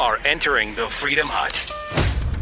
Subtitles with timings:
[0.00, 1.70] are entering the Freedom Hut.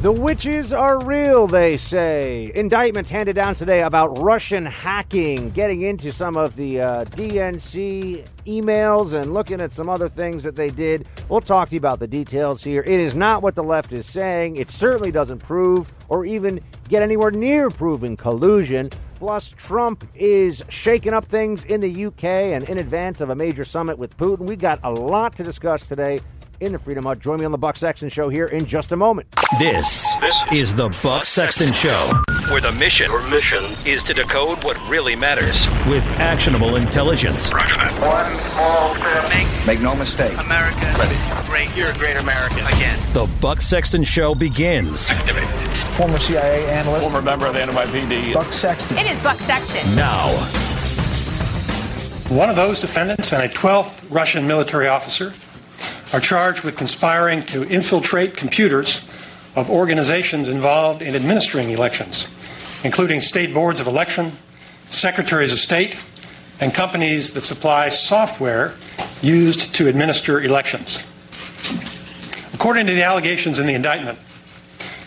[0.00, 2.52] The witches are real, they say.
[2.54, 9.12] Indictments handed down today about Russian hacking, getting into some of the uh, DNC emails
[9.12, 11.08] and looking at some other things that they did.
[11.29, 12.82] We'll talk to you about the details here.
[12.82, 14.54] It is not what the left is saying.
[14.54, 18.90] It certainly doesn't prove or even get anywhere near proving collusion.
[19.17, 23.64] Plus, Trump is shaking up things in the UK and in advance of a major
[23.64, 24.46] summit with Putin.
[24.46, 26.20] We've got a lot to discuss today
[26.61, 27.18] in the Freedom Hut.
[27.21, 29.29] Join me on the Buck Sexton Show here in just a moment.
[29.58, 32.11] This, this is the Buck Sexton Show,
[32.50, 37.50] where the mission, mission is to decode what really matters with actionable intelligence.
[37.53, 37.61] One
[38.50, 39.28] small step.
[39.34, 40.33] Make, Make no mistake.
[40.39, 41.17] America Ready.
[41.47, 41.77] great.
[41.77, 42.98] You're a great American again.
[43.12, 45.48] The Buck Sexton Show begins Activate.
[45.95, 48.34] former CIA analyst, former member of the NYPD.
[48.34, 48.98] Buck Sexton.
[48.98, 49.95] It is Buck Sexton.
[49.97, 50.29] now.
[52.34, 55.33] One of those defendants and a 12th Russian military officer
[56.12, 59.05] are charged with conspiring to infiltrate computers
[59.57, 62.29] of organizations involved in administering elections,
[62.85, 64.33] including state boards of election,
[64.89, 65.97] secretaries of state,
[66.61, 68.75] and companies that supply software
[69.23, 71.05] used to administer elections.
[72.53, 74.19] According to the allegations in the indictment,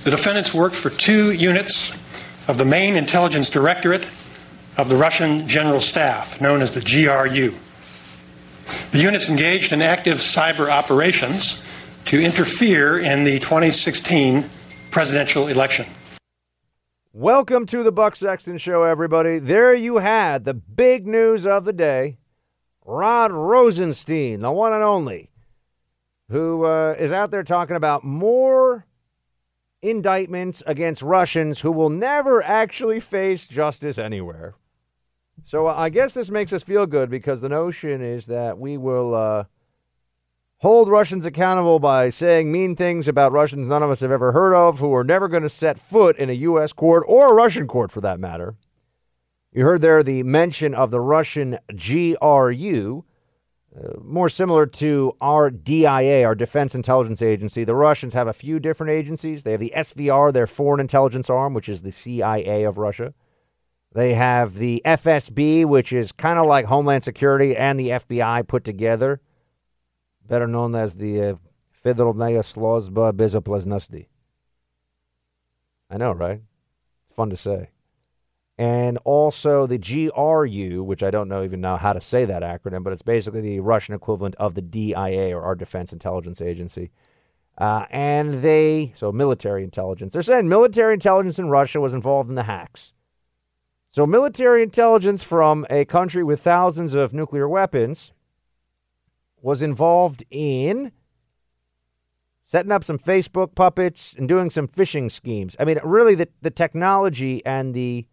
[0.04, 1.98] the defendants worked for two units
[2.48, 4.08] of the main intelligence directorate
[4.78, 7.56] of the Russian General Staff, known as the GRU.
[8.92, 11.66] The units engaged in active cyber operations
[12.06, 14.50] to interfere in the 2016
[14.92, 15.86] presidential election.
[17.14, 19.40] Welcome to the Buck Sexton Show, everybody.
[19.40, 22.18] There you had the big news of the day.
[22.86, 25.30] Rod Rosenstein, the one and only,
[26.30, 28.86] who uh, is out there talking about more
[29.82, 34.56] indictments against Russians who will never actually face justice anywhere.
[35.44, 38.78] So uh, I guess this makes us feel good because the notion is that we
[38.78, 39.44] will uh,
[40.58, 44.54] hold Russians accountable by saying mean things about Russians none of us have ever heard
[44.54, 46.74] of who are never going to set foot in a U.S.
[46.74, 48.56] court or a Russian court for that matter.
[49.52, 53.04] You heard there the mention of the Russian GRU,
[53.76, 57.66] uh, more similar to our DIA, our Defense Intelligence Agency.
[57.66, 59.44] The Russians have a few different agencies.
[59.44, 63.14] They have the SVR, their foreign intelligence arm, which is the CIA of Russia.
[63.94, 68.64] They have the FSB, which is kind of like Homeland Security and the FBI put
[68.64, 69.20] together,
[70.26, 71.36] better known as the uh,
[71.84, 74.08] Federalnaya Slozba Bezopleznasti.
[75.90, 76.42] I know, right?
[77.04, 77.72] It's fun to say.
[78.58, 82.84] And also the GRU, which I don't know even know how to say that acronym,
[82.84, 86.92] but it's basically the Russian equivalent of the DIA or our Defense Intelligence Agency.
[87.58, 92.36] Uh, and they, so military intelligence, they're saying military intelligence in Russia was involved in
[92.36, 92.94] the hacks.
[93.94, 98.14] So, military intelligence from a country with thousands of nuclear weapons
[99.42, 100.94] was involved in
[102.46, 105.58] setting up some Facebook puppets and doing some phishing schemes.
[105.60, 108.08] I mean, really, the, the technology and the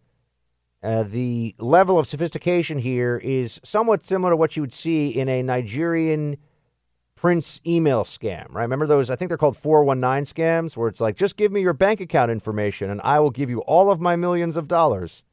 [0.83, 5.29] uh, the level of sophistication here is somewhat similar to what you would see in
[5.29, 6.37] a Nigerian
[7.15, 8.63] Prince email scam, right?
[8.63, 9.09] Remember those?
[9.09, 12.31] I think they're called 419 scams, where it's like, just give me your bank account
[12.31, 15.23] information and I will give you all of my millions of dollars.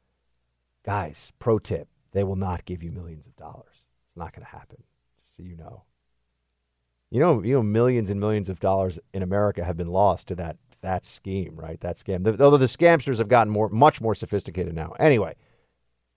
[0.87, 3.83] Guys, pro tip they will not give you millions of dollars.
[4.07, 4.81] It's not going to happen,
[5.17, 5.83] just so you know.
[7.11, 10.35] You know, you know, millions and millions of dollars in America have been lost to
[10.35, 11.77] that that scheme, right?
[11.81, 12.23] That scam.
[12.23, 14.93] The, although the scamsters have gotten more, much more sophisticated now.
[14.97, 15.35] Anyway,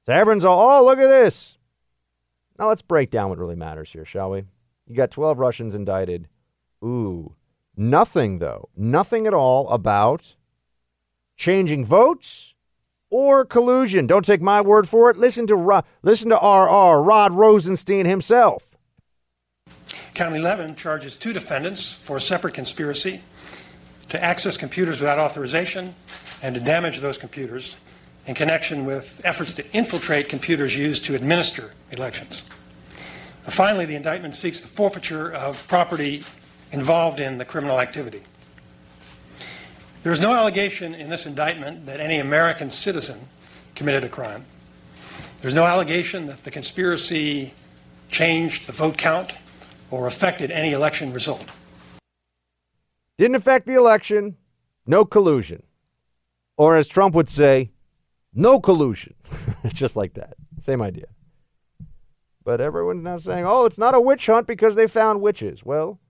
[0.07, 1.59] so everyone's all, oh, look at this.
[2.57, 4.45] Now let's break down what really matters here, shall we?
[4.87, 6.29] You got 12 Russians indicted.
[6.85, 7.35] Ooh,
[7.77, 10.37] nothing though, nothing at all about
[11.37, 12.55] changing votes
[13.10, 14.06] or collusion.
[14.06, 15.16] Don't take my word for it.
[15.16, 18.66] Listen to listen to RR Rod Rosenstein himself.
[20.15, 23.21] Count 11 charges two defendants for a separate conspiracy
[24.09, 25.94] to access computers without authorization
[26.43, 27.77] and to damage those computers
[28.27, 32.45] in connection with efforts to infiltrate computers used to administer elections.
[33.45, 36.22] Finally, the indictment seeks the forfeiture of property
[36.72, 38.22] involved in the criminal activity.
[40.03, 43.21] There is no allegation in this indictment that any American citizen
[43.75, 44.45] committed a crime.
[45.41, 47.53] There's no allegation that the conspiracy
[48.11, 49.33] changed the vote count
[49.91, 51.45] or affected any election result.
[53.19, 54.37] Didn't affect the election,
[54.87, 55.63] no collusion.
[56.57, 57.71] Or as Trump would say,
[58.33, 59.15] no collusion.
[59.69, 60.35] Just like that.
[60.59, 61.07] Same idea.
[62.43, 65.63] But everyone's now saying, oh, it's not a witch hunt because they found witches.
[65.63, 66.01] Well,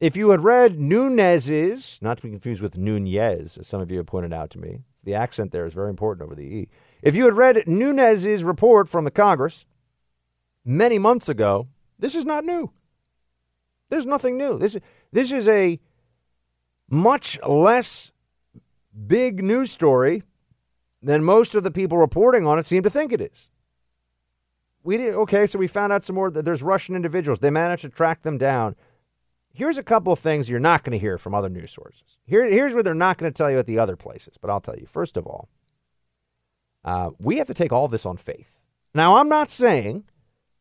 [0.00, 3.98] if you had read Nunes's, not to be confused with Nunez, as some of you
[3.98, 6.68] have pointed out to me, the accent there is very important over the E.
[7.02, 9.66] If you had read Nunes's report from the Congress
[10.64, 11.68] many months ago,
[11.98, 12.70] this is not new.
[13.88, 14.58] There's nothing new.
[14.58, 14.76] This,
[15.12, 15.80] this is a
[16.88, 18.12] much less
[19.06, 20.22] big news story
[21.02, 23.48] than most of the people reporting on it seem to think it is.
[24.82, 27.40] We did okay, so we found out some more that there's Russian individuals.
[27.40, 28.76] They managed to track them down.
[29.58, 32.16] Here's a couple of things you're not going to hear from other news sources.
[32.24, 34.60] Here, here's what they're not going to tell you at the other places, but I'll
[34.60, 34.86] tell you.
[34.86, 35.48] First of all,
[36.84, 38.60] uh, we have to take all this on faith.
[38.94, 40.04] Now, I'm not saying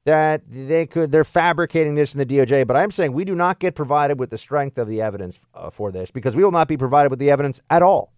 [0.06, 3.60] that they could they're fabricating this in the DOJ, but I'm saying we do not
[3.60, 6.68] get provided with the strength of the evidence uh, for this because we will not
[6.68, 8.14] be provided with the evidence at all.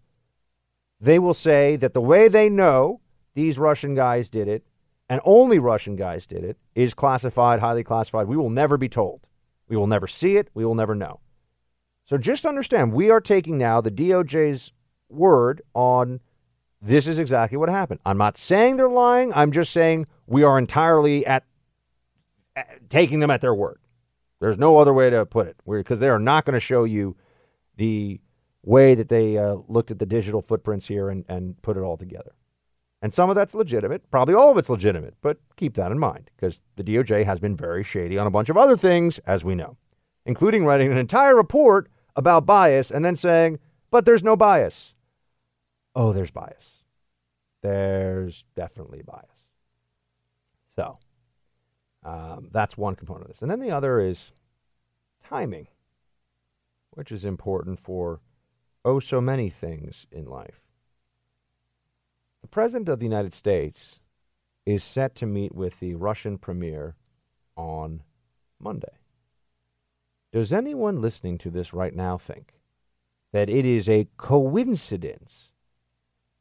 [1.02, 3.02] They will say that the way they know
[3.34, 4.66] these Russian guys did it,
[5.10, 8.28] and only Russian guys did it, is classified, highly classified.
[8.28, 9.28] We will never be told.
[9.70, 10.50] We will never see it.
[10.54, 11.22] We will never know.
[12.06, 14.72] So just understand, we are taking now the DOJ's
[15.10, 16.20] word on
[16.82, 18.00] this is exactly what happened.
[18.06, 19.32] I'm not saying they're lying.
[19.34, 21.44] I'm just saying we are entirely at,
[22.56, 23.80] at taking them at their word.
[24.40, 27.16] There's no other way to put it because they are not going to show you
[27.76, 28.22] the
[28.64, 31.98] way that they uh, looked at the digital footprints here and, and put it all
[31.98, 32.34] together.
[33.02, 34.10] And some of that's legitimate.
[34.12, 37.56] Probably all of it's legitimate, but keep that in mind because the DOJ has been
[37.56, 39.78] very shady on a bunch of other things, as we know,
[40.26, 43.60] including writing an entire report about bias and then saying,
[43.90, 44.94] but there's no bias.
[45.96, 46.84] Oh, there's bias.
[47.62, 49.46] There's definitely bias.
[50.76, 50.98] So
[52.04, 53.42] um, that's one component of this.
[53.42, 54.34] And then the other is
[55.24, 55.68] timing,
[56.92, 58.22] which is important for
[58.86, 60.69] oh so many things in life.
[62.42, 64.02] The President of the United States
[64.66, 66.96] is set to meet with the Russian Premier
[67.56, 68.04] on
[68.60, 69.00] Monday.
[70.32, 72.54] Does anyone listening to this right now think
[73.34, 75.52] that it is a coincidence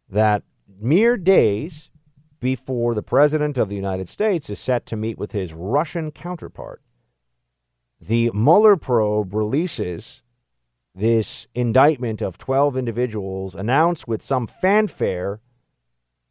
[0.08, 1.90] that mere days
[2.40, 6.82] before the President of the United States is set to meet with his Russian counterpart,
[8.00, 10.22] the Mueller probe releases
[10.94, 15.40] this indictment of 12 individuals announced with some fanfare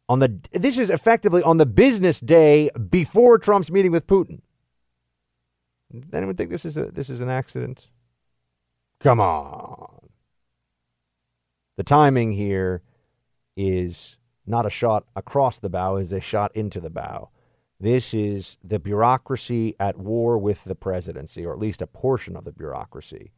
[0.08, 4.40] on the this is effectively on the business day before Trump's meeting with Putin.
[6.12, 7.88] Anyone think this is a this is an accident?
[9.00, 10.08] Come on.
[11.76, 12.82] The timing here
[13.56, 17.30] is not a shot across the bow, is a shot into the bow.
[17.78, 22.44] This is the bureaucracy at war with the presidency, or at least a portion of
[22.44, 23.32] the bureaucracy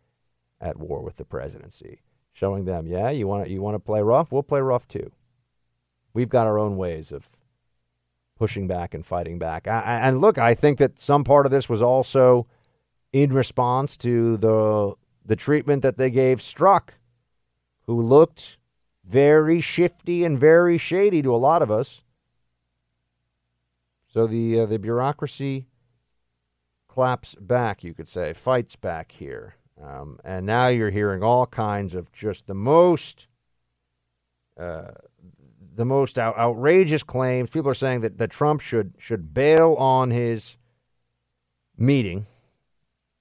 [0.61, 2.01] at war with the presidency,
[2.33, 5.11] showing them, yeah, you want you want to play rough, we'll play rough too.
[6.13, 7.29] We've got our own ways of
[8.39, 9.69] pushing back and fighting back.
[9.69, 12.47] I, and look, I think that some part of this was also
[13.13, 16.91] in response to the the treatment that they gave Strzok,
[17.83, 18.57] who looked
[19.05, 22.03] very shifty and very shady to a lot of us.
[24.13, 25.67] So the uh, the bureaucracy
[26.89, 29.55] claps back, you could say, fights back here.
[29.83, 33.29] Um, and now you're hearing all kinds of just the most
[34.59, 34.93] uh,
[35.75, 37.51] the most out- outrageous claims.
[37.51, 40.57] People are saying that, that Trump should should bail on his
[41.77, 42.27] meeting,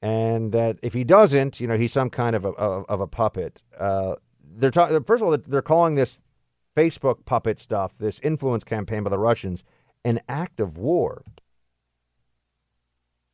[0.01, 3.07] and that if he doesn't, you know, he's some kind of a, of, of a
[3.07, 3.61] puppet.
[3.77, 5.01] Uh, they're talking.
[5.03, 6.21] First of all, they're calling this
[6.75, 9.63] Facebook puppet stuff, this influence campaign by the Russians,
[10.03, 11.23] an act of war.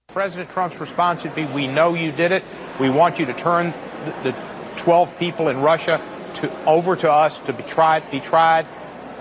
[0.08, 2.44] President Trump's response would be, "We know you did it.
[2.80, 3.74] We want you to turn
[4.06, 4.36] the, the
[4.76, 6.02] 12 people in Russia
[6.36, 8.10] to over to us to be tried.
[8.12, 8.68] Be tried.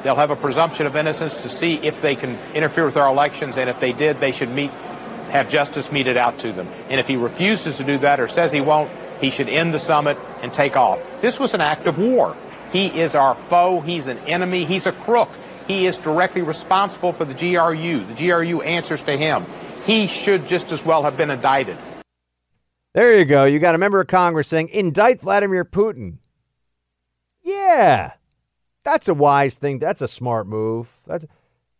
[0.04, 3.56] They'll have a presumption of innocence to see if they can interfere with our elections,
[3.56, 4.70] and if they did, they should meet,
[5.30, 6.68] have justice meted out to them.
[6.90, 9.80] And if he refuses to do that or says he won't, he should end the
[9.80, 11.02] summit and take off.
[11.22, 12.36] This was an act of war.
[12.70, 13.80] He is our foe.
[13.80, 14.66] He's an enemy.
[14.66, 15.30] He's a crook.
[15.66, 18.04] He is directly responsible for the GRU.
[18.04, 19.46] The GRU answers to him.
[19.86, 21.78] He should just as well have been indicted.
[22.92, 23.44] There you go.
[23.44, 26.18] You got a member of Congress saying, indict Vladimir Putin.
[27.42, 28.12] Yeah,
[28.84, 29.78] that's a wise thing.
[29.78, 30.88] That's a smart move.
[31.06, 31.24] That's,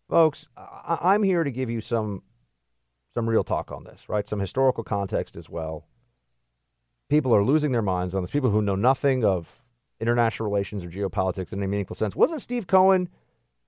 [0.08, 2.22] folks, I- I'm here to give you some
[3.12, 4.26] some real talk on this, right?
[4.26, 5.86] Some historical context as well.
[7.08, 8.30] People are losing their minds on this.
[8.32, 9.62] People who know nothing of
[10.00, 12.16] international relations or geopolitics in any meaningful sense.
[12.16, 13.08] Wasn't Steve Cohen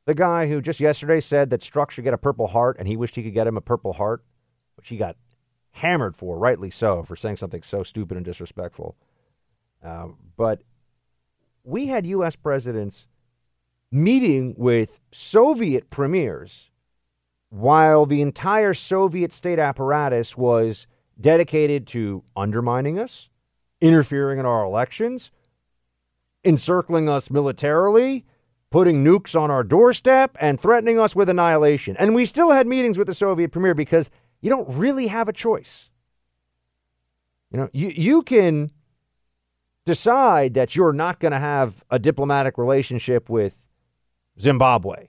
[0.06, 2.96] the guy who just yesterday said that Strzok should get a Purple Heart and he
[2.96, 4.24] wished he could get him a Purple Heart,
[4.76, 5.16] which he got
[5.72, 8.96] hammered for, rightly so, for saying something so stupid and disrespectful.
[9.82, 10.62] Um, but
[11.64, 12.36] we had U.S.
[12.36, 13.08] presidents
[13.90, 16.70] meeting with Soviet premiers
[17.50, 20.86] while the entire Soviet state apparatus was
[21.20, 23.30] dedicated to undermining us,
[23.80, 25.30] interfering in our elections,
[26.44, 28.24] encircling us militarily,
[28.70, 31.96] putting nukes on our doorstep, and threatening us with annihilation.
[31.98, 35.32] And we still had meetings with the Soviet premier because you don't really have a
[35.32, 35.90] choice.
[37.50, 38.70] You know, you, you can
[39.86, 43.65] decide that you're not going to have a diplomatic relationship with
[44.40, 45.08] Zimbabwe.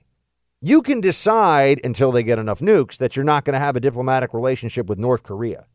[0.60, 3.80] You can decide until they get enough nukes that you're not going to have a
[3.80, 5.66] diplomatic relationship with North Korea.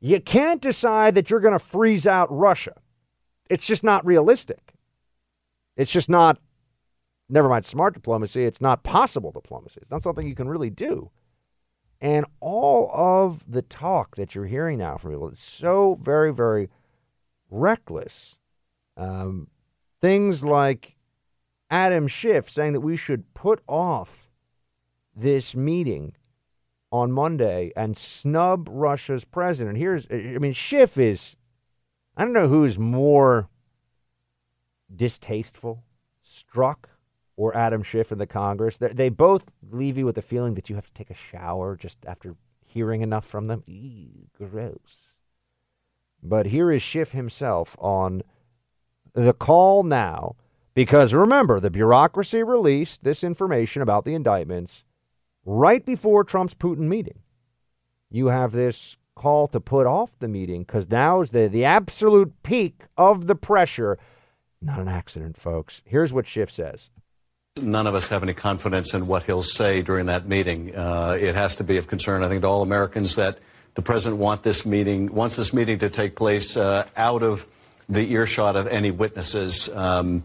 [0.00, 2.74] You can't decide that you're going to freeze out Russia.
[3.48, 4.74] It's just not realistic.
[5.76, 6.38] It's just not,
[7.28, 9.78] never mind smart diplomacy, it's not possible diplomacy.
[9.82, 11.10] It's not something you can really do.
[12.00, 16.68] And all of the talk that you're hearing now from people is so very, very
[17.50, 18.38] reckless.
[18.96, 19.48] Um,
[20.00, 20.96] things like
[21.74, 24.30] Adam Schiff saying that we should put off
[25.12, 26.14] this meeting
[26.92, 29.76] on Monday and snub Russia's president.
[29.76, 31.34] Here's, I mean, Schiff is,
[32.16, 33.48] I don't know who's more
[34.94, 35.82] distasteful,
[36.24, 36.84] Strzok
[37.36, 38.78] or Adam Schiff in the Congress.
[38.78, 41.74] They, they both leave you with the feeling that you have to take a shower
[41.74, 43.64] just after hearing enough from them.
[44.38, 45.10] Gross.
[46.22, 48.22] But here is Schiff himself on
[49.12, 50.36] the call now,
[50.74, 54.84] because remember, the bureaucracy released this information about the indictments
[55.44, 57.20] right before Trump's Putin meeting.
[58.10, 62.42] You have this call to put off the meeting because now is the, the absolute
[62.42, 63.98] peak of the pressure.
[64.60, 65.82] Not an accident, folks.
[65.84, 66.90] Here's what Schiff says.
[67.62, 70.74] None of us have any confidence in what he'll say during that meeting.
[70.74, 73.38] Uh, it has to be of concern, I think, to all Americans that
[73.74, 77.46] the president want this meeting wants this meeting to take place uh, out of
[77.88, 79.68] the earshot of any witnesses.
[79.68, 80.24] Um,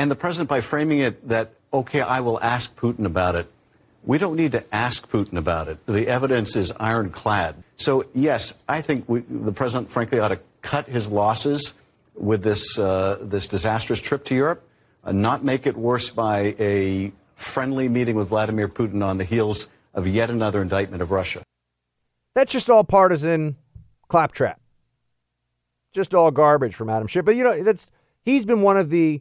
[0.00, 3.52] and the president, by framing it that okay, I will ask Putin about it.
[4.02, 5.84] We don't need to ask Putin about it.
[5.84, 7.62] The evidence is ironclad.
[7.76, 11.74] So yes, I think we, the president, frankly, ought to cut his losses
[12.14, 14.66] with this uh, this disastrous trip to Europe
[15.04, 19.68] uh, not make it worse by a friendly meeting with Vladimir Putin on the heels
[19.92, 21.42] of yet another indictment of Russia.
[22.34, 23.56] That's just all partisan
[24.08, 24.60] claptrap.
[25.92, 27.26] Just all garbage from Adam Schiff.
[27.26, 27.90] But you know, that's
[28.22, 29.20] he's been one of the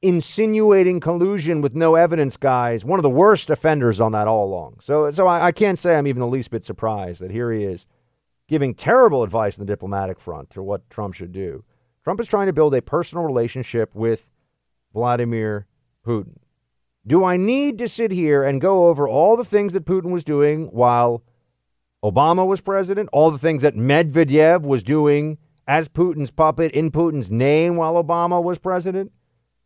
[0.00, 4.76] insinuating collusion with no evidence guys, one of the worst offenders on that all along.
[4.80, 7.64] So so I, I can't say I'm even the least bit surprised that here he
[7.64, 7.86] is
[8.48, 11.64] giving terrible advice on the diplomatic front to what Trump should do.
[12.04, 14.30] Trump is trying to build a personal relationship with
[14.94, 15.66] Vladimir
[16.06, 16.38] Putin.
[17.06, 20.24] Do I need to sit here and go over all the things that Putin was
[20.24, 21.22] doing while
[22.04, 27.30] Obama was president, all the things that Medvedev was doing as Putin's puppet in Putin's
[27.30, 29.12] name while Obama was president?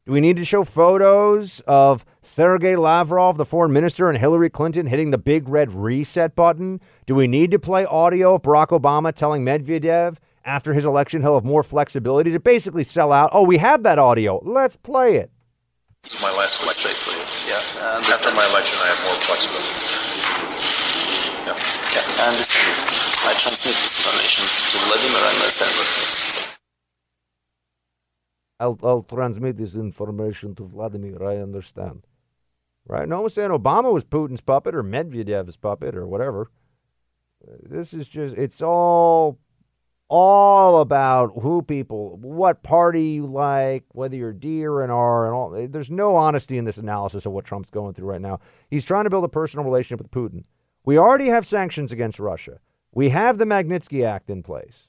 [0.05, 4.87] Do we need to show photos of Sergei Lavrov, the foreign minister, and Hillary Clinton
[4.87, 6.81] hitting the big red reset button?
[7.07, 11.35] Do we need to play audio of Barack Obama telling Medvedev after his election, he'll
[11.35, 13.31] have more flexibility to basically sell out.
[13.33, 14.41] Oh, we have that audio.
[14.45, 15.31] Let's play it.
[16.21, 17.23] My last election, basically.
[17.47, 17.63] Yeah.
[17.79, 19.71] Uh, after my election, I have more flexibility.
[21.47, 21.55] Yeah.
[21.95, 22.27] yeah.
[22.27, 22.75] I understand.
[23.23, 25.23] I transmit this information to Vladimir.
[25.23, 26.42] I understand.
[28.63, 31.23] I'll, I'll transmit this information to Vladimir.
[31.23, 32.07] I understand.
[32.87, 33.09] Right?
[33.09, 36.51] No one's saying Obama was Putin's puppet or Medvedev's puppet or whatever.
[37.63, 39.39] This is just, it's all
[40.15, 45.35] all about who people, what party you like, whether you're D or an R, and
[45.35, 45.69] all.
[45.69, 48.39] There's no honesty in this analysis of what Trump's going through right now.
[48.69, 50.45] He's trying to build a personal relationship with Putin.
[50.85, 52.59] We already have sanctions against Russia.
[52.93, 54.89] We have the Magnitsky Act in place,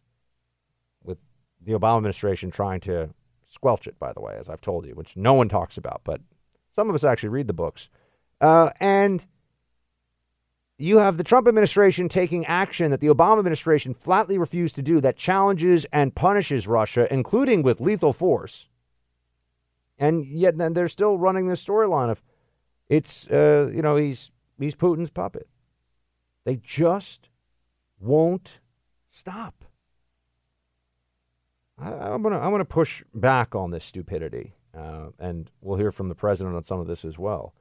[1.06, 1.20] with
[1.66, 3.12] the Obama administration trying to
[3.54, 6.22] squelch it, by the way, as I've told you, which no one talks about, but
[6.72, 7.88] some of us actually read the books.
[8.42, 9.26] Uh, and
[10.78, 15.00] you have the Trump administration taking action that the Obama administration flatly refused to do
[15.02, 18.68] that challenges and punishes Russia, including with lethal force.
[20.00, 22.24] And yet then they're still running this storyline of
[22.90, 25.48] it's uh, you know he's he's Putin's puppet.
[26.44, 27.30] They just
[28.00, 28.60] won't
[29.12, 29.63] stop.
[31.78, 36.10] I, am gonna I'm gonna push back on this stupidity, uh, and we'll hear from
[36.10, 37.54] the president on some of this as well.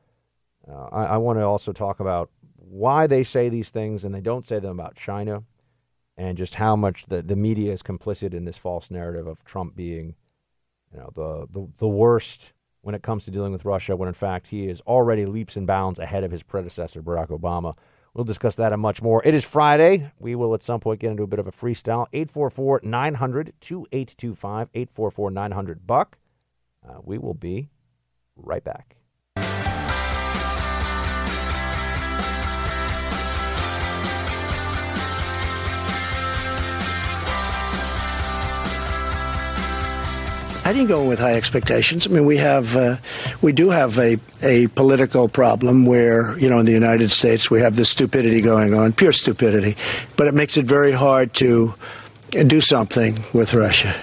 [0.69, 4.21] Uh, I, I want to also talk about why they say these things and they
[4.21, 5.43] don't say them about China
[6.17, 9.75] and just how much the, the media is complicit in this false narrative of Trump
[9.75, 10.15] being,
[10.93, 12.53] you know, the, the, the worst
[12.83, 15.67] when it comes to dealing with Russia, when in fact he is already leaps and
[15.67, 17.75] bounds ahead of his predecessor, Barack Obama.
[18.15, 19.23] We'll discuss that and much more.
[19.25, 20.11] It is Friday.
[20.19, 22.07] We will at some point get into a bit of a freestyle.
[22.13, 26.19] 844 900 2825 844 900 Buck.
[26.87, 27.71] Uh, we will be
[28.37, 28.97] right back.
[40.73, 42.07] I didn't go in with high expectations.
[42.07, 42.97] I mean, we have, uh,
[43.43, 47.61] we do have a, a political problem where, you know, in the United States we
[47.61, 49.77] have this stupidity going on, pure stupidity,
[50.17, 51.75] but it makes it very hard to
[52.31, 53.95] do something with Russia.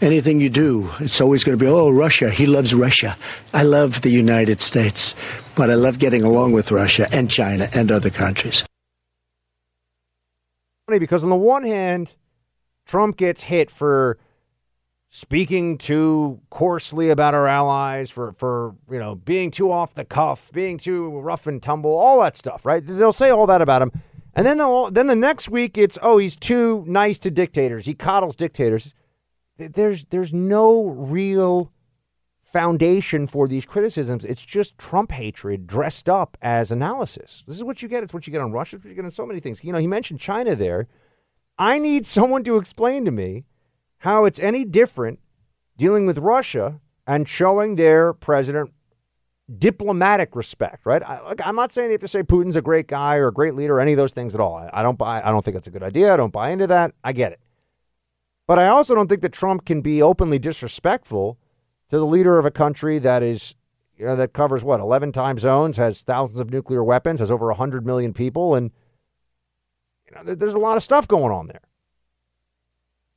[0.00, 2.30] anything you do, it's always going to be, oh, Russia.
[2.30, 3.14] He loves Russia.
[3.52, 5.14] I love the United States,
[5.54, 8.64] but I love getting along with Russia and China and other countries.
[10.86, 12.14] Funny because on the one hand,
[12.86, 14.16] Trump gets hit for
[15.16, 20.52] speaking too coarsely about our allies, for for you know being too off the cuff,
[20.52, 22.82] being too rough and tumble, all that stuff, right?
[22.86, 23.92] They'll say all that about him,
[24.34, 27.94] and then they'll then the next week it's oh he's too nice to dictators, he
[27.94, 28.92] coddles dictators.
[29.56, 31.72] There's there's no real
[32.42, 34.22] foundation for these criticisms.
[34.22, 37.42] It's just Trump hatred dressed up as analysis.
[37.46, 38.02] This is what you get.
[38.02, 38.76] It's what you get on Russia.
[38.76, 39.64] It's what you get on so many things.
[39.64, 40.88] You know, he mentioned China there.
[41.58, 43.46] I need someone to explain to me
[44.06, 45.18] how it's any different
[45.76, 48.70] dealing with Russia and showing their president
[49.58, 51.02] diplomatic respect, right?
[51.02, 53.56] I, I'm not saying you have to say Putin's a great guy or a great
[53.56, 54.54] leader or any of those things at all.
[54.54, 55.20] I, I don't buy.
[55.24, 56.14] I don't think it's a good idea.
[56.14, 56.92] I don't buy into that.
[57.02, 57.40] I get it,
[58.46, 61.36] but I also don't think that Trump can be openly disrespectful
[61.90, 63.56] to the leader of a country that is
[63.98, 67.46] you know, that covers what 11 time zones, has thousands of nuclear weapons, has over
[67.46, 68.70] 100 million people, and
[70.06, 71.62] you know, there's a lot of stuff going on there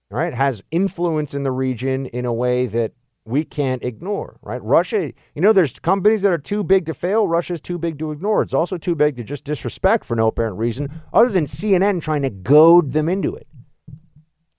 [0.10, 2.94] right, has influence in the region in a way that
[3.26, 4.62] we can't ignore, right?
[4.64, 7.28] Russia, you know, there's companies that are too big to fail.
[7.28, 8.42] Russia's too big to ignore.
[8.42, 12.24] It's also too big to just disrespect for no apparent reason other than CNN trying
[12.24, 13.48] to goad them into it.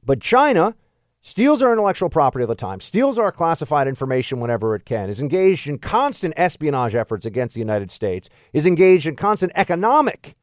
[0.04, 0.76] But China
[1.20, 5.20] steals our intellectual property all the time, steals our classified information whenever it can, is
[5.20, 10.36] engaged in constant espionage efforts against the United States, is engaged in constant economic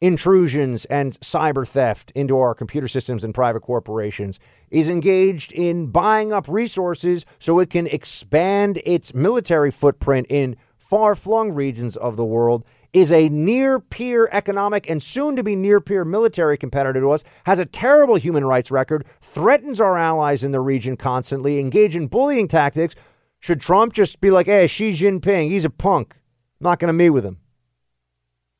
[0.00, 4.38] intrusions and cyber theft into our computer systems and private corporations,
[4.70, 11.14] is engaged in buying up resources so it can expand its military footprint in far
[11.14, 15.80] flung regions of the world, is a near peer economic and soon to be near
[15.80, 20.52] peer military competitor to us, has a terrible human rights record, threatens our allies in
[20.52, 22.94] the region constantly, engage in bullying tactics.
[23.40, 26.14] Should Trump just be like, hey, Xi Jinping, he's a punk.
[26.60, 27.38] I'm not going to meet with him.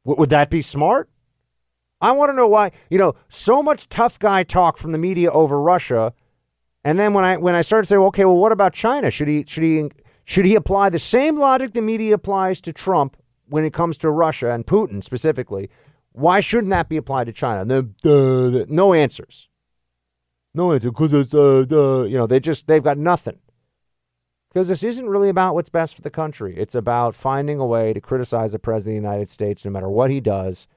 [0.05, 1.09] W- would that be smart?
[2.05, 5.31] I want to know why, you know, so much tough guy talk from the media
[5.31, 6.13] over Russia.
[6.85, 9.11] And then when I when I started saying, okay, well, what about China?
[9.11, 9.91] Should he should he
[10.27, 13.17] should he apply the same logic the media applies to Trump
[13.49, 15.71] when it comes to Russia and Putin specifically?
[16.13, 17.65] Why shouldn't that be applied to China?
[17.65, 19.49] The, the, the, no answers.
[20.53, 23.39] No answer because it's uh, the you know they just they've got nothing.
[24.53, 26.55] Because this isn't really about what's best for the country.
[26.59, 29.89] It's about finding a way to criticize the president of the United States, no matter
[29.89, 30.69] what he does,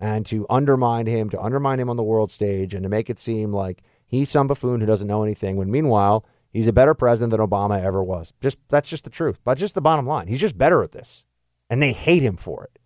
[0.00, 3.18] and to undermine him, to undermine him on the world stage, and to make it
[3.18, 5.56] seem like he's some buffoon who doesn't know anything.
[5.56, 8.32] When meanwhile, he's a better president than Obama ever was.
[8.40, 9.38] Just that's just the truth.
[9.44, 11.22] But just the bottom line, he's just better at this,
[11.68, 12.78] and they hate him for it.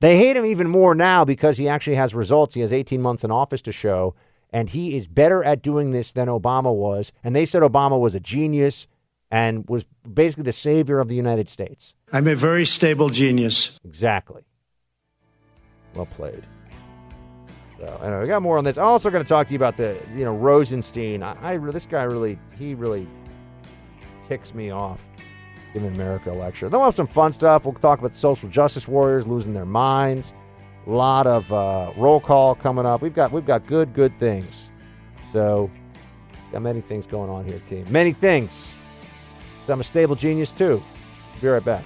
[0.00, 2.54] They hate him even more now because he actually has results.
[2.54, 4.14] He has 18 months in office to show,
[4.50, 7.12] and he is better at doing this than Obama was.
[7.24, 8.86] And they said Obama was a genius
[9.30, 11.94] and was basically the savior of the United States.
[12.12, 13.78] I'm a very stable genius.
[13.84, 14.44] Exactly.
[15.94, 16.44] Well played.
[17.78, 18.76] So anyway, we got more on this.
[18.76, 21.22] I'm also going to talk to you about the, you know, Rosenstein.
[21.22, 23.06] I, I this guy really, he really
[24.26, 25.04] ticks me off.
[25.74, 26.68] Giving America a lecture.
[26.70, 27.64] Then we'll have some fun stuff.
[27.64, 30.32] We'll talk about social justice warriors losing their minds.
[30.86, 33.02] A lot of uh, roll call coming up.
[33.02, 34.70] We've got we've got good good things.
[35.30, 35.70] So
[36.52, 37.84] got many things going on here, team.
[37.90, 38.66] Many things.
[39.68, 40.82] I'm a stable genius too.
[41.42, 41.84] Be right back.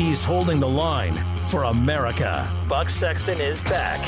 [0.00, 1.14] He's holding the line
[1.48, 2.50] for America.
[2.70, 4.00] Buck Sexton is back.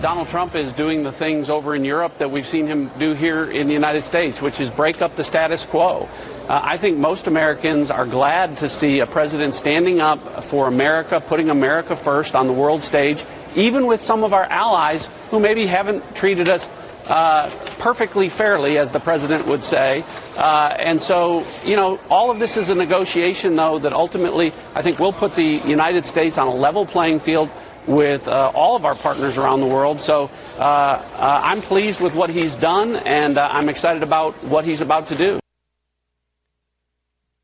[0.00, 3.50] Donald Trump is doing the things over in Europe that we've seen him do here
[3.50, 6.08] in the United States, which is break up the status quo.
[6.48, 11.20] Uh, I think most Americans are glad to see a president standing up for America,
[11.20, 13.24] putting America first on the world stage,
[13.56, 16.70] even with some of our allies who maybe haven't treated us
[17.08, 20.04] uh, perfectly fairly, as the president would say.
[20.36, 24.82] Uh, and so, you know, all of this is a negotiation, though, that ultimately I
[24.82, 27.50] think will put the United States on a level playing field
[27.86, 30.02] with uh, all of our partners around the world.
[30.02, 34.80] So uh, uh, I'm pleased with what he's done, and I'm excited about what he's
[34.80, 35.38] about to do.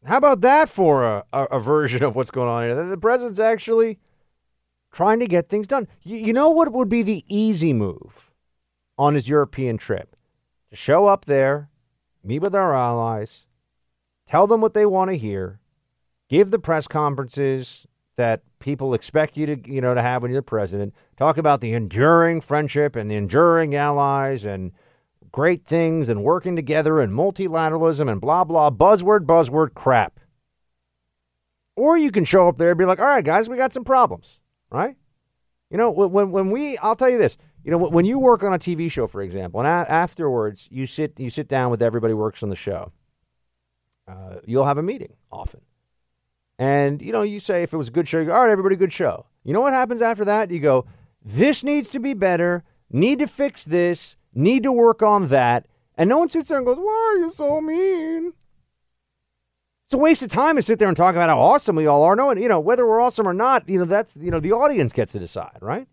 [0.05, 2.87] How about that for a, a, a version of what's going on here?
[2.87, 4.01] The president's actually
[4.91, 5.87] trying to get things done.
[6.03, 8.32] You, you know what would be the easy move?
[9.03, 10.15] On his European trip
[10.71, 11.69] to show up there,
[12.23, 13.47] meet with our allies,
[14.29, 15.59] tell them what they want to hear,
[16.29, 17.85] give the press conferences
[18.17, 21.61] that people expect you to, you know, to have when you're the president, talk about
[21.61, 24.71] the enduring friendship and the enduring allies and
[25.33, 30.21] great things and working together and multilateralism and blah blah buzzword buzzword crap.
[31.75, 33.83] Or you can show up there and be like, all right, guys, we got some
[33.83, 34.39] problems,
[34.71, 34.95] right?
[35.71, 38.53] You know, when, when we, I'll tell you this, you know, when you work on
[38.53, 42.13] a TV show, for example, and a- afterwards you sit, you sit down with everybody
[42.13, 42.93] who works on the show,
[44.09, 45.61] uh, you'll have a meeting often.
[46.59, 48.51] And, you know, you say if it was a good show, you go, all right,
[48.51, 49.27] everybody, good show.
[49.45, 50.51] You know what happens after that?
[50.51, 50.87] You go,
[51.25, 55.67] this needs to be better, need to fix this, need to work on that.
[55.97, 58.33] And no one sits there and goes, why are you so mean?
[59.87, 62.03] It's a waste of time to sit there and talk about how awesome we all
[62.03, 62.17] are.
[62.17, 64.93] No, you know, whether we're awesome or not, you know, that's, you know, the audience
[64.93, 65.87] gets to decide, right?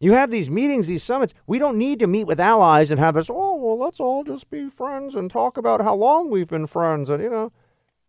[0.00, 1.34] You have these meetings, these summits.
[1.46, 4.48] We don't need to meet with allies and have this, oh, well, let's all just
[4.48, 7.08] be friends and talk about how long we've been friends.
[7.08, 7.52] And, you know,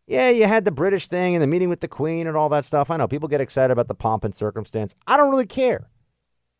[0.06, 2.66] yeah, you had the British thing and the meeting with the Queen and all that
[2.66, 2.92] stuff.
[2.92, 4.94] I know people get excited about the pomp and circumstance.
[5.08, 5.90] I don't really care.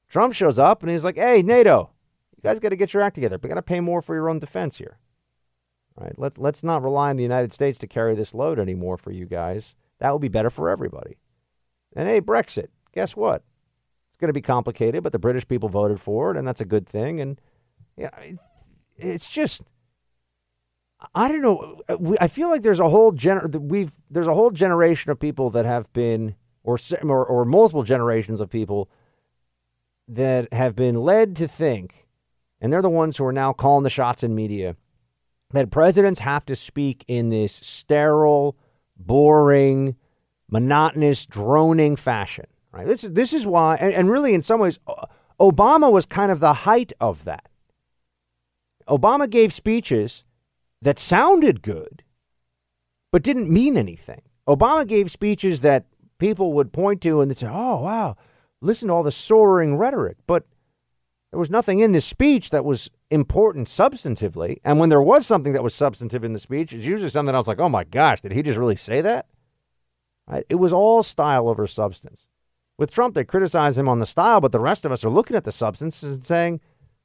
[0.08, 1.92] Trump shows up and he's like, hey, NATO,
[2.36, 3.38] you guys got to get your act together.
[3.42, 4.98] We got to pay more for your own defense here.
[5.96, 6.14] Right?
[6.18, 9.26] Let's let's not rely on the United States to carry this load anymore for you
[9.26, 9.76] guys.
[10.00, 11.18] That will be better for everybody.
[11.96, 13.44] And hey, Brexit, guess what?
[14.20, 16.88] Going to be complicated, but the British people voted for it, and that's a good
[16.88, 17.22] thing.
[17.22, 17.40] And
[17.96, 18.10] yeah,
[18.98, 19.64] it's just
[21.16, 21.82] I don't know.
[21.88, 25.50] Uh, I feel like there's a whole gener- we've there's a whole generation of people
[25.52, 28.90] that have been or or, or multiple generations of people
[30.08, 32.08] that have been led to think,
[32.60, 34.76] and they're the ones who are now calling the shots in media
[35.52, 38.58] that presidents have to speak in this sterile,
[38.98, 39.96] boring,
[40.50, 42.46] monotonous, droning fashion.
[42.72, 42.86] Right?
[42.86, 45.06] This is this is why, and, and really, in some ways, uh,
[45.40, 47.50] Obama was kind of the height of that.
[48.88, 50.24] Obama gave speeches
[50.82, 52.04] that sounded good,
[53.12, 54.22] but didn't mean anything.
[54.48, 55.86] Obama gave speeches that
[56.20, 58.18] people would point to and they'd say, "Oh, wow,
[58.62, 60.46] listen to all the soaring rhetoric," but
[61.32, 64.58] there was nothing in this speech that was important substantively.
[64.64, 67.48] And when there was something that was substantive in the speech, it's usually something was
[67.48, 69.28] like, oh my gosh, did he just really say that?
[70.28, 70.46] Right?
[70.50, 72.26] It was all style over substance.
[72.80, 75.36] With Trump, they criticize him on the style, but the rest of us are looking
[75.36, 76.62] at the substance and saying,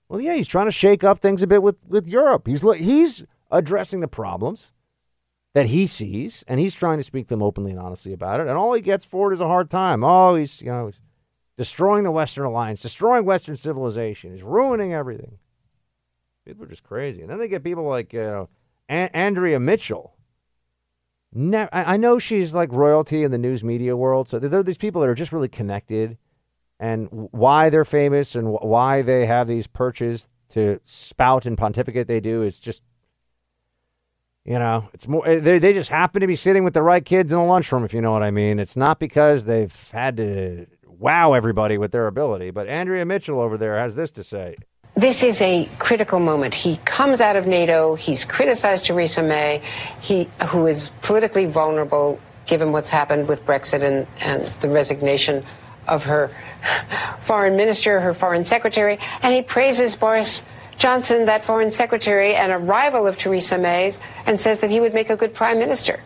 [0.08, 2.46] well, yeah, he's trying to shake up things a bit with, with Europe.
[2.46, 4.70] He's, he's addressing the problems
[5.52, 8.46] that he sees, and he's trying to speak them openly and honestly about it.
[8.46, 10.04] And all he gets for it is a hard time.
[10.04, 11.00] Oh, he's, you know, he's
[11.58, 14.30] destroying the Western alliance, destroying Western civilization.
[14.30, 15.38] He's ruining everything.
[16.46, 17.20] People are just crazy.
[17.20, 18.48] And then they get people like, a-
[18.88, 20.13] Andrea Mitchell.
[21.34, 24.28] Ne- I-, I know she's like royalty in the news media world.
[24.28, 26.16] So there are these people that are just really connected
[26.80, 32.20] and why they're famous and why they have these perches to spout and pontificate they
[32.20, 32.82] do is just
[34.44, 37.04] you know, it's more eh, they they just happen to be sitting with the right
[37.04, 38.58] kids in the lunchroom if you know what I mean.
[38.58, 43.56] It's not because they've had to wow everybody with their ability, but Andrea Mitchell over
[43.56, 44.56] there has this to say.
[44.96, 46.54] This is a critical moment.
[46.54, 47.96] He comes out of NATO.
[47.96, 49.60] He's criticized Theresa May,
[50.00, 55.44] he, who is politically vulnerable given what's happened with Brexit and, and the resignation
[55.88, 56.30] of her
[57.24, 59.00] foreign minister, her foreign secretary.
[59.20, 60.44] And he praises Boris
[60.76, 64.94] Johnson, that foreign secretary and a rival of Theresa May's, and says that he would
[64.94, 66.00] make a good prime minister.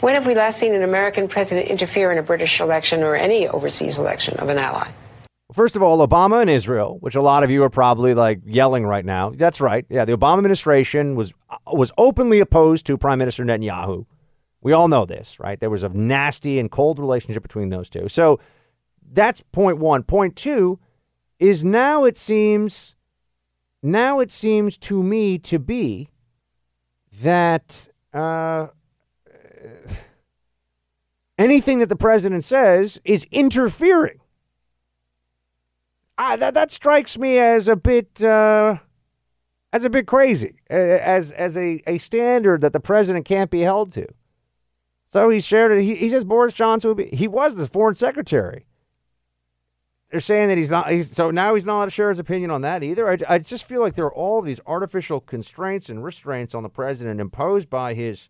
[0.00, 3.48] When have we last seen an American president interfere in a British election or any
[3.48, 4.90] overseas election of an ally?
[5.52, 8.86] First of all, Obama and Israel, which a lot of you are probably like yelling
[8.86, 9.30] right now.
[9.30, 9.84] That's right.
[9.88, 11.32] Yeah, the Obama administration was
[11.66, 14.06] was openly opposed to Prime Minister Netanyahu.
[14.62, 15.58] We all know this, right?
[15.58, 18.08] There was a nasty and cold relationship between those two.
[18.08, 18.40] So
[19.12, 20.02] that's point one.
[20.02, 20.78] Point two
[21.38, 22.94] is now it seems
[23.82, 26.10] now it seems to me to be
[27.22, 28.68] that uh,
[31.38, 34.19] anything that the president says is interfering
[36.20, 38.76] I, that that strikes me as a bit uh,
[39.72, 43.90] as a bit crazy, as as a, a standard that the president can't be held
[43.92, 44.06] to.
[45.08, 45.82] So he shared it.
[45.82, 47.06] He, he says Boris Johnson be.
[47.06, 48.66] He was the foreign secretary.
[50.10, 50.90] They're saying that he's not.
[50.90, 53.10] He's, so now he's not allowed to share his opinion on that either.
[53.10, 56.68] I, I just feel like there are all these artificial constraints and restraints on the
[56.68, 58.28] president imposed by his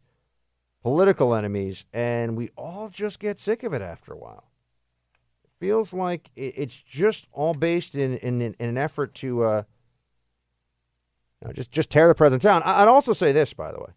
[0.81, 4.50] political enemies, and we all just get sick of it after a while
[5.61, 9.63] feels like it's just all based in in, in an effort to uh,
[11.41, 12.63] you know, just just tear the president down.
[12.65, 13.91] I'd also say this, by the way.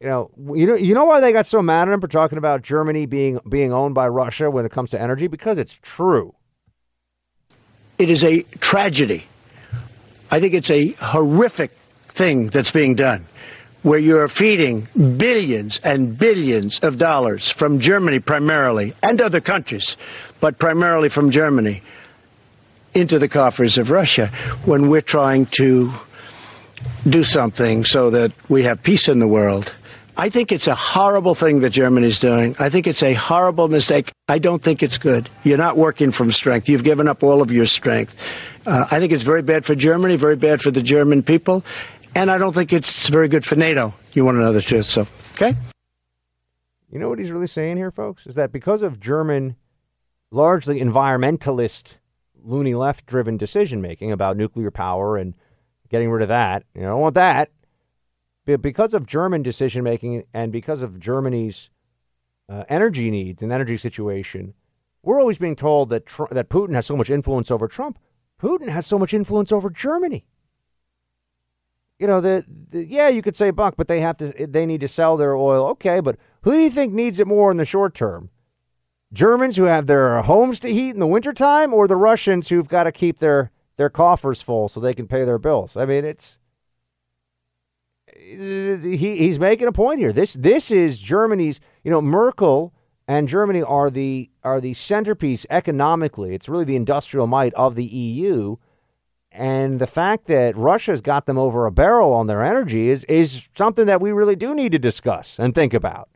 [0.00, 2.38] You know, you know, you know why they got so mad at him for talking
[2.38, 5.26] about Germany being being owned by Russia when it comes to energy?
[5.28, 6.34] Because it's true.
[7.98, 9.26] It is a tragedy.
[10.30, 11.72] I think it's a horrific
[12.08, 13.26] thing that's being done
[13.82, 19.96] where you're feeding billions and billions of dollars from Germany primarily and other countries,
[20.40, 21.82] but primarily from Germany
[22.94, 24.26] into the coffers of Russia
[24.64, 25.92] when we're trying to
[27.08, 29.72] do something so that we have peace in the world
[30.20, 32.54] I think it's a horrible thing that Germany's doing.
[32.58, 34.12] I think it's a horrible mistake.
[34.28, 35.30] I don't think it's good.
[35.44, 36.68] You're not working from strength.
[36.68, 38.14] You've given up all of your strength.
[38.66, 41.64] Uh, I think it's very bad for Germany, very bad for the German people,
[42.14, 43.94] and I don't think it's very good for NATO.
[44.12, 45.54] You want to know the truth, so okay.
[46.90, 49.56] You know what he's really saying here, folks, is that because of German,
[50.30, 51.96] largely environmentalist,
[52.42, 55.34] loony left-driven decision making about nuclear power and
[55.88, 57.50] getting rid of that, you know, I don't want that
[58.56, 61.70] because of German decision making and because of Germany's
[62.48, 64.54] uh, energy needs and energy situation,
[65.02, 67.98] we're always being told that Tr- that Putin has so much influence over Trump.
[68.40, 70.26] Putin has so much influence over Germany.
[72.00, 74.80] You know, the, the yeah, you could say Buck, but they have to they need
[74.80, 75.68] to sell their oil.
[75.68, 78.30] Okay, but who do you think needs it more in the short term?
[79.12, 82.84] Germans who have their homes to heat in the wintertime or the Russians who've got
[82.84, 85.76] to keep their their coffers full so they can pay their bills?
[85.76, 86.38] I mean, it's
[88.16, 90.12] he, he's making a point here.
[90.12, 91.60] This this is Germany's.
[91.84, 92.72] You know, Merkel
[93.06, 96.34] and Germany are the are the centerpiece economically.
[96.34, 98.56] It's really the industrial might of the EU.
[99.32, 103.48] And the fact that Russia's got them over a barrel on their energy is is
[103.54, 106.08] something that we really do need to discuss and think about.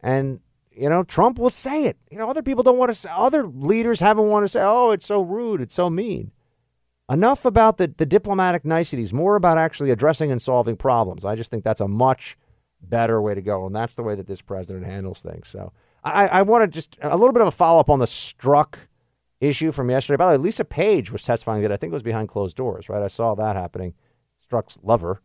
[0.00, 0.40] And
[0.72, 1.96] you know, Trump will say it.
[2.10, 3.10] You know, other people don't want to say.
[3.12, 6.32] Other leaders haven't want to say, "Oh, it's so rude, it's so mean."
[7.08, 11.24] Enough about the, the diplomatic niceties, more about actually addressing and solving problems.
[11.24, 12.36] I just think that's a much
[12.82, 13.66] better way to go.
[13.66, 15.48] And that's the way that this president handles things.
[15.48, 15.72] So
[16.04, 18.74] I, I want to just a little bit of a follow up on the Strzok
[19.40, 20.16] issue from yesterday.
[20.16, 22.88] By the way, Lisa Page was testifying that I think it was behind closed doors,
[22.88, 23.02] right?
[23.02, 23.94] I saw that happening.
[24.46, 25.20] Strzok's lover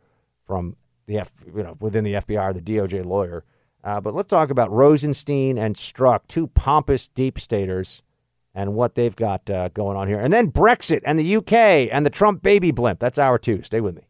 [0.45, 3.43] from the F, you know, within the FBI the DOJ lawyer.
[3.83, 8.01] Uh, but let's talk about Rosenstein and Strzok, two pompous deep staters
[8.55, 10.19] and what they've got uh, going on here.
[10.19, 11.53] And then Brexit and the UK
[11.91, 12.99] and the Trump baby blimp.
[12.99, 13.61] That's hour two.
[13.61, 14.03] Stay with me.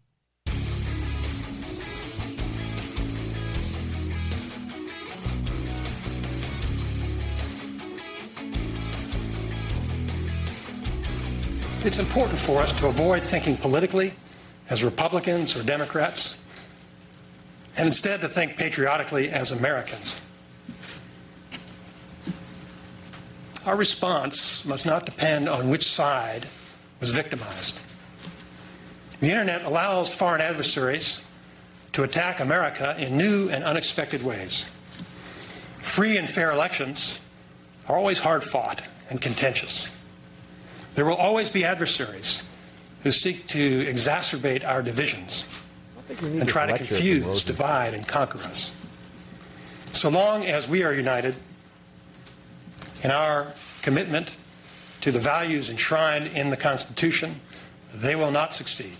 [11.86, 14.12] It's important for us to avoid thinking politically
[14.71, 16.39] as Republicans or Democrats,
[17.78, 20.15] and instead to think patriotically as Americans.
[23.67, 26.50] Our response must not depend on which side
[27.02, 27.80] was victimized.
[29.19, 31.24] The internet allows foreign adversaries
[31.91, 34.65] to attack America in new and unexpected ways.
[35.78, 37.19] Free and fair elections
[37.88, 39.91] are always hard fought and contentious.
[40.96, 42.42] There will always be adversaries
[43.04, 45.44] who seek to exacerbate our divisions
[46.22, 48.72] and try to confuse, divide, and conquer us.
[49.92, 51.36] So long as we are united,
[53.04, 54.32] in our commitment
[55.02, 57.40] to the values enshrined in the Constitution,
[57.94, 58.98] they will not succeed.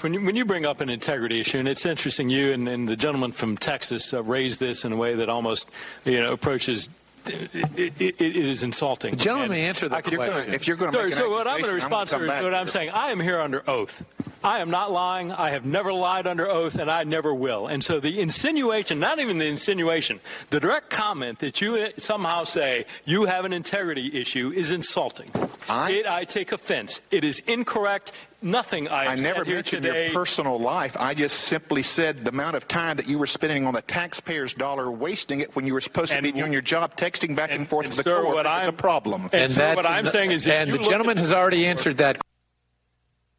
[0.00, 2.88] When you, when you bring up an integrity issue, and it's interesting, you and, and
[2.88, 5.70] the gentleman from Texas uh, raised this in a way that almost
[6.04, 6.88] you know approaches
[7.26, 9.16] it, it, it is insulting.
[9.16, 10.52] The gentleman may answer the question.
[10.52, 12.66] if you're going to so, so what I'm going to respond to is what I'm
[12.66, 12.90] saying.
[12.90, 14.04] I am here under oath.
[14.42, 15.32] I am not lying.
[15.32, 17.66] I have never lied under oath, and I never will.
[17.66, 22.86] And so the insinuation, not even the insinuation, the direct comment that you somehow say
[23.04, 25.30] you have an integrity issue is insulting.
[25.68, 27.00] I, it, I take offense.
[27.10, 30.06] It is incorrect nothing I, I never mentioned today.
[30.06, 30.96] your personal life.
[30.98, 34.52] I just simply said the amount of time that you were spending on the taxpayer's
[34.52, 37.60] dollar, wasting it when you were supposed to be doing your job, texting back and,
[37.60, 39.24] and forth and to the sir, court is a problem.
[39.32, 42.16] And, and sir, what I'm the, saying is, and the gentleman has already answered that.
[42.16, 42.22] It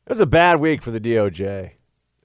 [0.09, 1.71] was a bad week for the DOJ.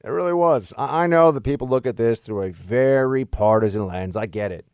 [0.04, 0.74] It really was.
[0.76, 4.16] I know that people look at this through a very partisan lens.
[4.16, 4.66] I get it,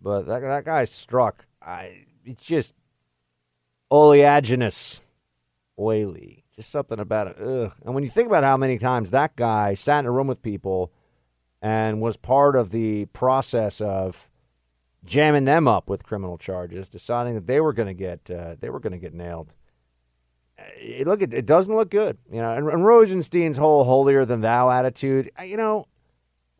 [0.00, 1.32] but that that guy Strzok.
[1.60, 2.72] I it's just
[3.90, 5.00] oleaginous,
[5.78, 7.36] oily, just something about it.
[7.40, 7.72] Ugh.
[7.84, 10.42] And when you think about how many times that guy sat in a room with
[10.42, 10.92] people
[11.60, 14.28] and was part of the process of
[15.04, 18.70] jamming them up with criminal charges, deciding that they were going to get uh, they
[18.70, 19.54] were going to get nailed
[20.58, 22.18] it, look, it, it doesn't look good.
[22.30, 25.30] You know, and, and Rosenstein's whole holier than thou attitude.
[25.42, 25.86] You know,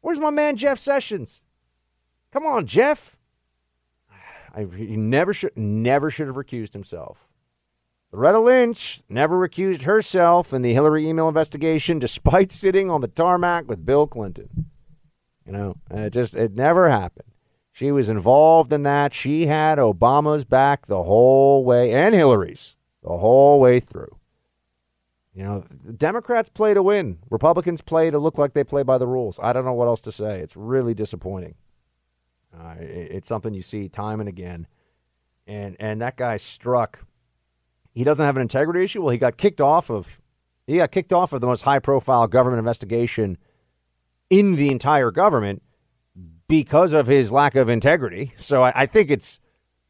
[0.01, 1.43] where's my man Jeff Sessions?
[2.33, 3.17] Come on, Jeff.
[4.55, 7.24] I, he never should never should have recused himself.
[8.15, 13.69] Loretta Lynch never recused herself in the Hillary email investigation, despite sitting on the tarmac
[13.69, 14.67] with Bill Clinton.
[15.45, 17.29] You know, it just it never happened.
[17.73, 19.13] She was involved in that.
[19.13, 24.17] She had Obama's back the whole way, and Hillary's the whole way through.
[25.35, 25.65] You know,
[25.97, 27.19] Democrats play to win.
[27.29, 29.41] Republicans play to look like they play by the rules.
[29.43, 30.39] I don't know what else to say.
[30.39, 31.57] It's really disappointing.
[32.57, 34.69] Uh, it, it's something you see time and again.
[35.49, 36.95] And and that guy Strzok.
[37.95, 39.03] He doesn't have an integrity issue.
[39.03, 40.21] Well, he got kicked off of
[40.67, 43.39] he got kicked off of the most high profile government investigation
[44.31, 45.63] in the entire government
[46.49, 48.33] because of his lack of integrity.
[48.37, 49.41] So I, I think it's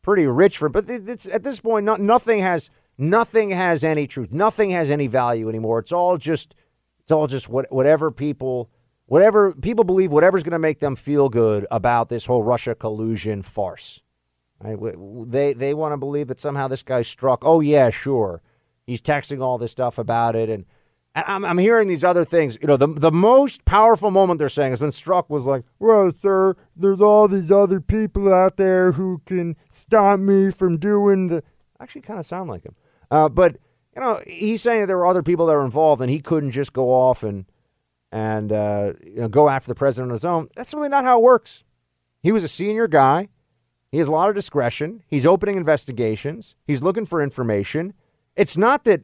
[0.02, 0.68] pretty rich for.
[0.68, 4.32] But it's at this point, not, nothing has nothing has any truth.
[4.32, 5.78] Nothing has any value anymore.
[5.78, 6.54] It's all just
[7.00, 8.70] it's all just what whatever people
[9.06, 13.42] whatever people believe whatever's going to make them feel good about this whole Russia collusion
[13.42, 14.02] farce.
[14.60, 14.78] Right?
[15.30, 17.38] They they want to believe that somehow this guy Strzok.
[17.42, 18.42] Oh yeah, sure,
[18.86, 20.64] he's texting all this stuff about it, and
[21.14, 22.56] and I'm, I'm hearing these other things.
[22.60, 26.12] You know, the the most powerful moment they're saying has been Strzok was like, "Well,
[26.12, 31.42] sir, there's all these other people out there who can stop me from doing the."
[31.80, 32.74] Actually, kind of sound like him,
[33.10, 33.56] uh, but
[33.94, 36.52] you know, he's saying that there were other people that were involved, and he couldn't
[36.52, 37.44] just go off and
[38.10, 40.48] and uh, you know, go after the president on his own.
[40.54, 41.64] That's really not how it works.
[42.22, 43.28] He was a senior guy.
[43.94, 45.04] He has a lot of discretion.
[45.06, 46.56] He's opening investigations.
[46.66, 47.94] He's looking for information.
[48.34, 49.02] It's not that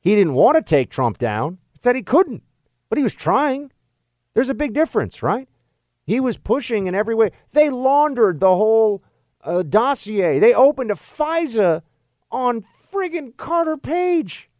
[0.00, 2.42] he didn't want to take Trump down, it's that he couldn't,
[2.88, 3.70] but he was trying.
[4.34, 5.48] There's a big difference, right?
[6.04, 7.30] He was pushing in every way.
[7.52, 9.04] They laundered the whole
[9.44, 10.40] uh, dossier.
[10.40, 11.82] They opened a FISA
[12.32, 14.50] on friggin' Carter Page.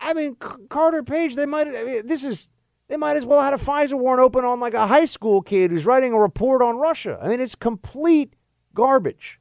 [0.00, 2.50] I mean, C- Carter Page, they might, I mean, this is,
[2.88, 5.40] they might as well have had a FISA warrant open on like a high school
[5.40, 7.18] kid who's writing a report on Russia.
[7.22, 8.34] I mean, it's complete
[8.74, 9.40] garbage.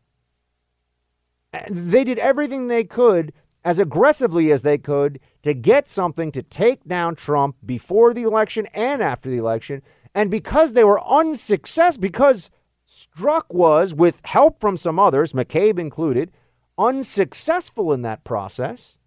[1.69, 6.85] They did everything they could, as aggressively as they could, to get something to take
[6.85, 9.81] down Trump before the election and after the election.
[10.15, 12.49] And because they were unsuccessful, because
[12.87, 16.31] Strzok was, with help from some others, McCabe included,
[16.77, 18.97] unsuccessful in that process,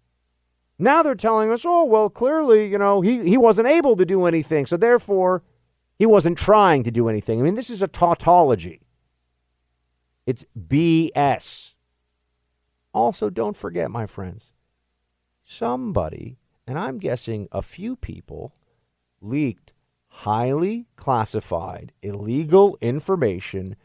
[0.79, 4.25] now they're telling us, oh, well, clearly, you know, he, he wasn't able to do
[4.25, 4.65] anything.
[4.65, 5.43] So therefore,
[5.97, 7.39] he wasn't trying to do anything.
[7.39, 8.81] I mean, this is a tautology.
[10.25, 11.73] It's BS.
[12.93, 14.51] Also, don't forget, my friends,
[15.43, 16.37] somebody,
[16.67, 18.53] and I'm guessing a few people,
[19.21, 19.73] leaked
[20.07, 23.75] highly classified, illegal information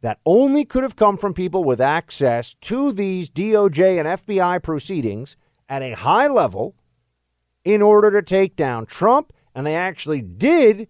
[0.00, 5.36] that only could have come from people with access to these DOJ and FBI proceedings
[5.74, 6.76] at a high level
[7.64, 10.86] in order to take down Trump, and they actually did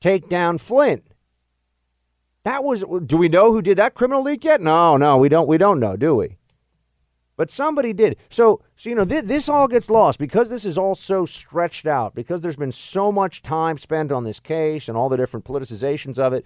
[0.00, 1.02] take down Flynn.
[2.42, 4.60] That was do we know who did that criminal leak yet?
[4.60, 6.36] No, no, we don't we don't know, do we?
[7.36, 8.16] But somebody did.
[8.28, 11.86] So, so you know, th- this all gets lost because this is all so stretched
[11.86, 15.44] out, because there's been so much time spent on this case and all the different
[15.44, 16.44] politicizations of it.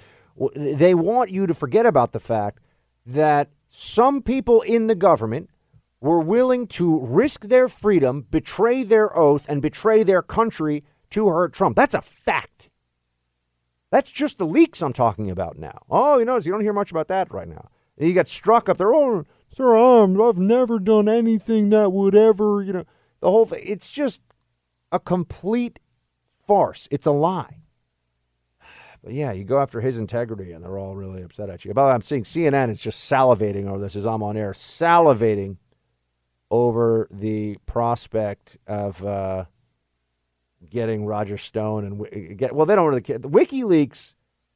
[0.55, 2.61] They want you to forget about the fact
[3.07, 5.51] that some people in the government
[6.01, 11.53] were willing to risk their freedom, betray their oath, and betray their country to hurt
[11.53, 11.77] Trump.
[11.77, 12.69] That's a fact.
[13.91, 15.83] That's just the leaks I'm talking about now.
[15.91, 17.69] Oh, you notice you don't hear much about that right now.
[17.97, 18.95] You got Strzok up there.
[18.95, 22.85] Oh, sir, I'm, I've never done anything that would ever, you know,
[23.21, 23.63] the whole thing.
[23.65, 24.21] It's just
[24.93, 25.81] a complete
[26.47, 26.87] farce.
[26.91, 27.57] It's a lie.
[29.03, 31.73] But yeah, you go after his integrity, and they're all really upset at you.
[31.73, 35.57] But I'm seeing CNN is just salivating over this as I'm on air, salivating
[36.51, 39.45] over the prospect of uh,
[40.71, 42.55] getting Roger Stone and get.
[42.55, 43.19] Well, they don't really care.
[43.19, 44.15] The WikiLeaks,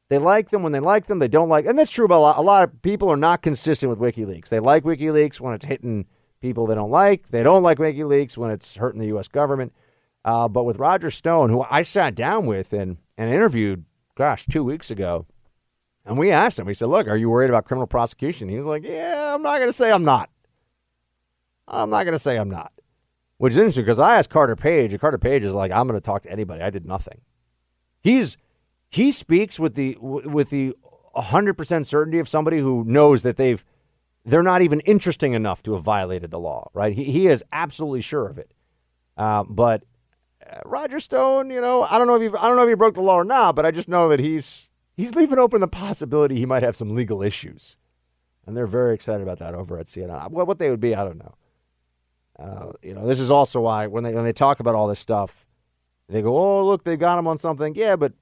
[0.09, 1.19] they like them when they like them.
[1.19, 2.39] They don't like, and that's true about a lot.
[2.39, 4.49] A lot of people are not consistent with WikiLeaks.
[4.49, 6.07] They like WikiLeaks when it's hitting
[6.41, 7.29] people they don't like.
[7.29, 9.29] They don't like WikiLeaks when it's hurting the U.S.
[9.29, 9.73] government.
[10.25, 14.63] Uh, but with Roger Stone, who I sat down with and, and interviewed, gosh, two
[14.63, 15.27] weeks ago,
[16.05, 18.49] and we asked him, we said, Look, are you worried about criminal prosecution?
[18.49, 20.31] He was like, Yeah, I'm not going to say I'm not.
[21.69, 22.73] I'm not going to say I'm not.
[23.39, 26.01] Which is interesting because I asked Carter Page, and Carter Page is like, I'm going
[26.01, 26.63] to talk to anybody.
[26.63, 27.21] I did nothing.
[28.01, 28.37] He's
[28.89, 30.77] he speaks with the with the
[31.17, 33.65] 100% certainty of somebody who knows that they've
[34.25, 36.93] they're not even interesting enough to have violated the law, right?
[36.93, 38.53] He, he is absolutely sure of it.
[39.17, 39.83] Uh, but
[40.49, 42.75] uh, Roger Stone, you know, I don't know if he I don't know if he
[42.75, 45.69] broke the law or not, but I just know that he's he's leaving open the
[45.69, 47.77] possibility he might have some legal issues,
[48.47, 50.31] and they're very excited about that over at CNN.
[50.31, 51.35] Well, what they would be, I don't know.
[52.43, 54.99] Uh, you know, this is also why when they when they talk about all this
[54.99, 55.47] stuff,
[56.09, 58.15] they go, "Oh, look, they got him on something." Yeah, but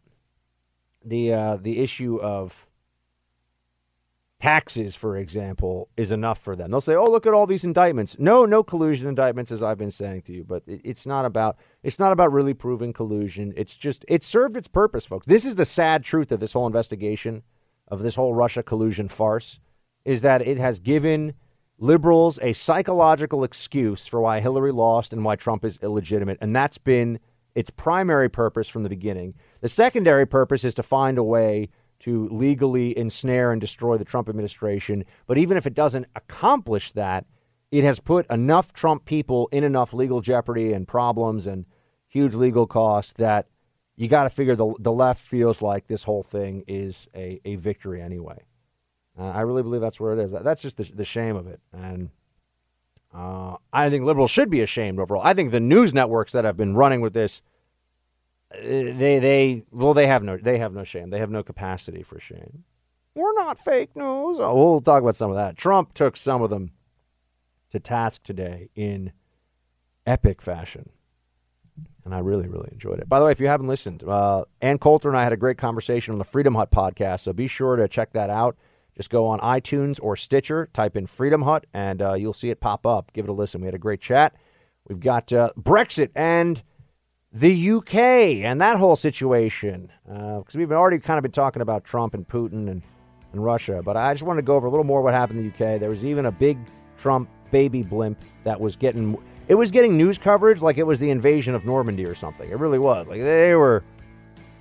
[1.02, 2.66] the uh, the issue of
[4.38, 6.70] taxes, for example, is enough for them.
[6.70, 9.90] They'll say, "Oh, look at all these indictments." No, no collusion indictments, as I've been
[9.90, 10.44] saying to you.
[10.44, 13.54] But it, it's not about it's not about really proving collusion.
[13.56, 15.26] It's just it served its purpose, folks.
[15.26, 17.42] This is the sad truth of this whole investigation
[17.88, 19.60] of this whole Russia collusion farce,
[20.04, 21.32] is that it has given
[21.80, 26.38] liberals a psychological excuse for why Hillary lost and why Trump is illegitimate.
[26.40, 27.18] And that's been
[27.54, 29.34] its primary purpose from the beginning.
[29.62, 31.70] The secondary purpose is to find a way
[32.00, 35.04] to legally ensnare and destroy the Trump administration.
[35.26, 37.26] But even if it doesn't accomplish that,
[37.72, 41.64] it has put enough Trump people in enough legal jeopardy and problems and
[42.08, 43.46] huge legal costs that
[43.96, 47.56] you got to figure the the left feels like this whole thing is a, a
[47.56, 48.38] victory anyway.
[49.20, 50.32] Uh, I really believe that's where it is.
[50.32, 52.08] That's just the, the shame of it, and
[53.14, 55.22] uh, I think liberals should be ashamed overall.
[55.22, 57.42] I think the news networks that have been running with this,
[58.54, 61.10] uh, they they well they have no they have no shame.
[61.10, 62.64] They have no capacity for shame.
[63.14, 64.38] We're not fake news.
[64.40, 65.56] Oh, we'll talk about some of that.
[65.56, 66.70] Trump took some of them
[67.70, 69.12] to task today in
[70.06, 70.90] epic fashion.
[72.04, 73.08] And I really, really enjoyed it.
[73.08, 75.58] By the way, if you haven't listened, uh, Ann Coulter and I had a great
[75.58, 77.20] conversation on the Freedom Hut podcast.
[77.20, 78.56] So be sure to check that out.
[79.00, 82.60] Just go on iTunes or Stitcher, type in Freedom Hut, and uh, you'll see it
[82.60, 83.10] pop up.
[83.14, 83.62] Give it a listen.
[83.62, 84.34] We had a great chat.
[84.86, 86.62] We've got uh, Brexit and
[87.32, 87.94] the UK
[88.44, 89.90] and that whole situation.
[90.04, 92.82] Because uh, we've already kind of been talking about Trump and Putin and,
[93.32, 93.80] and Russia.
[93.82, 95.80] But I just wanted to go over a little more what happened in the UK.
[95.80, 96.58] There was even a big
[96.98, 99.16] Trump baby blimp that was getting
[99.48, 102.50] it was getting news coverage like it was the invasion of Normandy or something.
[102.50, 103.08] It really was.
[103.08, 103.82] Like they were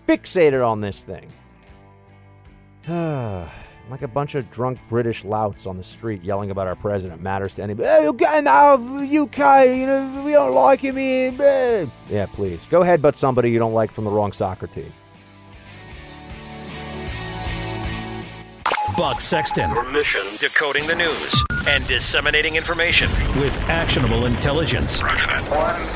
[0.07, 1.27] fixated on this thing.
[3.91, 7.55] like a bunch of drunk British louts on the street yelling about our president matters
[7.55, 7.87] to anybody.
[7.87, 11.89] Hey, out of UK, you know, we don't like him here.
[12.09, 12.67] Yeah, please.
[12.69, 14.91] Go ahead, but somebody you don't like from the wrong soccer team.
[18.99, 19.71] Buck Sexton.
[19.71, 25.01] Your mission decoding the news and disseminating information with actionable intelligence.
[25.01, 25.17] One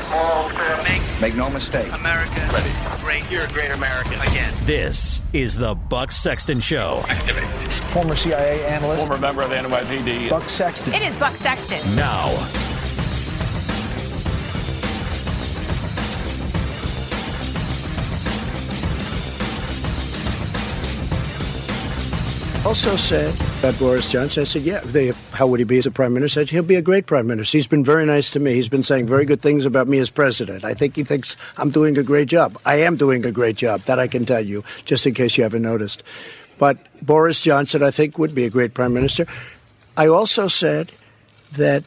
[0.06, 0.84] small step.
[0.88, 1.92] Make, Make no mistake.
[1.92, 2.70] America Ready.
[3.02, 3.30] great.
[3.30, 4.54] You're a great American again.
[4.64, 7.02] This is the Buck Sexton Show.
[7.06, 7.44] Activate.
[7.90, 9.06] Former CIA analyst.
[9.06, 10.30] Former member of the NYPD.
[10.30, 10.94] Buck Sexton.
[10.94, 11.94] It is Buck Sexton.
[11.94, 12.73] Now.
[22.74, 24.40] Also said that Boris Johnson.
[24.40, 26.40] I said, yeah, they, how would he be as a prime minister?
[26.40, 27.56] Said, he'll be a great prime minister.
[27.56, 28.52] He's been very nice to me.
[28.54, 30.64] He's been saying very good things about me as president.
[30.64, 32.58] I think he thinks I'm doing a great job.
[32.66, 33.82] I am doing a great job.
[33.82, 36.02] That I can tell you, just in case you haven't noticed.
[36.58, 39.24] But Boris Johnson, I think, would be a great prime minister.
[39.96, 40.90] I also said
[41.52, 41.84] that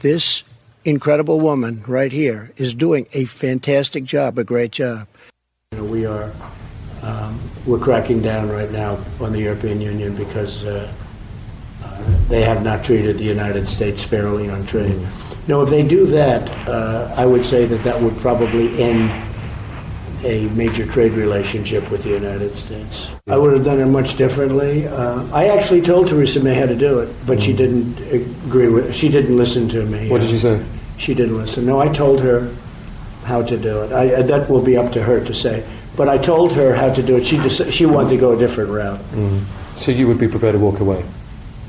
[0.00, 0.42] this
[0.86, 5.06] incredible woman right here is doing a fantastic job, a great job.
[5.72, 6.32] We are
[7.02, 10.92] um, we're cracking down right now on the European Union because uh,
[11.84, 15.00] uh, they have not treated the United States fairly on trade.
[15.46, 19.10] Now, if they do that, uh, I would say that that would probably end
[20.24, 23.14] a major trade relationship with the United States.
[23.28, 24.86] I would have done it much differently.
[24.86, 28.94] Uh, I actually told Theresa May how to do it, but she didn't agree with.
[28.94, 30.08] She didn't listen to me.
[30.10, 30.64] What did she say?
[30.98, 31.64] She didn't listen.
[31.66, 32.52] No, I told her
[33.24, 33.92] how to do it.
[33.92, 35.64] I, that will be up to her to say.
[35.98, 37.26] But I told her how to do it.
[37.26, 39.00] She just she wanted to go a different route.
[39.10, 39.42] Mm.
[39.76, 41.04] So you would be prepared to walk away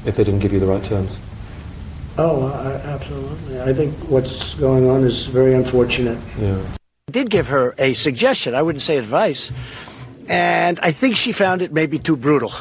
[0.05, 1.19] if they didn't give you the right terms.
[2.19, 3.59] Oh, I, absolutely.
[3.59, 6.19] I think what's going on is very unfortunate.
[6.38, 6.61] Yeah.
[7.07, 8.53] I did give her a suggestion.
[8.53, 9.51] I wouldn't say advice,
[10.27, 12.53] and I think she found it maybe too brutal.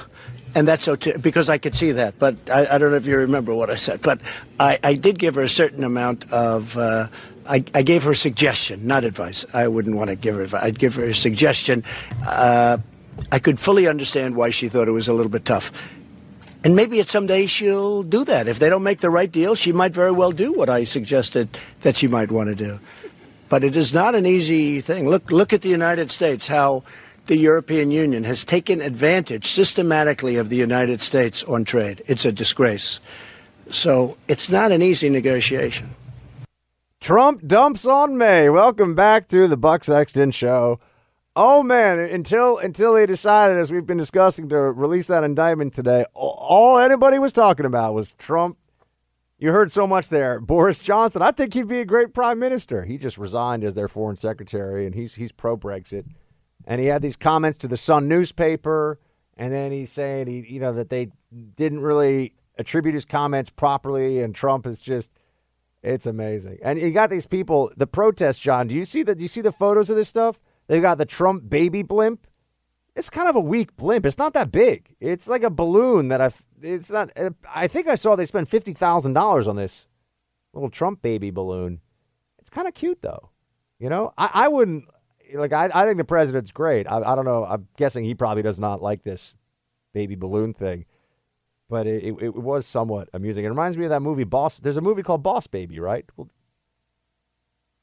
[0.55, 2.19] And that's so too, because I could see that.
[2.19, 4.01] But I, I, don't know if you remember what I said.
[4.01, 4.21] But
[4.59, 7.09] I, I did give her a certain amount of uh,
[7.49, 9.47] I, I, gave her a suggestion, not advice.
[9.55, 10.63] I wouldn't want to give her advice.
[10.63, 11.83] I'd give her a suggestion.
[12.27, 12.79] Uh,
[13.33, 15.73] I could fully understand why she thought it was a little bit tough.
[16.65, 18.49] And maybe at some day she'll do that.
[18.49, 21.57] If they don't make the right deal, she might very well do what I suggested
[21.83, 22.81] that she might want to do.
[23.49, 25.09] But it is not an easy thing.
[25.09, 26.83] Look, look at the United States, how
[27.27, 32.03] the European Union has taken advantage systematically of the United States on trade.
[32.07, 33.01] It's a disgrace.
[33.71, 35.95] So it's not an easy negotiation.
[37.01, 38.51] Trump dumps on May.
[38.51, 40.81] Welcome back to the Buck Sexton Show.
[41.37, 46.05] Oh man, until until they decided, as we've been discussing, to release that indictment today,
[46.13, 48.59] all anybody was talking about was Trump.
[49.39, 50.41] You heard so much there.
[50.41, 52.85] Boris Johnson, I think he'd be a great prime minister.
[52.85, 56.05] He just resigned as their foreign secretary, and he's he's pro Brexit.
[56.67, 58.99] And he had these comments to the Sun newspaper,
[59.37, 61.13] and then he's saying he, you know, that they
[61.55, 65.13] didn't really attribute his comments properly, and Trump is just
[65.89, 66.59] it's amazing.
[66.63, 68.67] And you got these people, the protest, John.
[68.67, 69.17] Do you see that?
[69.17, 70.39] Do you see the photos of this stuff?
[70.67, 72.27] They've got the Trump baby blimp.
[72.95, 74.05] It's kind of a weak blimp.
[74.05, 74.95] It's not that big.
[75.01, 76.45] It's like a balloon that I've.
[76.61, 77.11] It's not.
[77.55, 79.89] I think I saw they spent fifty thousand dollars on this
[80.53, 81.81] little Trump baby balloon.
[82.39, 83.31] It's kind of cute though.
[83.79, 84.85] You know, I, I wouldn't
[85.33, 85.55] like.
[85.55, 86.87] I, I think the president's great.
[86.87, 87.45] I, I don't know.
[87.45, 89.35] I'm guessing he probably does not like this
[89.95, 90.85] baby balloon thing
[91.69, 93.45] but it, it, it, was somewhat amusing.
[93.45, 94.57] It reminds me of that movie Boss.
[94.57, 96.05] There's a movie called Boss Baby, right?
[96.17, 96.29] Well,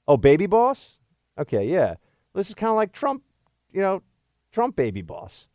[0.07, 0.97] oh, Baby Boss.
[1.38, 1.95] Okay, yeah.
[2.33, 3.23] This is kind of like Trump,
[3.71, 4.01] you know,
[4.51, 5.47] Trump Baby Boss.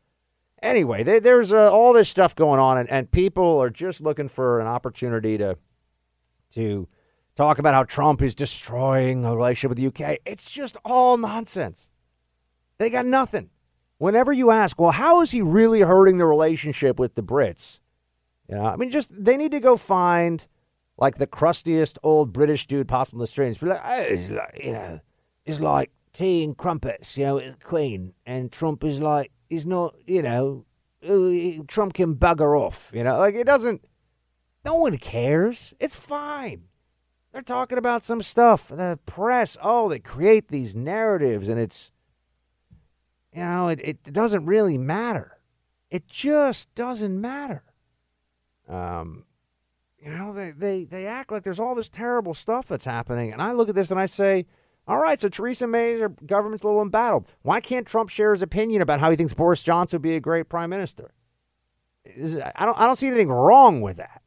[0.63, 4.29] Anyway, they, there's uh, all this stuff going on, and, and people are just looking
[4.29, 5.57] for an opportunity to
[6.51, 6.89] to
[7.37, 10.19] talk about how Trump is destroying a relationship with the UK.
[10.27, 11.89] It's just all nonsense.
[12.79, 13.51] They got nothing.
[13.99, 17.80] Whenever you ask, well, how is he really hurting the relationship with the Brits?
[18.51, 20.45] You know, I mean, just they need to go find
[20.99, 23.59] like the crustiest old British dude possible in the streets.
[23.59, 25.01] Be like, it's like, you know,
[25.47, 29.67] it's like tea and crumpets, you know, with the Queen, and Trump is like, he's
[29.67, 30.65] not, you know,
[31.69, 33.85] Trump can bugger off, you know, like it doesn't.
[34.65, 35.73] No one cares.
[35.79, 36.65] It's fine.
[37.33, 38.69] They're talking about some stuff.
[38.69, 41.93] The press, oh, they create these narratives, and it's,
[43.33, 45.39] you know, it, it doesn't really matter.
[45.89, 47.63] It just doesn't matter.
[48.71, 49.25] Um,
[49.99, 53.33] you know, they, they, they act like there's all this terrible stuff that's happening.
[53.33, 54.47] And I look at this and I say,
[54.89, 57.27] all right, so Theresa May's government's a little embattled.
[57.43, 60.21] Why can't Trump share his opinion about how he thinks Boris Johnson would be a
[60.21, 61.13] great prime minister?
[62.07, 64.23] I don't, I don't see anything wrong with that.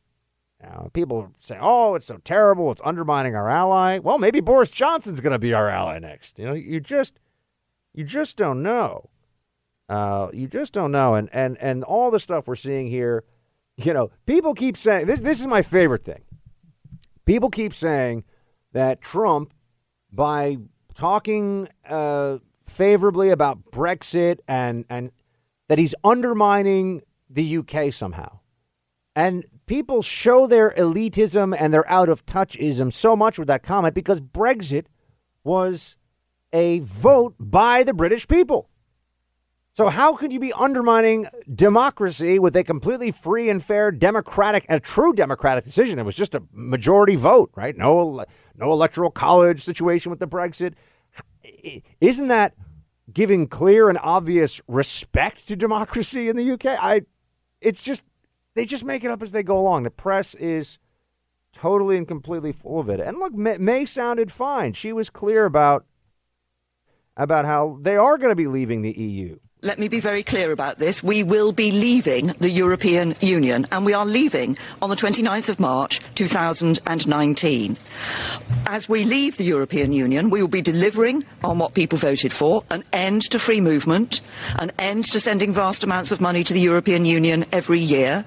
[0.64, 2.72] You know, people say, "Oh, it's so terrible.
[2.72, 6.40] It's undermining our ally." Well, maybe Boris Johnson's going to be our ally next.
[6.40, 7.20] You know, you just,
[7.94, 9.10] you just don't know.
[9.90, 11.16] Uh, you just don't know.
[11.16, 13.26] And and and all the stuff we're seeing here
[13.78, 15.22] you know, people keep saying this.
[15.22, 16.24] This is my favorite thing.
[17.26, 18.24] People keep saying
[18.74, 19.54] that Trump,
[20.12, 20.58] by
[20.94, 25.12] talking uh, favorably about Brexit and and
[25.70, 28.40] that he's undermining the UK somehow,
[29.16, 33.96] and people show their elitism and their out of touchism so much with that comment
[33.96, 34.86] because Brexit
[35.44, 35.96] was
[36.52, 38.70] a vote by the British people.
[39.76, 44.80] So how could you be undermining democracy with a completely free and fair democratic, a
[44.80, 45.98] true democratic decision?
[45.98, 47.76] It was just a majority vote, right?
[47.76, 48.24] No,
[48.56, 50.76] no electoral college situation with the Brexit.
[52.00, 52.54] Isn't that
[53.12, 56.66] giving clear and obvious respect to democracy in the UK?
[56.66, 57.02] I,
[57.60, 58.06] it's just
[58.54, 59.84] they just make it up as they go along.
[59.84, 60.78] The press is
[61.52, 63.00] totally and completely full of it.
[63.00, 64.74] And look, May sounded fine.
[64.74, 65.88] She was clear about
[67.18, 70.52] about how they are going to be leaving the EU let me be very clear
[70.52, 71.02] about this.
[71.02, 75.60] We will be leaving the European Union, and we are leaving on the 29th of
[75.60, 77.78] March 2019.
[78.66, 82.64] As we leave the European Union, we will be delivering on what people voted for
[82.72, 84.20] an end to free movement,
[84.60, 88.26] an end to sending vast amounts of money to the European Union every year,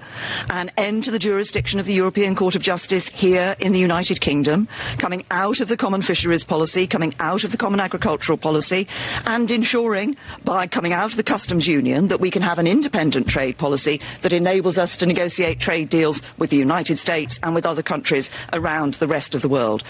[0.49, 4.21] an end to the jurisdiction of the European Court of Justice here in the United
[4.21, 4.67] Kingdom,
[4.97, 8.87] coming out of the common fisheries policy, coming out of the common agricultural policy,
[9.25, 13.27] and ensuring by coming out of the customs union that we can have an independent
[13.27, 17.65] trade policy that enables us to negotiate trade deals with the United States and with
[17.65, 19.83] other countries around the rest of the world.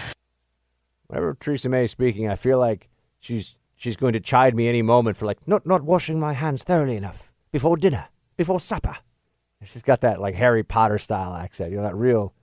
[1.06, 4.82] Whenever Theresa May is speaking, I feel like she's she's going to chide me any
[4.82, 8.98] moment for like not not washing my hands thoroughly enough before dinner, before supper.
[9.64, 12.34] She's got that like Harry Potter style accent, you know, that real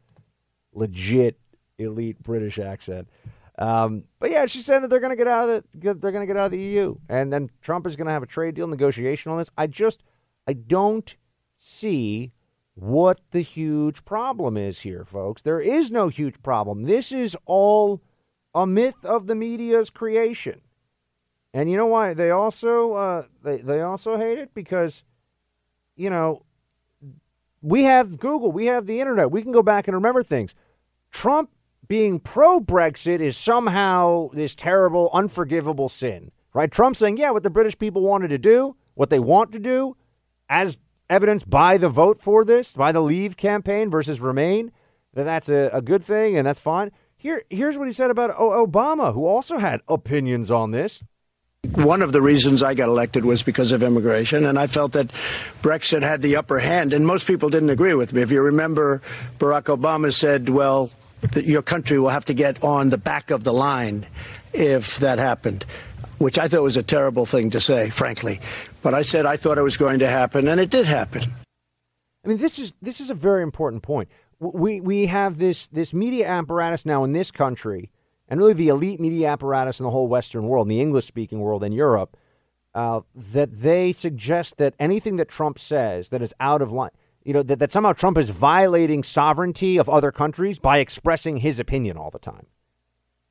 [0.72, 1.36] legit
[1.78, 3.08] elite British accent.
[3.58, 6.22] Um, but yeah, she said that they're going to get out of the they're going
[6.22, 8.54] to get out of the EU, and then Trump is going to have a trade
[8.56, 9.50] deal negotiation on this.
[9.56, 10.02] I just
[10.46, 11.14] I don't
[11.56, 12.32] see
[12.74, 15.42] what the huge problem is here, folks.
[15.42, 16.84] There is no huge problem.
[16.84, 18.02] This is all
[18.54, 20.60] a myth of the media's creation.
[21.52, 25.04] And you know why they also uh, they they also hate it because
[25.94, 26.42] you know
[27.62, 30.54] we have Google, we have the internet, we can go back and remember things.
[31.12, 31.50] Trump
[31.88, 36.70] being pro Brexit is somehow this terrible, unforgivable sin, right?
[36.70, 39.96] Trump saying, yeah, what the British people wanted to do, what they want to do,
[40.48, 40.78] as
[41.10, 44.72] evidenced by the vote for this, by the Leave campaign versus Remain,
[45.14, 46.90] that that's a, a good thing and that's fine.
[47.16, 51.02] Here, here's what he said about Obama, who also had opinions on this.
[51.72, 55.10] One of the reasons I got elected was because of immigration, and I felt that
[55.62, 58.20] Brexit had the upper hand, and most people didn't agree with me.
[58.20, 59.00] If you remember,
[59.38, 60.90] Barack Obama said, well,
[61.32, 64.06] that your country will have to get on the back of the line
[64.52, 65.64] if that happened,
[66.18, 68.40] which I thought was a terrible thing to say, frankly.
[68.82, 71.32] But I said I thought it was going to happen, and it did happen.
[72.24, 74.08] I mean, this is this is a very important point.
[74.38, 77.90] We we have this this media apparatus now in this country,
[78.28, 81.40] and really the elite media apparatus in the whole Western world, in the English speaking
[81.40, 82.16] world, in Europe,
[82.74, 86.90] uh, that they suggest that anything that Trump says that is out of line
[87.24, 91.58] you know, that, that somehow Trump is violating sovereignty of other countries by expressing his
[91.58, 92.46] opinion all the time.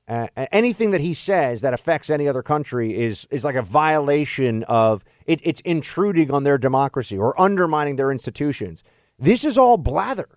[0.06, 4.64] Uh, anything that he says that affects any other country is is like a violation
[4.64, 8.84] of it, it's intruding on their democracy or undermining their institutions.
[9.18, 10.28] This is all blather.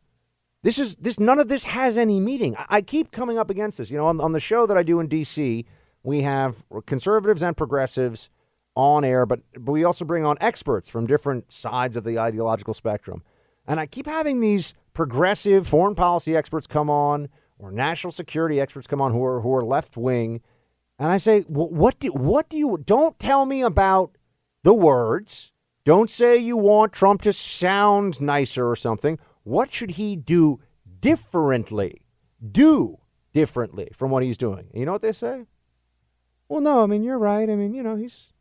[0.62, 2.54] This is this none of this has any meaning.
[2.56, 3.90] I, I keep coming up against this.
[3.90, 5.64] You know, on, on the show that I do in D.C.,
[6.04, 8.30] we have conservatives and progressives
[8.76, 12.72] on air, but but we also bring on experts from different sides of the ideological
[12.74, 13.24] spectrum.
[13.66, 18.86] And I keep having these progressive foreign policy experts come on or national security experts
[18.86, 20.40] come on who are, who are left wing.
[20.98, 24.16] And I say, well, what do what do you don't tell me about
[24.66, 25.52] the words.
[25.84, 29.16] Don't say you want Trump to sound nicer or something.
[29.44, 30.58] What should he do
[30.98, 32.02] differently?
[32.50, 32.98] Do
[33.32, 34.66] differently from what he's doing.
[34.74, 35.46] You know what they say?
[36.48, 37.48] Well, no, I mean you're right.
[37.48, 38.32] I mean, you know, he's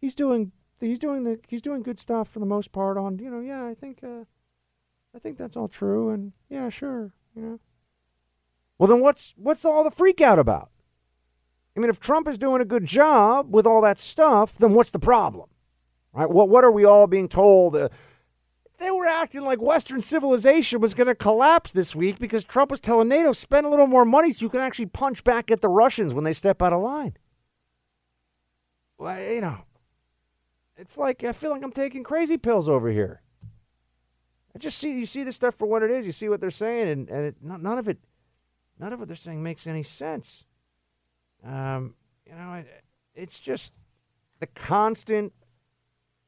[0.00, 0.50] he's doing
[0.80, 3.64] he's doing the he's doing good stuff for the most part on, you know, yeah,
[3.64, 4.24] I think uh
[5.14, 7.60] I think that's all true and yeah, sure, you know.
[8.78, 10.70] Well, then what's what's all the freak out about?
[11.76, 14.90] I mean, if Trump is doing a good job with all that stuff, then what's
[14.90, 15.48] the problem?
[16.12, 16.30] Right?
[16.30, 17.76] What what are we all being told?
[17.76, 17.88] Uh,
[18.78, 22.80] they were acting like Western civilization was going to collapse this week because Trump was
[22.80, 25.68] telling NATO spend a little more money so you can actually punch back at the
[25.68, 27.16] Russians when they step out of line.
[28.96, 29.58] Well, you know,
[30.76, 33.20] it's like I feel like I'm taking crazy pills over here.
[34.54, 36.06] I just see you see this stuff for what it is.
[36.06, 37.98] You see what they're saying, and, and it, none of it,
[38.78, 40.44] none of what they're saying makes any sense.
[41.44, 41.94] Um,
[42.26, 42.66] you know, it,
[43.14, 43.74] it's just
[44.40, 45.32] the constant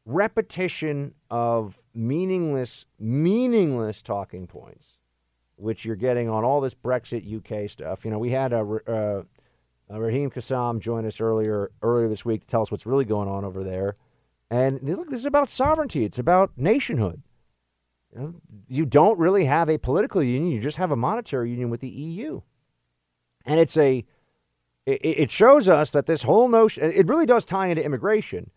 [0.04, 4.98] repetition of meaningless, meaningless talking points,
[5.56, 8.04] which you're getting on all this Brexit UK stuff.
[8.04, 9.22] You know, we had a, uh,
[9.92, 13.28] uh, Raheem Kassam join us earlier earlier this week to tell us what's really going
[13.28, 13.96] on over there.
[14.50, 16.04] And look, this is about sovereignty.
[16.04, 17.22] It's about nationhood.
[18.68, 21.88] You, don't really have a political union; you just have a monetary union with the
[21.88, 22.40] EU,
[23.44, 24.04] and it's a.
[24.84, 26.90] It, shows us that this whole notion.
[26.92, 28.50] It really does tie into immigration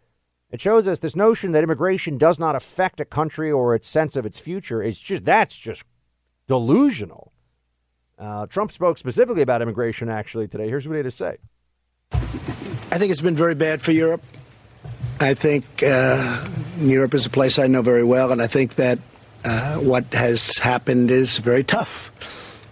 [0.52, 4.16] it shows us this notion that immigration does not affect a country or its sense
[4.16, 4.82] of its future.
[4.82, 5.84] It's just that's just
[6.48, 7.34] delusional.
[8.18, 10.70] Uh, Trump spoke specifically about immigration actually today.
[10.70, 11.38] Here's what he had to say.
[12.12, 14.24] I think it's been very bad for Europe.
[15.20, 16.48] I think uh,
[16.78, 19.00] Europe is a place I know very well, and I think that
[19.46, 22.12] uh, what has happened is very tough.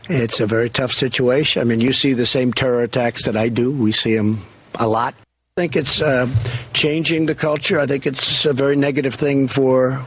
[0.09, 1.61] It's a very tough situation.
[1.61, 3.71] I mean, you see the same terror attacks that I do.
[3.71, 4.43] We see them
[4.76, 5.15] a lot.
[5.55, 6.28] I think it's uh,
[6.74, 7.80] changing the culture.
[7.80, 10.03] I think it's a very negative thing for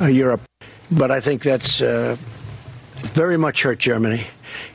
[0.00, 0.42] uh, Europe.
[0.90, 2.16] But I think that's uh,
[3.14, 4.26] very much hurt Germany.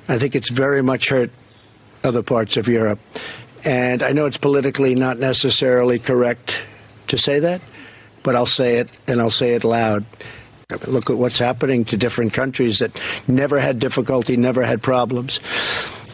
[0.07, 1.29] I think it's very much hurt
[2.03, 2.99] other parts of Europe.
[3.63, 6.65] And I know it's politically not necessarily correct
[7.09, 7.61] to say that,
[8.23, 10.05] but I'll say it and I'll say it loud.
[10.85, 12.91] Look at what's happening to different countries that
[13.27, 15.39] never had difficulty, never had problems.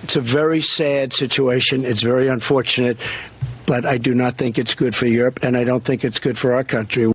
[0.03, 1.85] It's a very sad situation.
[1.85, 2.99] It's very unfortunate
[3.65, 6.37] but I do not think it's good for Europe, and I don't think it's good
[6.37, 7.11] for our country.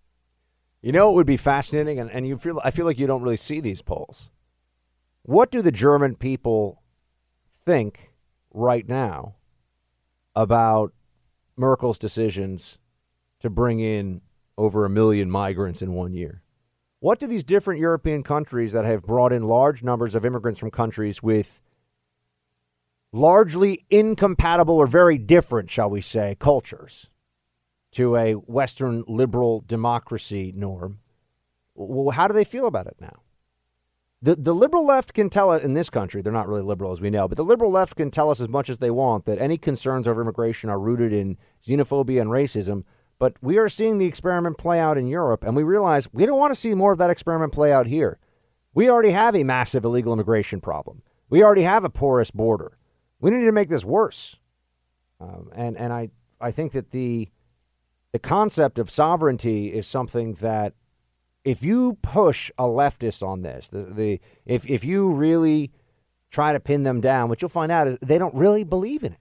[0.83, 3.23] You know, it would be fascinating, and, and you feel I feel like you don't
[3.23, 4.31] really see these polls.
[5.23, 6.83] What do the German people
[7.67, 8.13] think
[8.53, 9.35] right now
[10.35, 10.93] about
[11.57, 12.79] Merkel's decisions
[13.41, 14.23] to bring in
[14.57, 16.43] over a million migrants in one year?
[17.01, 20.71] What do these different European countries that have brought in large numbers of immigrants from
[20.71, 21.61] countries with
[23.13, 27.09] largely incompatible or very different, shall we say, cultures
[27.93, 30.99] to a Western liberal democracy norm.
[31.75, 33.23] Well, how do they feel about it now?
[34.21, 37.01] The, the liberal left can tell it in this country, they're not really liberal as
[37.01, 39.39] we know, but the liberal left can tell us as much as they want that
[39.39, 42.83] any concerns over immigration are rooted in xenophobia and racism.
[43.19, 46.39] But we are seeing the experiment play out in Europe, and we realize we don't
[46.39, 48.19] want to see more of that experiment play out here.
[48.75, 51.03] We already have a massive illegal immigration problem.
[51.29, 52.79] We already have a porous border.
[53.21, 54.37] We need to make this worse.
[55.21, 56.11] Um, and and I,
[56.41, 57.29] I think that the
[58.13, 60.75] the concept of sovereignty is something that
[61.45, 65.73] if you push a leftist on this, the, the if if you really
[66.31, 69.15] try to pin them down, what you'll find out is they don't really believe in
[69.15, 69.19] it.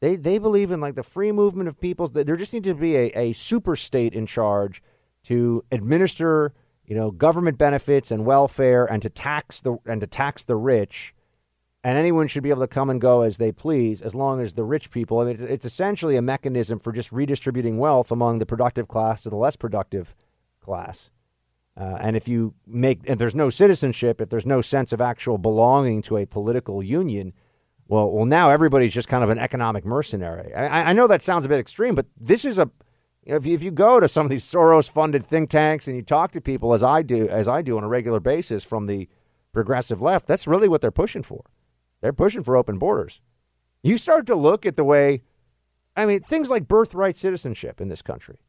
[0.00, 2.12] They they believe in like the free movement of peoples.
[2.12, 4.82] There just needs to be a, a super state in charge
[5.24, 10.44] to administer, you know, government benefits and welfare and to tax the and to tax
[10.44, 11.14] the rich
[11.82, 14.54] and anyone should be able to come and go as they please as long as
[14.54, 18.38] the rich people I mean, it's, it's, essentially a mechanism for just redistributing wealth among
[18.38, 20.14] the productive class to the less productive
[20.60, 21.10] class
[21.76, 25.38] uh, and if you make if there's no citizenship if there's no sense of actual
[25.38, 27.32] belonging to a political union
[27.90, 31.44] well well now everybody's just kind of an economic mercenary i, I know that sounds
[31.44, 32.70] a bit extreme but this is a
[33.24, 36.02] if you, if you go to some of these Soros funded think tanks and you
[36.02, 39.08] talk to people as I do as I do on a regular basis from the
[39.52, 41.44] progressive left that's really what they're pushing for
[42.00, 43.20] they're pushing for open borders.
[43.82, 45.22] You start to look at the way,
[45.96, 48.40] I mean, things like birthright citizenship in this country.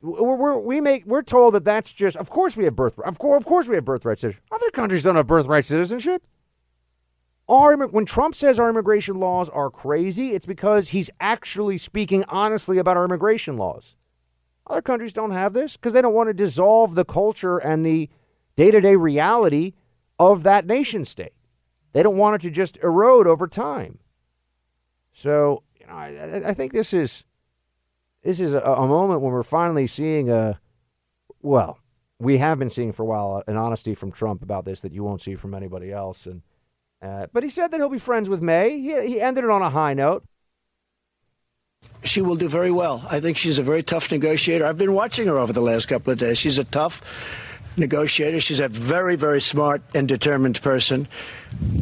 [0.00, 3.18] We're, we're, we make we're told that that's just of course we have birthright of
[3.18, 4.44] course of course we have birthright citizenship.
[4.52, 6.22] Other countries don't have birthright citizenship.
[7.48, 12.78] Our when Trump says our immigration laws are crazy, it's because he's actually speaking honestly
[12.78, 13.94] about our immigration laws.
[14.66, 18.10] Other countries don't have this because they don't want to dissolve the culture and the
[18.54, 19.72] day to day reality
[20.18, 21.32] of that nation state.
[21.92, 23.98] They don't want it to just erode over time.
[25.12, 27.24] So, you know, I, I think this is
[28.22, 30.60] this is a, a moment when we're finally seeing a
[31.40, 31.78] well,
[32.18, 35.02] we have been seeing for a while an honesty from Trump about this that you
[35.02, 36.26] won't see from anybody else.
[36.26, 36.42] And
[37.00, 38.80] uh, but he said that he'll be friends with May.
[38.80, 40.24] He, he ended it on a high note.
[42.02, 43.04] She will do very well.
[43.08, 44.64] I think she's a very tough negotiator.
[44.64, 46.38] I've been watching her over the last couple of days.
[46.38, 47.02] She's a tough
[47.76, 48.40] negotiator.
[48.40, 51.08] She's a very, very smart and determined person.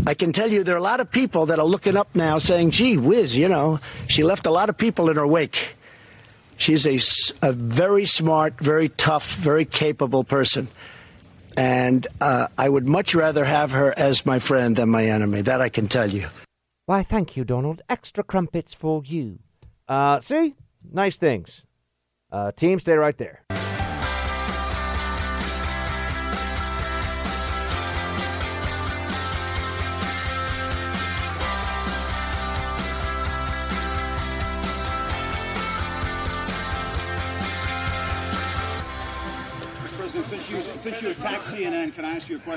[0.06, 2.38] I can tell you there are a lot of people that are looking up now
[2.38, 5.76] saying, gee whiz, you know, she left a lot of people in her wake.
[6.58, 10.68] She's a, a very smart, very tough, very capable person.
[11.56, 15.42] And uh, I would much rather have her as my friend than my enemy.
[15.42, 16.28] That I can tell you.
[16.86, 17.82] Why, thank you, Donald.
[17.88, 19.40] Extra crumpets for you.
[19.88, 20.54] Uh, see?
[20.92, 21.64] Nice things.
[22.30, 23.42] Uh, team, stay right there.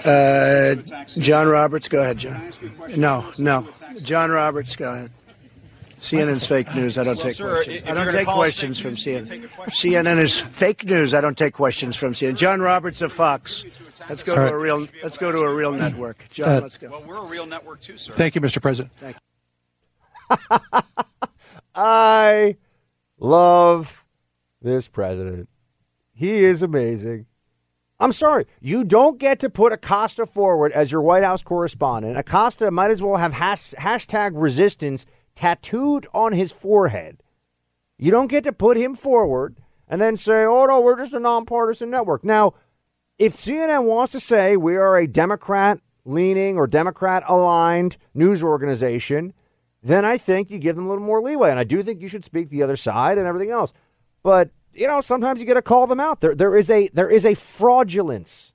[0.05, 0.75] Uh,
[1.17, 2.53] John Roberts, go ahead, John.
[2.95, 3.67] No, no.
[4.01, 5.11] John Roberts, go ahead.
[6.01, 6.97] CNN's fake news.
[6.97, 7.89] I don't well, take sir, questions.
[7.89, 9.49] I don't take questions from CNN.
[9.67, 11.13] CNN is fake news.
[11.13, 12.37] I don't take questions from CNN.
[12.37, 13.65] John Roberts of Fox.
[14.07, 14.87] Let's go All to a real.
[15.03, 16.25] Let's go to a real network.
[16.29, 16.89] John, uh, let's go.
[16.89, 18.13] Well, we're a real network too, sir.
[18.13, 18.61] Thank you, Mr.
[18.61, 18.93] President.
[18.99, 20.59] Thank you.
[21.75, 22.55] I
[23.19, 24.05] love
[24.61, 25.49] this president.
[26.13, 27.25] He is amazing.
[27.99, 28.45] I'm sorry.
[28.61, 32.17] You don't get to put Acosta forward as your White House correspondent.
[32.17, 37.21] Acosta might as well have hash, hashtag resistance tattooed on his forehead.
[37.97, 41.19] You don't get to put him forward and then say, oh, no, we're just a
[41.19, 42.23] nonpartisan network.
[42.23, 42.53] Now,
[43.17, 49.33] if CNN wants to say we are a Democrat leaning or Democrat aligned news organization,
[49.83, 51.49] then I think you give them a little more leeway.
[51.49, 53.73] And I do think you should speak the other side and everything else.
[54.23, 56.21] But you know, sometimes you got to call them out.
[56.21, 58.53] There, there is a there is a fraudulence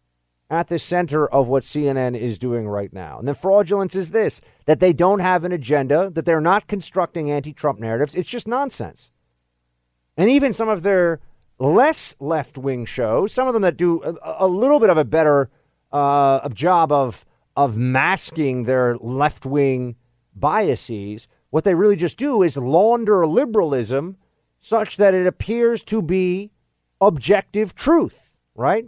[0.49, 3.19] at the center of what CNN is doing right now.
[3.19, 7.31] And the fraudulence is this that they don't have an agenda, that they're not constructing
[7.31, 8.15] anti Trump narratives.
[8.15, 9.11] It's just nonsense.
[10.17, 11.21] And even some of their
[11.59, 15.05] less left wing shows, some of them that do a, a little bit of a
[15.05, 15.51] better
[15.93, 19.97] uh, job of, of masking their left wing
[20.35, 24.17] biases, what they really just do is launder liberalism
[24.65, 26.51] such that it appears to be
[26.99, 28.87] objective truth, right?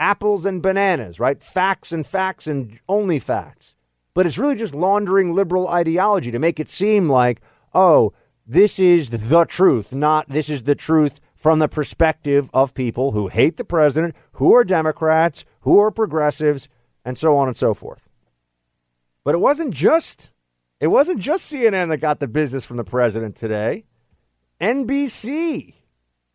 [0.00, 1.44] Apples and bananas, right?
[1.44, 3.74] Facts and facts and only facts.
[4.14, 7.42] But it's really just laundering liberal ideology to make it seem like,
[7.74, 8.14] oh,
[8.46, 13.28] this is the truth, not this is the truth from the perspective of people who
[13.28, 16.68] hate the president, who are Democrats, who are progressives,
[17.04, 18.08] and so on and so forth.
[19.24, 20.30] But it wasn't just
[20.80, 23.84] it wasn't just CNN that got the business from the president today.
[24.60, 25.74] NBC.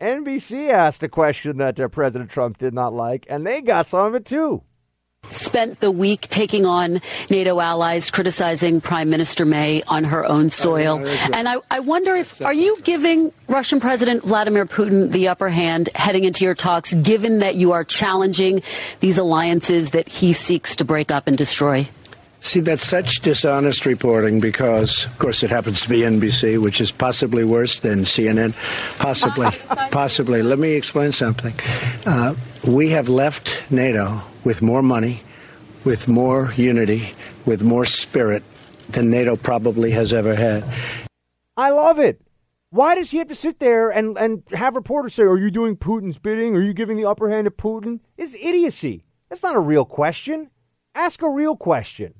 [0.01, 4.07] NBC asked a question that uh, President Trump did not like, and they got some
[4.07, 4.63] of it too.
[5.29, 10.99] Spent the week taking on NATO allies, criticizing Prime Minister May on her own soil.
[11.01, 15.29] Oh, yeah, and I, I wonder if, are you giving Russian President Vladimir Putin the
[15.29, 18.63] upper hand heading into your talks, given that you are challenging
[18.99, 21.87] these alliances that he seeks to break up and destroy?
[22.43, 26.91] See, that's such dishonest reporting because, of course, it happens to be NBC, which is
[26.91, 28.53] possibly worse than CNN.
[28.99, 29.47] Possibly.
[29.91, 30.43] possibly.
[30.43, 31.55] Let me explain something.
[32.05, 32.35] Uh,
[32.65, 35.23] we have left NATO with more money,
[35.85, 37.15] with more unity,
[37.45, 38.43] with more spirit
[38.89, 40.65] than NATO probably has ever had.
[41.55, 42.21] I love it.
[42.71, 45.77] Why does he have to sit there and, and have reporters say, Are you doing
[45.77, 46.57] Putin's bidding?
[46.57, 48.01] Are you giving the upper hand to Putin?
[48.17, 49.05] It's idiocy.
[49.29, 50.49] That's not a real question.
[50.93, 52.15] Ask a real question.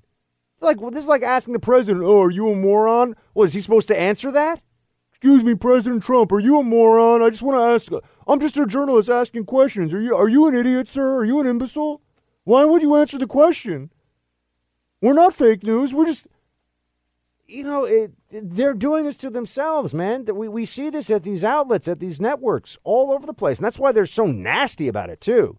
[0.64, 3.54] Like well, this is like asking the president, "Oh, are you a moron?" Well, is
[3.54, 4.62] he supposed to answer that?
[5.12, 7.22] Excuse me, President Trump, are you a moron?
[7.22, 8.04] I just want to ask.
[8.28, 9.94] I'm just a journalist asking questions.
[9.94, 11.16] Are you are you an idiot, sir?
[11.16, 12.02] Are you an imbecile?
[12.46, 13.92] Why would you answer the question?
[15.02, 15.94] We're not fake news.
[15.94, 16.28] We're just
[17.46, 20.26] you know, it, they're doing this to themselves, man.
[20.26, 23.58] That we, we see this at these outlets, at these networks, all over the place,
[23.58, 25.58] and that's why they're so nasty about it too.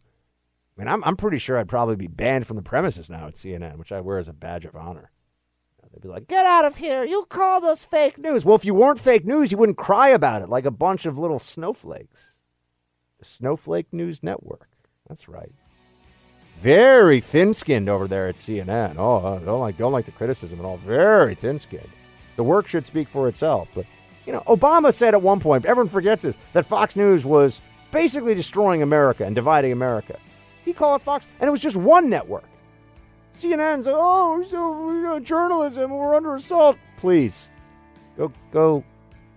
[0.77, 3.35] I mean, I'm, I'm pretty sure I'd probably be banned from the premises now at
[3.35, 5.11] CNN, which I wear as a badge of honor.
[5.83, 7.05] Uh, they'd be like, get out of here.
[7.05, 8.45] You call us fake news.
[8.45, 11.19] Well, if you weren't fake news, you wouldn't cry about it like a bunch of
[11.19, 12.35] little snowflakes.
[13.21, 14.69] The Snowflake News Network.
[15.09, 15.53] That's right.
[16.61, 18.97] Very thin skinned over there at CNN.
[18.99, 20.79] Oh, don't like, don't like the criticism at all.
[20.79, 21.91] Very thin skinned.
[22.37, 23.69] The work should speak for itself.
[23.75, 23.87] But,
[24.27, 27.61] you know, Obama said at one point, everyone forgets this, that Fox News was
[27.93, 30.19] basically destroying America and dividing America.
[30.65, 32.45] He called it Fox, and it was just one network.
[33.37, 36.77] CNN's like, oh, so you know, journalism, we're under assault.
[36.97, 37.49] Please,
[38.17, 38.85] go, go,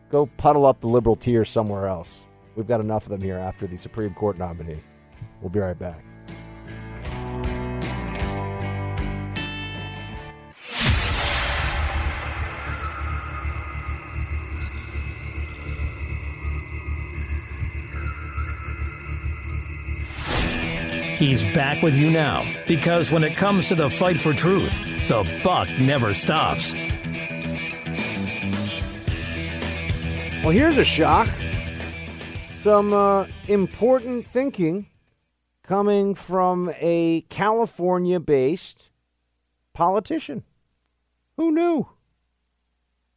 [0.10, 2.22] go puddle up the liberal tears somewhere else.
[2.56, 4.80] We've got enough of them here after the Supreme Court nominee.
[5.42, 6.04] We'll be right back.
[21.18, 24.72] He's back with you now because when it comes to the fight for truth,
[25.08, 26.76] the buck never stops.
[30.44, 31.28] Well, here's a shock.
[32.60, 34.86] Some uh, important thinking
[35.64, 38.92] coming from a California based
[39.74, 40.44] politician.
[41.38, 41.88] Who knew?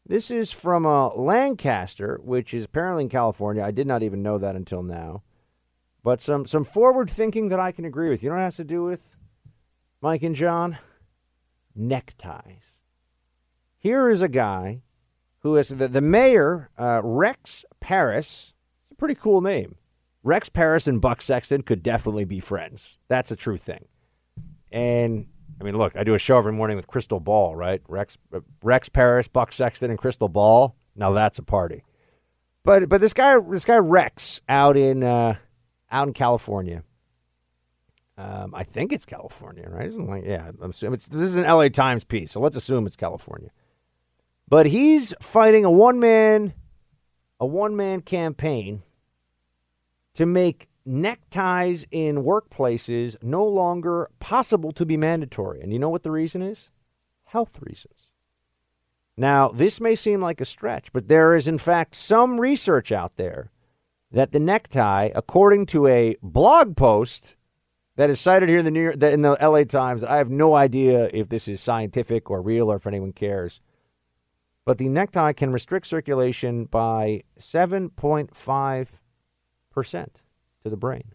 [0.07, 3.63] This is from uh, Lancaster, which is apparently in California.
[3.63, 5.23] I did not even know that until now.
[6.03, 8.23] But some, some forward thinking that I can agree with.
[8.23, 9.17] You know what it has to do with,
[10.01, 10.79] Mike and John?
[11.75, 12.81] Neckties.
[13.79, 14.83] Here is a guy
[15.41, 18.53] who is the, the mayor, uh, Rex Parris.
[18.85, 19.77] It's a pretty cool name.
[20.23, 22.99] Rex Parris and Buck Sexton could definitely be friends.
[23.09, 23.87] That's a true thing.
[24.71, 25.27] And
[25.61, 27.83] I mean, look, I do a show every morning with Krystal Ball, right?
[27.89, 30.75] Rex uh, Rex Parris, Buck Sexton, and Krystal Ball.
[30.95, 31.83] Now that's a party.
[32.65, 35.37] But but this guy this guy Rex out in uh,
[35.91, 36.83] out in California.
[38.17, 39.87] Um, I think it's California, right?
[39.87, 42.87] Isn't like yeah, I'm assuming it's this is an LA Times piece, so let's assume
[42.87, 43.51] it's California.
[44.49, 46.53] But he's fighting a one man
[47.39, 48.83] a one man campaign
[50.15, 55.61] to make neckties in workplaces no longer possible to be mandatory.
[55.61, 56.69] And you know what the reason is?
[57.25, 58.11] Health reasons.
[59.17, 63.17] Now, this may seem like a stretch, but there is in fact some research out
[63.17, 63.51] there
[64.13, 67.37] that the necktie, according to a blog post
[67.97, 70.55] that is cited here in the New York, in the LA Times, I have no
[70.55, 73.61] idea if this is scientific or real or if anyone cares.
[74.65, 80.07] But the necktie can restrict circulation by 7.5%
[80.63, 81.13] to the brain.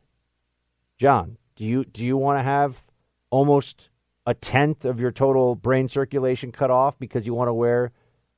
[0.97, 2.85] John, do you do you want to have
[3.29, 3.89] almost
[4.25, 7.91] a tenth of your total brain circulation cut off because you want to wear,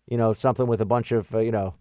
[0.07, 1.75] you know, something with a bunch of, uh, you know,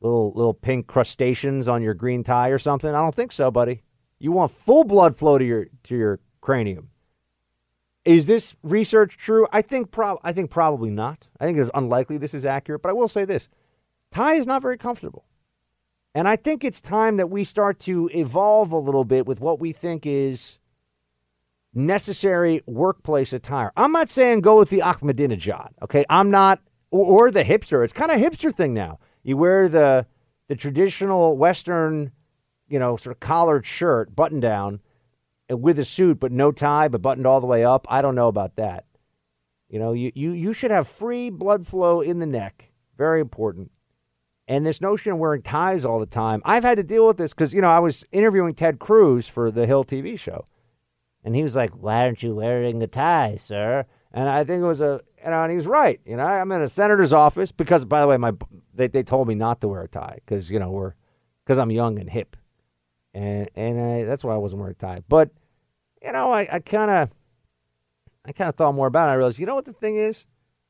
[0.00, 2.90] little little pink crustaceans on your green tie or something?
[2.90, 3.82] I don't think so, buddy.
[4.18, 6.90] You want full blood flow to your to your cranium.
[8.04, 9.46] Is this research true?
[9.52, 11.28] I think prob- I think probably not.
[11.38, 13.48] I think it's unlikely this is accurate, but I will say this.
[14.10, 15.26] Tie is not very comfortable.
[16.14, 19.60] And I think it's time that we start to evolve a little bit with what
[19.60, 20.58] we think is
[21.74, 23.72] necessary workplace attire.
[23.76, 26.04] I'm not saying go with the Ahmadinejad, okay?
[26.08, 27.84] I'm not, or, or the hipster.
[27.84, 28.98] It's kind of hipster thing now.
[29.22, 30.06] You wear the
[30.48, 32.12] the traditional Western,
[32.68, 34.80] you know, sort of collared shirt, button down,
[35.50, 37.86] uh, with a suit, but no tie, but buttoned all the way up.
[37.90, 38.86] I don't know about that.
[39.68, 42.70] You know, you, you, you should have free blood flow in the neck.
[42.96, 43.70] Very important.
[44.46, 47.34] And this notion of wearing ties all the time, I've had to deal with this
[47.34, 50.46] because, you know, I was interviewing Ted Cruz for the Hill TV show.
[51.22, 53.84] And he was like, Why aren't you wearing a tie, sir?
[54.12, 56.00] And I think it was a, you know, and he was right.
[56.06, 58.32] You know, I'm in a senator's office because, by the way, my
[58.78, 60.94] they, they told me not to wear a tie because, you know, we're,
[61.44, 62.36] because I'm young and hip.
[63.12, 65.02] And, and I, that's why I wasn't wearing a tie.
[65.08, 65.30] But,
[66.02, 67.10] you know, I, kind of,
[68.24, 69.12] I kind of thought more about it.
[69.12, 70.24] I realized, you know what the thing is?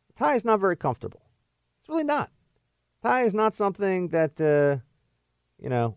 [0.08, 1.22] The tie is not very comfortable.
[1.80, 2.30] It's really not.
[3.02, 4.82] Tie is not something that, uh,
[5.62, 5.96] you know,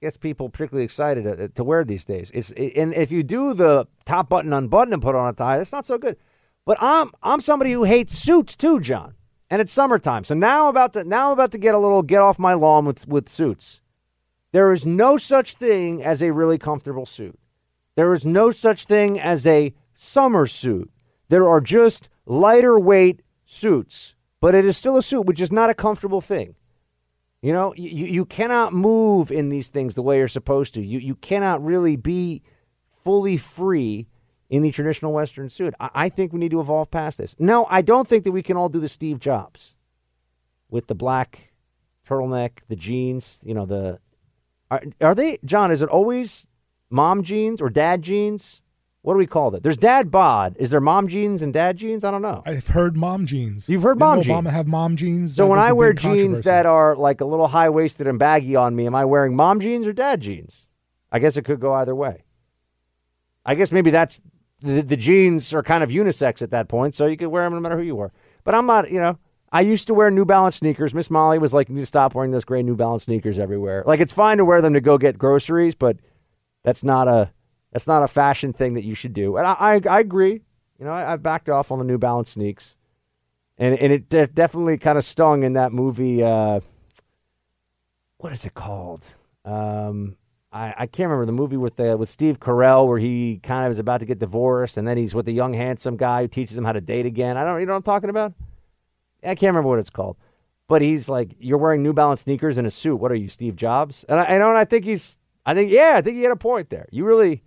[0.00, 2.30] gets people particularly excited to, to wear these days.
[2.32, 5.72] It's and if you do the top button unbutton and put on a tie, that's
[5.72, 6.16] not so good.
[6.64, 9.14] But I'm I'm somebody who hates suits too, John.
[9.50, 12.02] And it's summertime, so now I'm about to now I'm about to get a little
[12.02, 13.80] get off my lawn with with suits.
[14.52, 17.38] There is no such thing as a really comfortable suit.
[17.96, 20.90] There is no such thing as a summer suit.
[21.28, 25.70] There are just lighter weight suits, but it is still a suit, which is not
[25.70, 26.54] a comfortable thing.
[27.42, 30.84] You know, you, you cannot move in these things the way you're supposed to.
[30.84, 32.42] You, you cannot really be
[33.04, 34.06] fully free
[34.50, 35.74] in the traditional Western suit.
[35.78, 37.36] I, I think we need to evolve past this.
[37.38, 39.74] No, I don't think that we can all do the Steve Jobs
[40.70, 41.52] with the black
[42.08, 43.98] turtleneck, the jeans, you know, the.
[44.70, 46.46] Are, are they, John, is it always
[46.90, 48.60] mom jeans or dad jeans?
[49.02, 49.62] What do we call that?
[49.62, 50.56] There's dad bod.
[50.58, 52.04] Is there mom jeans and dad jeans?
[52.04, 52.42] I don't know.
[52.44, 53.66] I've heard mom jeans.
[53.68, 54.46] You've heard Didn't mom jeans.
[54.46, 55.34] Obama have mom jeans.
[55.34, 58.76] So when I wear jeans that are like a little high waisted and baggy on
[58.76, 60.66] me, am I wearing mom jeans or dad jeans?
[61.10, 62.24] I guess it could go either way.
[63.46, 64.20] I guess maybe that's
[64.60, 67.54] the, the jeans are kind of unisex at that point, so you could wear them
[67.54, 68.12] no matter who you are.
[68.44, 69.18] But I'm not, you know,
[69.50, 70.92] I used to wear New Balance sneakers.
[70.92, 73.82] Miss Molly was like, you need to stop wearing those gray New Balance sneakers everywhere.
[73.86, 75.96] Like it's fine to wear them to go get groceries, but
[76.64, 77.32] that's not a
[77.72, 79.36] that's not a fashion thing that you should do.
[79.36, 80.42] And I I, I agree.
[80.78, 82.76] You know, I, I backed off on the New Balance sneaks,
[83.56, 86.22] and and it de- definitely kind of stung in that movie.
[86.22, 86.60] Uh,
[88.18, 89.04] what is it called?
[89.44, 90.17] Um,
[90.50, 93.72] I, I can't remember the movie with the with Steve Carell where he kind of
[93.72, 96.56] is about to get divorced and then he's with a young handsome guy who teaches
[96.56, 97.36] him how to date again.
[97.36, 98.32] I don't you know what I'm talking about?
[99.22, 100.16] I can't remember what it's called.
[100.68, 102.96] But he's like, you're wearing New Balance sneakers and a suit.
[102.96, 104.04] What are you, Steve Jobs?
[104.04, 106.68] And I, and I think he's, I think, yeah, I think he had a point
[106.68, 106.86] there.
[106.92, 107.42] You really,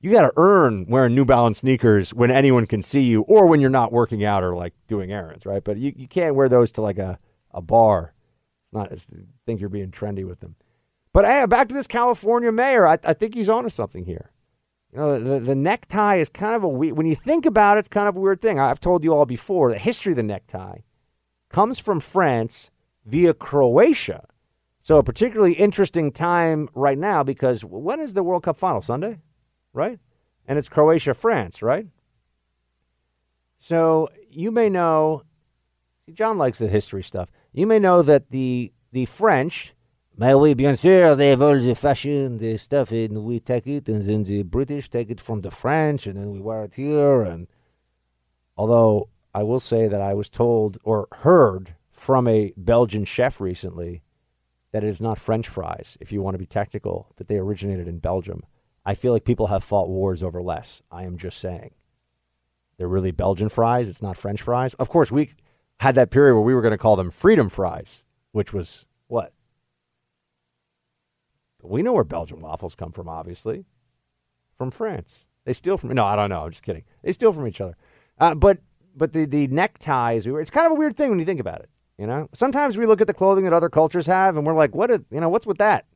[0.00, 3.60] you got to earn wearing New Balance sneakers when anyone can see you, or when
[3.60, 5.62] you're not working out or like doing errands, right?
[5.62, 7.20] But you, you can't wear those to like a,
[7.52, 8.14] a bar.
[8.64, 8.90] It's not.
[8.90, 9.08] It's,
[9.46, 10.56] think you're being trendy with them.
[11.12, 12.86] But hey, back to this California mayor.
[12.86, 14.32] I, I think he's onto something here.
[14.92, 17.80] You know, the, the necktie is kind of a weird, when you think about it,
[17.80, 18.58] it's kind of a weird thing.
[18.58, 20.78] I've told you all before the history of the necktie
[21.48, 22.70] comes from France
[23.04, 24.24] via Croatia.
[24.80, 28.80] So a particularly interesting time right now because when is the World Cup final?
[28.80, 29.18] Sunday,
[29.72, 29.98] right?
[30.46, 31.86] And it's Croatia France, right?
[33.60, 35.22] So you may know
[36.10, 37.30] See, John likes the history stuff.
[37.52, 39.74] You may know that the the French
[40.20, 44.02] Mais oui, bien sûr, they all the fashion, the stuff, and we take it, and
[44.02, 47.22] then the British take it from the French, and then we wear it here.
[47.22, 47.46] And
[48.54, 54.02] although I will say that I was told or heard from a Belgian chef recently
[54.72, 57.88] that it is not French fries, if you want to be technical, that they originated
[57.88, 58.42] in Belgium.
[58.84, 60.82] I feel like people have fought wars over less.
[60.92, 61.70] I am just saying.
[62.76, 63.88] They're really Belgian fries.
[63.88, 64.74] It's not French fries.
[64.74, 65.32] Of course, we
[65.78, 69.32] had that period where we were going to call them freedom fries, which was what?
[71.62, 73.64] We know where Belgian waffles come from, obviously.
[74.56, 75.26] From France.
[75.44, 75.94] They steal from.
[75.94, 76.44] No, I don't know.
[76.44, 76.84] I'm just kidding.
[77.02, 77.76] They steal from each other.
[78.18, 78.58] Uh, but
[78.94, 81.70] but the, the neckties, it's kind of a weird thing when you think about it.
[81.96, 84.74] You know, sometimes we look at the clothing that other cultures have, and we're like,
[84.74, 84.90] what?
[84.90, 85.86] Is, you know, what's with that?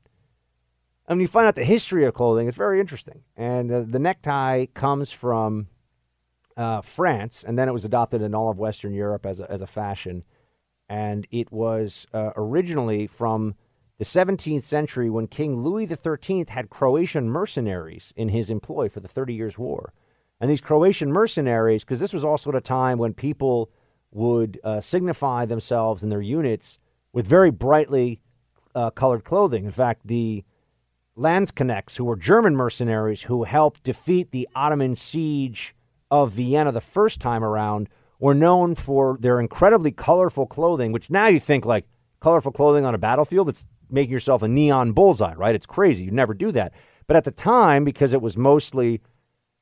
[1.07, 3.23] And when you find out the history of clothing, it's very interesting.
[3.37, 5.69] And uh, the necktie comes from
[6.57, 9.61] uh, France, and then it was adopted in all of Western Europe as a, as
[9.61, 10.25] a fashion.
[10.89, 13.55] And it was uh, originally from
[13.99, 19.09] the 17th century when King Louis XIII had Croatian mercenaries in his employ for the
[19.09, 19.93] Thirty Years' War.
[20.41, 23.71] And these Croatian mercenaries, because this was also at a time when people
[24.11, 26.79] would uh, signify themselves and their units
[27.13, 28.21] with very brightly
[28.75, 29.65] uh, colored clothing.
[29.65, 30.45] In fact, the
[31.17, 35.75] Landsknechts, who were German mercenaries who helped defeat the Ottoman siege
[36.11, 37.89] of Vienna the first time around,
[38.19, 41.87] were known for their incredibly colorful clothing, which now you think like
[42.21, 45.55] colorful clothing on a battlefield, it's making yourself a neon bullseye, right?
[45.55, 46.05] It's crazy.
[46.05, 46.73] You'd never do that.
[47.07, 49.01] But at the time, because it was mostly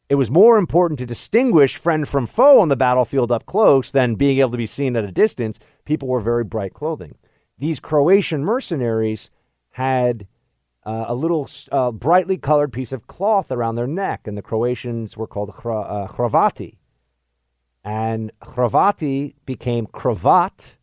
[0.08, 4.14] it was more important to distinguish friend from foe on the battlefield up close than
[4.14, 5.58] being able to be seen at a distance.
[5.86, 7.16] People wore very bright clothing.
[7.56, 9.30] These Croatian mercenaries
[9.70, 10.26] had
[10.84, 15.16] uh, a little uh, brightly colored piece of cloth around their neck, and the Croatians
[15.16, 16.76] were called uh, Hrvati.
[17.84, 20.76] And Hrvati became cravat,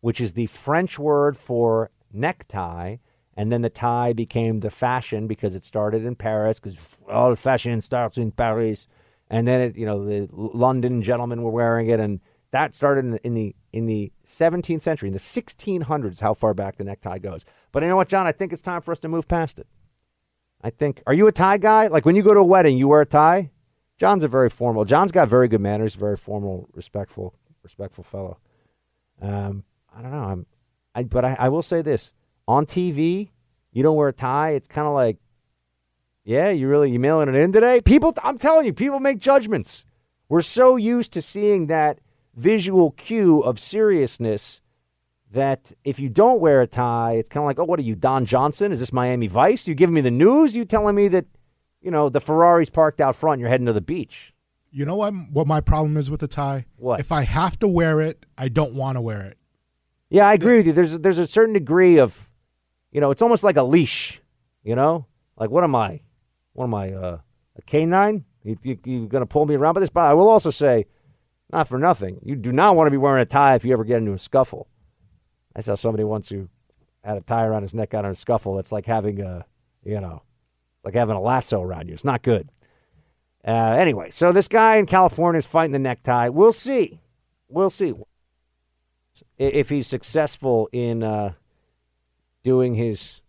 [0.00, 2.96] which is the French word for necktie,
[3.36, 6.76] and then the tie became the fashion because it started in Paris, because
[7.08, 8.88] all fashion starts in Paris.
[9.28, 13.10] And then it, you know, the London gentlemen were wearing it, and that started in
[13.12, 16.20] the, in the in the 17th century, in the 1600s.
[16.20, 17.44] How far back the necktie goes.
[17.70, 18.26] But you know what, John?
[18.26, 19.68] I think it's time for us to move past it.
[20.62, 21.02] I think.
[21.06, 21.86] Are you a tie guy?
[21.86, 23.50] Like when you go to a wedding, you wear a tie.
[23.98, 24.84] John's a very formal.
[24.84, 25.94] John's got very good manners.
[25.94, 28.38] Very formal, respectful, respectful fellow.
[29.20, 30.24] Um, I don't know.
[30.24, 30.46] I'm,
[30.94, 32.12] I, but I, I will say this:
[32.48, 33.30] on TV,
[33.72, 34.50] you don't wear a tie.
[34.50, 35.18] It's kind of like,
[36.24, 37.80] yeah, you really you mailing it in today?
[37.80, 39.84] People, I'm telling you, people make judgments.
[40.28, 42.00] We're so used to seeing that
[42.34, 44.60] visual cue of seriousness
[45.32, 47.94] that if you don't wear a tie, it's kind of like, oh, what are you,
[47.94, 48.72] Don Johnson?
[48.72, 49.68] Is this Miami Vice?
[49.68, 50.56] You giving me the news?
[50.56, 51.26] You telling me that,
[51.80, 54.34] you know, the Ferrari's parked out front and you're heading to the beach?
[54.72, 55.12] You know what?
[55.32, 56.66] What my problem is with the tie?
[56.76, 57.00] What?
[57.00, 59.36] If I have to wear it, I don't want to wear it.
[60.10, 60.72] Yeah, I agree with you.
[60.72, 62.28] There's there's a certain degree of
[62.92, 64.20] you know, it's almost like a leash.
[64.62, 65.06] You know,
[65.36, 66.00] like what am I?
[66.52, 66.92] What am I?
[66.92, 67.18] Uh,
[67.56, 68.24] a canine?
[68.42, 69.74] You, you, you going to pull me around?
[69.74, 70.86] But this, but I will also say,
[71.52, 73.84] not for nothing, you do not want to be wearing a tie if you ever
[73.84, 74.68] get into a scuffle.
[75.54, 76.48] I saw somebody once who
[77.02, 78.58] had a tie around his neck out in a scuffle.
[78.58, 79.44] It's like having a,
[79.84, 80.22] you know,
[80.84, 81.94] like having a lasso around you.
[81.94, 82.50] It's not good.
[83.46, 86.28] Uh, anyway, so this guy in California is fighting the necktie.
[86.28, 87.00] We'll see.
[87.48, 87.94] We'll see
[89.40, 91.32] if he's successful in uh,
[92.42, 93.22] doing his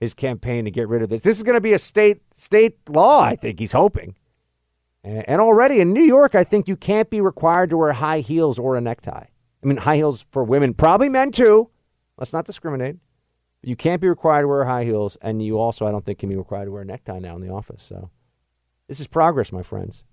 [0.00, 1.22] his campaign to get rid of this.
[1.22, 3.20] This is going to be a state state law.
[3.20, 4.14] I think he's hoping.
[5.02, 8.20] And, and already in New York, I think you can't be required to wear high
[8.20, 9.26] heels or a necktie.
[9.62, 11.68] I mean, high heels for women, probably men too.
[12.16, 12.96] Let's not discriminate.
[13.62, 16.28] You can't be required to wear high heels, and you also, I don't think, can
[16.28, 17.82] be required to wear a necktie now in the office.
[17.82, 18.10] So,
[18.86, 20.04] this is progress, my friends.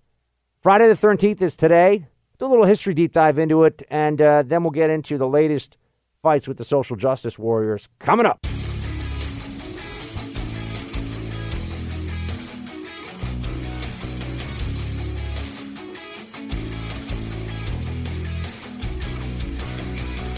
[0.61, 4.43] Friday the 13th is today do a little history deep dive into it, and uh,
[4.43, 5.77] then we'll get into the latest
[6.21, 8.45] fights with the social justice warriors coming up.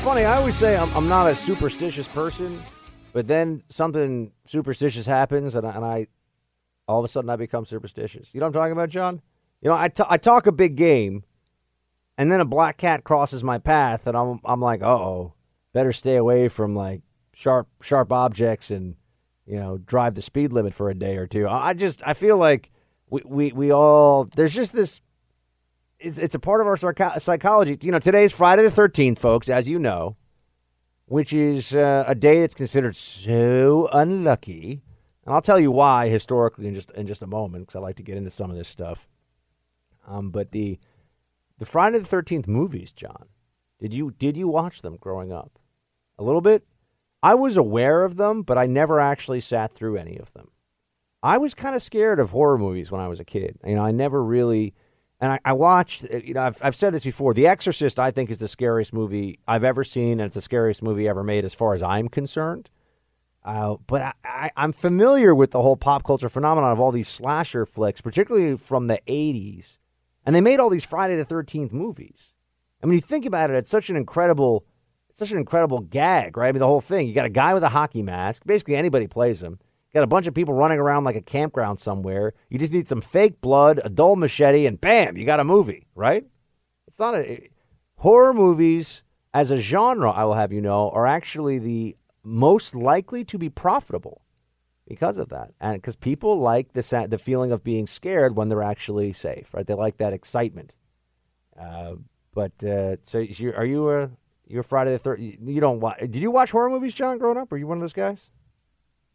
[0.08, 0.24] funny.
[0.24, 2.64] I always say I'm, I'm, not a superstitious person,
[3.12, 6.08] but then something superstitious happens, and I, and I,
[6.88, 8.34] all of a sudden I become superstitious.
[8.34, 9.22] You know what I'm talking about, John?
[9.60, 11.26] You know, I, t- I talk a big game,
[12.18, 15.34] and then a black cat crosses my path, and I'm I'm like, oh,
[15.74, 17.02] better stay away from like
[17.34, 18.96] sharp sharp objects and
[19.46, 21.48] you know drive the speed limit for a day or two.
[21.48, 22.72] I just I feel like
[23.10, 25.02] we we, we all there's just this.
[26.00, 27.78] It's, it's a part of our psych- psychology.
[27.82, 30.16] You know, today's Friday the 13th, folks, as you know,
[31.06, 34.84] which is uh, a day that's considered so unlucky.
[35.26, 37.96] And I'll tell you why historically in just in just a moment because I like
[37.98, 39.08] to get into some of this stuff.
[40.08, 40.80] Um, but the
[41.60, 43.28] the Friday the Thirteenth movies, John,
[43.80, 45.60] did you did you watch them growing up?
[46.20, 46.66] A little bit.
[47.24, 50.50] I was aware of them, but I never actually sat through any of them.
[51.24, 53.58] I was kind of scared of horror movies when I was a kid.
[53.66, 54.76] You know, I never really,
[55.20, 56.06] and I, I watched.
[56.06, 57.34] uh, You know, I've I've said this before.
[57.34, 60.84] The Exorcist, I think, is the scariest movie I've ever seen, and it's the scariest
[60.84, 62.70] movie ever made, as far as I'm concerned.
[63.44, 67.66] Uh, but I, I'm familiar with the whole pop culture phenomenon of all these slasher
[67.66, 69.78] flicks, particularly from the 80s.
[70.28, 72.34] And they made all these Friday the 13th movies.
[72.84, 74.66] I mean, you think about it, it's such an incredible,
[75.14, 76.50] such an incredible gag, right?
[76.50, 77.08] I mean, the whole thing.
[77.08, 78.46] You got a guy with a hockey mask.
[78.46, 79.54] Basically, anybody plays him.
[79.54, 82.34] You got a bunch of people running around like a campground somewhere.
[82.50, 85.88] You just need some fake blood, a dull machete, and bam, you got a movie,
[85.96, 86.26] right?
[86.90, 87.48] It's not a
[87.96, 89.04] horror movies
[89.34, 90.12] as a genre.
[90.12, 94.24] I will have you know are actually the most likely to be profitable
[94.88, 98.64] because of that, and because people like the the feeling of being scared when they're
[98.64, 99.66] actually safe, right?
[99.66, 100.76] They like that excitement.
[101.60, 101.96] Uh,
[102.34, 104.10] but uh, so you, are you a
[104.48, 105.20] you're Friday the third?
[105.20, 106.00] You don't watch?
[106.00, 107.52] Did you watch horror movies, John, growing up?
[107.52, 108.30] Are you one of those guys?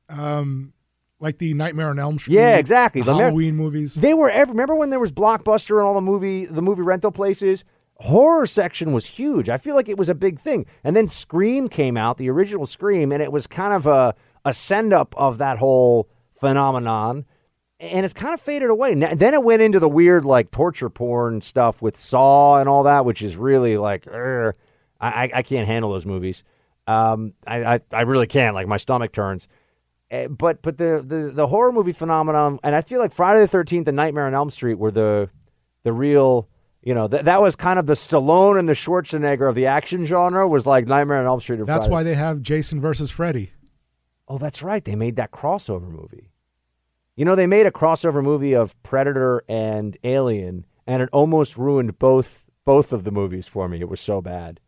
[0.09, 0.73] Um,
[1.21, 2.35] like the Nightmare on Elm Street.
[2.35, 3.01] Yeah, exactly.
[3.01, 3.95] The Halloween movies.
[3.95, 4.51] They were ever.
[4.53, 7.65] Remember when there was Blockbuster and all the movie the movie rental places?
[7.97, 9.49] Horror section was huge.
[9.49, 10.67] I feel like it was a big thing.
[10.83, 14.15] And then Scream came out, the original Scream, and it was kind of a
[14.45, 16.09] a send up of that whole
[16.41, 17.25] phenomenon.
[17.81, 18.93] And it's kind of faded away.
[18.93, 22.85] N- Then it went into the weird like torture porn stuff with Saw and all
[22.85, 24.55] that, which is really like, "Ugh."
[25.01, 26.45] I, I can't handle those movies.
[26.87, 28.55] Um, I, I I really can't.
[28.55, 29.49] Like my stomach turns.
[30.13, 33.49] Uh, but but the, the the horror movie phenomenon, and I feel like Friday the
[33.49, 35.29] Thirteenth and Nightmare on Elm Street were the
[35.83, 36.49] the real.
[36.85, 40.05] You know that that was kind of the Stallone and the Schwarzenegger of the action
[40.07, 40.47] genre.
[40.47, 41.59] Was like Nightmare on Elm Street.
[41.67, 41.91] That's Friday.
[41.91, 43.51] why they have Jason versus Freddy.
[44.33, 44.83] Oh, that's right.
[44.83, 46.31] They made that crossover movie.
[47.17, 51.99] You know, they made a crossover movie of Predator and Alien, and it almost ruined
[51.99, 53.81] both both of the movies for me.
[53.81, 54.59] It was so bad.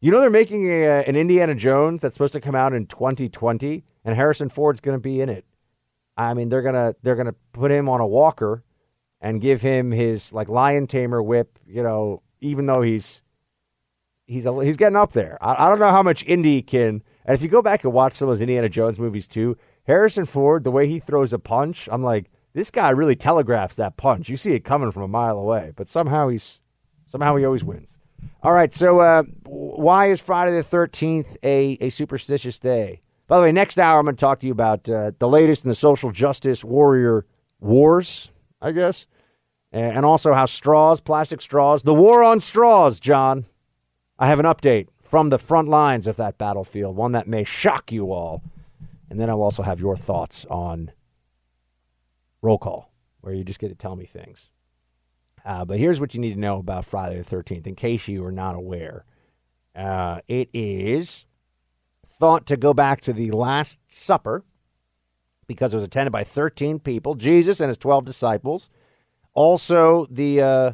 [0.00, 2.86] You know, they're making a, uh, an Indiana Jones that's supposed to come out in
[2.86, 5.44] 2020, and Harrison Ford's going to be in it.
[6.16, 8.64] I mean, they're gonna they're gonna put him on a walker
[9.20, 11.60] and give him his like lion tamer whip.
[11.68, 13.22] You know, even though he's
[14.26, 15.38] he's a, he's getting up there.
[15.40, 17.04] I, I don't know how much Indy can.
[17.24, 19.56] And if you go back and watch some of those Indiana Jones movies too,
[19.86, 23.96] Harrison Ford, the way he throws a punch, I'm like, this guy really telegraphs that
[23.96, 24.28] punch.
[24.28, 26.60] You see it coming from a mile away, but somehow he's
[27.06, 27.98] somehow he always wins.
[28.42, 33.00] All right, so uh, why is Friday the 13th a, a superstitious day?
[33.26, 35.64] By the way, next hour I'm going to talk to you about uh, the latest
[35.64, 37.26] in the social justice warrior
[37.60, 38.30] wars,
[38.60, 39.06] I guess,
[39.72, 43.46] and and also how straws, plastic straws, the war on straws, John.
[44.18, 47.92] I have an update from the front lines of that battlefield, one that may shock
[47.92, 48.42] you all.
[49.08, 50.90] And then I'll also have your thoughts on
[52.42, 54.50] roll call, where you just get to tell me things.
[55.44, 58.24] Uh, but here's what you need to know about Friday the 13th, in case you
[58.24, 59.04] are not aware.
[59.72, 61.26] Uh, it is
[62.08, 64.42] thought to go back to the Last Supper
[65.46, 68.68] because it was attended by 13 people, Jesus and his 12 disciples.
[69.32, 70.72] Also, the uh,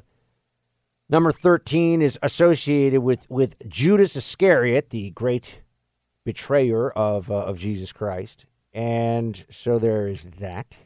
[1.10, 5.60] number 13 is associated with, with Judas Iscariot, the great
[6.24, 8.46] betrayer of, uh, of Jesus Christ.
[8.72, 10.76] And so there is that.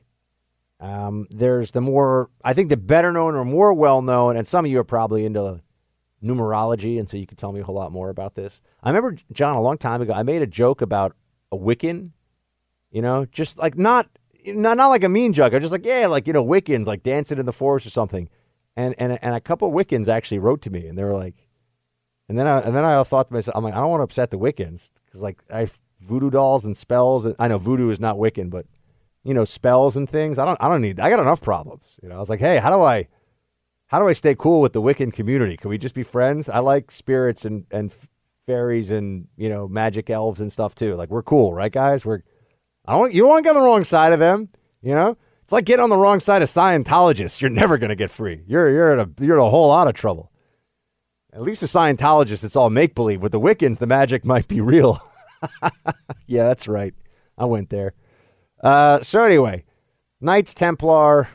[0.80, 4.64] Um, there's the more, I think the better known or more well known, and some
[4.64, 5.60] of you are probably into
[6.22, 8.60] numerology, and so you can tell me a whole lot more about this.
[8.82, 11.14] I remember, John, a long time ago, I made a joke about
[11.52, 12.10] a Wiccan,
[12.90, 14.08] you know, just like not,
[14.46, 15.52] not, not like a mean joke.
[15.52, 17.90] I was just like, yeah, like, you know, Wiccans, like dancing in the forest or
[17.90, 18.28] something.
[18.76, 21.46] And, and, and a couple Wiccans actually wrote to me, and they were like,
[22.28, 24.04] and then I, and then I thought to myself, I'm like, I don't want to
[24.04, 25.68] upset the Wiccans because like I
[26.00, 27.24] voodoo dolls and spells.
[27.24, 28.66] And I know voodoo is not Wiccan, but
[29.24, 30.38] you know, spells and things.
[30.38, 31.96] I don't I don't need I got enough problems.
[32.02, 33.08] You know, I was like, hey, how do I
[33.86, 35.56] how do I stay cool with the Wiccan community?
[35.56, 36.48] Can we just be friends?
[36.48, 37.92] I like spirits and and
[38.46, 40.94] fairies and, you know, magic elves and stuff too.
[40.94, 42.04] Like we're cool, right guys?
[42.04, 42.22] We're
[42.86, 44.48] I don't you don't want to get on the wrong side of them,
[44.82, 45.16] you know?
[45.44, 47.42] It's like getting on the wrong side of Scientologists.
[47.42, 48.42] You're never going to get free.
[48.46, 50.32] You're you're in a you're in a whole lot of trouble.
[51.34, 53.20] At least the Scientologists, it's all make believe.
[53.20, 55.06] With the Wiccans, the magic might be real.
[56.26, 56.94] yeah, that's right.
[57.36, 57.92] I went there.
[58.62, 59.64] Uh, so anyway,
[60.18, 61.28] Knights Templar.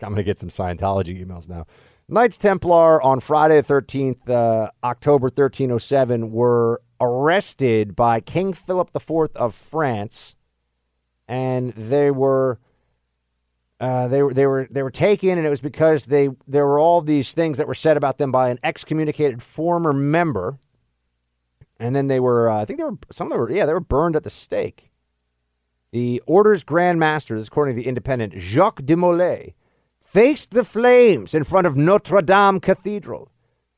[0.00, 1.66] I'm going to get some Scientology emails now.
[2.08, 9.36] Knights Templar on Friday the 13th, uh, October 1307, were arrested by King Philip IV
[9.36, 10.36] of France,
[11.28, 12.58] and they were
[13.82, 16.78] uh, they were they were they were taken, and it was because they there were
[16.78, 20.60] all these things that were said about them by an excommunicated former member,
[21.80, 23.72] and then they were uh, I think they were some of them were yeah they
[23.72, 24.92] were burned at the stake.
[25.90, 29.54] The order's Grand Master, according to the Independent, Jacques de Molay,
[30.00, 33.32] faced the flames in front of Notre Dame Cathedral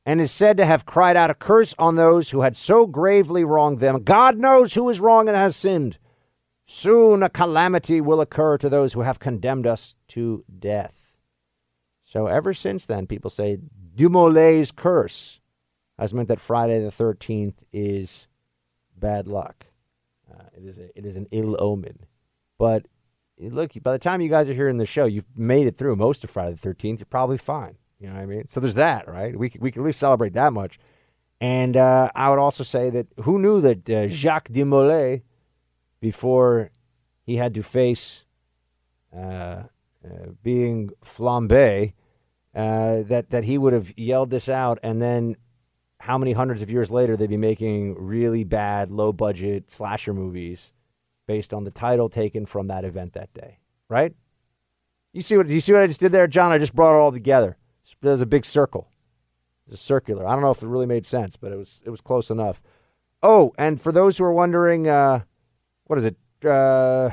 [0.05, 3.43] and is said to have cried out a curse on those who had so gravely
[3.43, 4.03] wronged them.
[4.03, 5.97] God knows who is wrong and has sinned.
[6.65, 11.17] Soon a calamity will occur to those who have condemned us to death.
[12.03, 13.59] So ever since then, people say
[13.95, 15.39] de Molay's curse
[15.99, 18.27] has meant that Friday the 13th is
[18.97, 19.65] bad luck.
[20.31, 21.99] Uh, it is a, it is an ill omen.
[22.57, 22.87] But
[23.39, 26.23] look, by the time you guys are hearing the show, you've made it through most
[26.23, 26.99] of Friday the 13th.
[26.99, 27.77] You're probably fine.
[27.99, 28.47] You know what I mean?
[28.49, 29.37] So there's that, right?
[29.37, 30.79] We, we can at least celebrate that much.
[31.39, 35.23] And uh, I would also say that who knew that uh, Jacques de Molay,
[35.99, 36.71] before
[37.23, 38.25] he had to face
[39.15, 39.63] uh,
[40.03, 41.93] uh being flambe,
[42.55, 45.35] uh, that, that he would have yelled this out and then
[45.99, 50.71] how many hundreds of years later they'd be making really bad, low budget slasher movies
[51.27, 53.59] based on the title taken from that event that day,
[53.89, 54.13] right?
[55.13, 56.51] You see what you see what I just did there, John?
[56.51, 57.57] I just brought it all together.
[58.01, 58.89] There's a big circle.
[59.65, 60.27] It's a circular.
[60.27, 62.61] I don't know if it really made sense, but it was it was close enough.
[63.23, 65.21] Oh, and for those who are wondering, uh,
[65.85, 66.15] what is it?
[66.43, 67.09] Uh,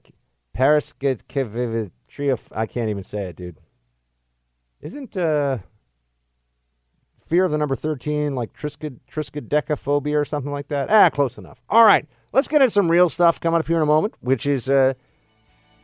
[2.51, 3.57] I can't even say it, dude.
[4.81, 5.59] Isn't uh,
[7.27, 8.97] fear of the number 13 like triskid,
[10.13, 10.89] or something like that?
[10.89, 11.61] Ah, close enough.
[11.69, 14.45] All right, let's get into some real stuff coming up here in a moment, which
[14.45, 14.93] is, uh,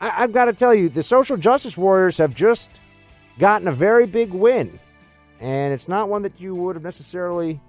[0.02, 2.70] I- I've got to tell you, the social justice warriors have just
[3.40, 4.80] gotten a very big win.
[5.40, 7.60] And it's not one that you would have necessarily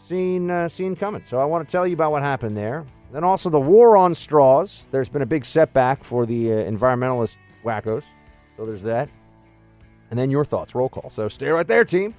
[0.00, 1.24] seen uh, seen coming.
[1.24, 2.84] So I want to tell you about what happened there.
[3.12, 4.86] Then also the war on straws.
[4.90, 8.04] There's been a big setback for the uh, environmentalist wackos.
[8.56, 9.08] So there's that
[10.10, 10.74] and then your thoughts.
[10.74, 11.10] Roll call.
[11.10, 12.14] So stay right there, team.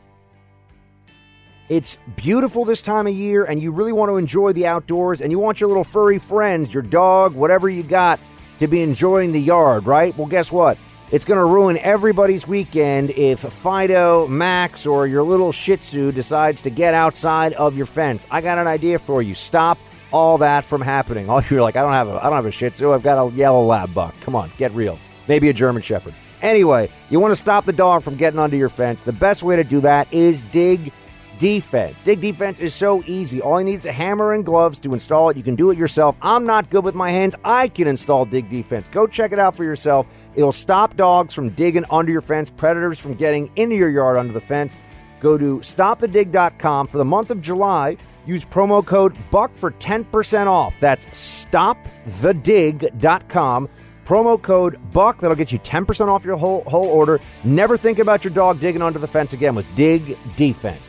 [1.69, 5.31] It's beautiful this time of year, and you really want to enjoy the outdoors, and
[5.31, 8.19] you want your little furry friends, your dog, whatever you got,
[8.57, 10.17] to be enjoying the yard, right?
[10.17, 10.79] Well, guess what?
[11.11, 16.61] It's going to ruin everybody's weekend if Fido, Max, or your little Shih Tzu decides
[16.61, 18.27] to get outside of your fence.
[18.29, 19.33] I got an idea for you.
[19.33, 19.79] Stop
[20.13, 21.27] all that from happening.
[21.27, 22.93] All you're like, I don't have a, I don't have a Shih Tzu.
[22.93, 24.13] I've got a yellow lab buck.
[24.21, 24.99] Come on, get real.
[25.27, 26.13] Maybe a German Shepherd.
[26.43, 29.01] Anyway, you want to stop the dog from getting under your fence.
[29.01, 30.93] The best way to do that is dig
[31.39, 31.99] defense.
[32.03, 33.41] Dig defense is so easy.
[33.41, 35.37] All you need is a hammer and gloves to install it.
[35.37, 36.15] You can do it yourself.
[36.21, 37.35] I'm not good with my hands.
[37.43, 38.87] I can install dig defense.
[38.89, 40.05] Go check it out for yourself.
[40.35, 44.33] It'll stop dogs from digging under your fence, predators from getting into your yard under
[44.33, 44.77] the fence.
[45.19, 47.97] Go to stopthedig.com for the month of July.
[48.25, 50.75] Use promo code BUCK for 10% off.
[50.79, 53.69] That's stopthedig.com.
[54.05, 55.19] Promo code BUCK.
[55.19, 57.19] That'll get you 10% off your whole, whole order.
[57.43, 60.88] Never think about your dog digging under the fence again with Dig Defense.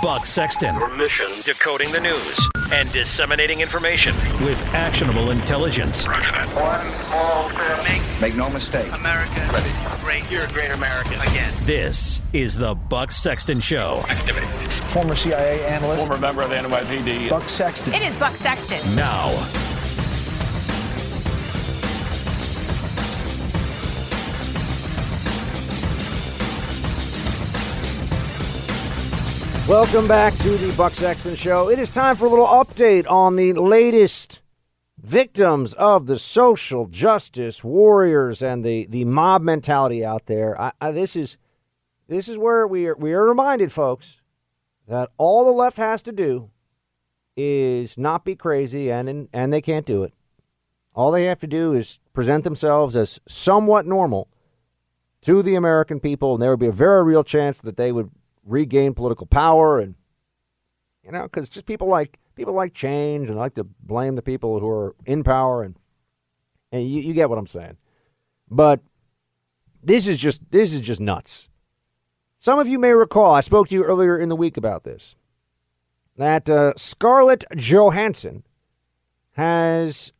[0.00, 0.74] Buck Sexton.
[0.76, 4.14] Your mission decoding the news and disseminating information
[4.44, 6.06] with actionable intelligence.
[6.06, 7.84] One small step.
[7.84, 8.90] Make, Make no mistake.
[8.92, 9.70] America Ready.
[10.02, 10.30] great.
[10.30, 11.52] You're a great American again.
[11.64, 14.02] This is the Buck Sexton Show.
[14.08, 14.44] Activate.
[14.90, 16.06] Former CIA analyst.
[16.06, 17.28] Former member of the NYPD.
[17.28, 17.92] Buck Sexton.
[17.92, 18.96] It is Buck Sexton.
[18.96, 19.28] Now.
[29.70, 31.70] Welcome back to the Buck Sexton Show.
[31.70, 34.40] It is time for a little update on the latest
[35.00, 40.60] victims of the social justice warriors and the, the mob mentality out there.
[40.60, 41.36] I, I, this is
[42.08, 44.20] this is where we are we are reminded, folks,
[44.88, 46.50] that all the left has to do
[47.36, 50.12] is not be crazy, and and they can't do it.
[50.96, 54.26] All they have to do is present themselves as somewhat normal
[55.22, 58.10] to the American people, and there would be a very real chance that they would
[58.44, 59.94] regain political power and
[61.04, 64.58] you know because just people like people like change and like to blame the people
[64.60, 65.76] who are in power and
[66.72, 67.76] and you, you get what i'm saying
[68.50, 68.80] but
[69.82, 71.48] this is just this is just nuts
[72.36, 75.16] some of you may recall i spoke to you earlier in the week about this
[76.16, 78.42] that uh, scarlett johansson
[79.32, 80.12] has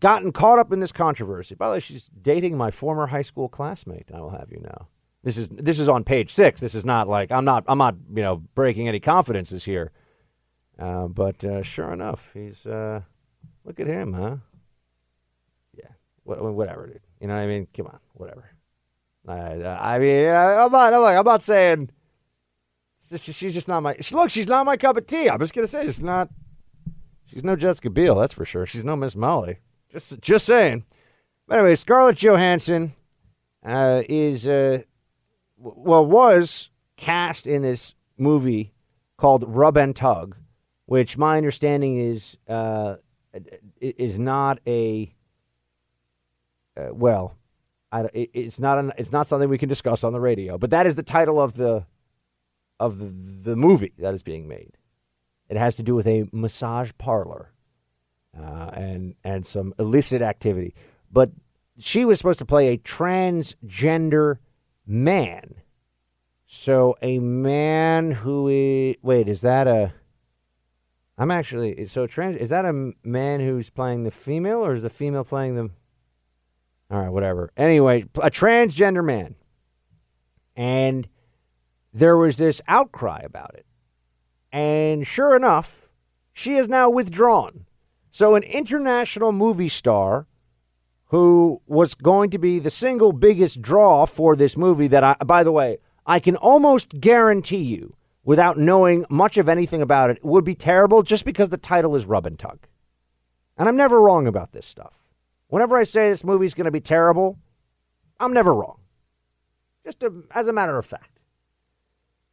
[0.00, 1.54] gotten caught up in this controversy.
[1.54, 4.10] By the way, she's dating my former high school classmate.
[4.12, 4.88] I will have you know.
[5.22, 6.60] This is this is on page six.
[6.60, 9.92] This is not like I'm not I'm not you know breaking any confidences here.
[10.78, 13.02] Uh, but uh, sure enough, he's uh,
[13.64, 14.36] look at him, huh?
[15.76, 15.90] Yeah,
[16.24, 17.00] whatever, dude.
[17.20, 17.66] You know what I mean?
[17.76, 18.50] Come on, whatever.
[19.28, 20.92] I, I mean, I'm not.
[20.92, 21.90] Like, I'm not saying
[23.16, 23.96] she's just not my.
[24.00, 25.28] She, look, she's not my cup of tea.
[25.28, 26.30] I'm just gonna say she's not.
[27.26, 28.66] She's no Jessica Biel, that's for sure.
[28.66, 29.58] She's no Miss Molly.
[29.92, 30.84] Just, just saying.
[31.46, 32.92] But anyway, Scarlett Johansson
[33.64, 34.82] uh, is, uh,
[35.60, 38.72] well, was cast in this movie
[39.16, 40.36] called Rub and Tug,
[40.86, 42.96] which my understanding is uh,
[43.80, 45.14] is not a
[46.76, 47.36] uh, well,
[47.92, 50.58] I, it's not an, it's not something we can discuss on the radio.
[50.58, 51.84] But that is the title of the
[52.78, 54.78] of the, the movie that is being made.
[55.48, 57.52] It has to do with a massage parlor
[58.38, 60.74] uh, and and some illicit activity.
[61.10, 61.30] But
[61.78, 64.38] she was supposed to play a transgender
[64.86, 65.56] man.
[66.46, 69.92] So a man who is wait, is that a
[71.16, 74.90] I'm actually so trans is that a man who's playing the female or is the
[74.90, 75.70] female playing the
[76.90, 77.52] All right, whatever.
[77.56, 79.34] Anyway, a transgender man.
[80.56, 81.08] And
[81.92, 83.66] there was this outcry about it.
[84.52, 85.88] And sure enough,
[86.32, 87.66] she is now withdrawn.
[88.10, 90.26] So, an international movie star
[91.10, 95.42] who was going to be the single biggest draw for this movie, that I, by
[95.42, 100.44] the way, I can almost guarantee you, without knowing much of anything about it, would
[100.44, 102.60] be terrible just because the title is Rub and Tug.
[103.58, 104.94] And I'm never wrong about this stuff.
[105.48, 107.38] Whenever I say this movie's going to be terrible,
[108.20, 108.78] I'm never wrong.
[109.84, 111.18] Just as a matter of fact.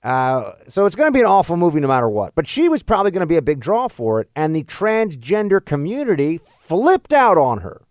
[0.03, 2.35] Uh, so it's going to be an awful movie no matter what.
[2.35, 5.65] But she was probably going to be a big draw for it, and the transgender
[5.65, 7.81] community flipped out on her.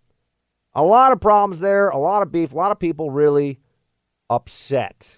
[0.77, 3.59] A lot of problems there, a lot of beef, a lot of people really
[4.29, 5.17] upset.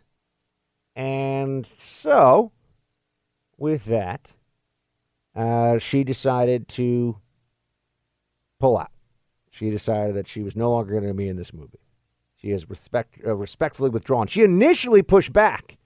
[0.96, 2.54] And so,
[3.58, 4.32] with that,
[5.36, 7.18] uh, she decided to
[8.58, 8.92] pull out.
[9.52, 11.82] She decided that she was no longer going to be in this movie.
[12.38, 14.28] She has respect, uh, respectfully withdrawn.
[14.28, 15.78] She initially pushed back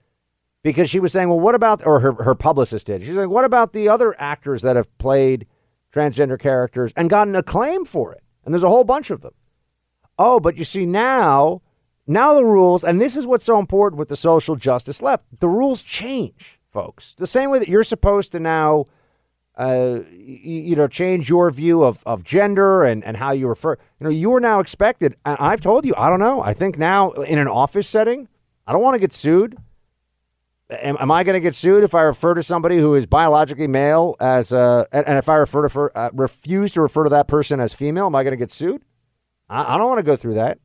[0.62, 3.02] because she was saying, well, what about, or her, her publicist did.
[3.02, 5.48] She's like, what about the other actors that have played
[5.92, 8.22] transgender characters and gotten acclaim for it?
[8.46, 9.34] And there's a whole bunch of them.
[10.18, 11.62] Oh, but you see now,
[12.06, 15.48] now the rules, and this is what's so important with the social justice left, the
[15.48, 17.16] rules change, folks.
[17.16, 18.88] The same way that you're supposed to now,
[19.58, 23.78] uh, you, know, change your view of, of gender and, and how you refer.
[24.00, 26.42] You know, you are now expected, and I've told you, I don't know.
[26.42, 28.28] I think now in an office setting,
[28.68, 29.58] I don't want to get sued
[30.82, 33.68] am, am I going to get sued if I refer to somebody who is biologically
[33.68, 37.28] male as uh, and, and if I refer to uh, refuse to refer to that
[37.28, 38.82] person as female, am I going to get sued?
[39.50, 40.60] I, I don't want to go through that.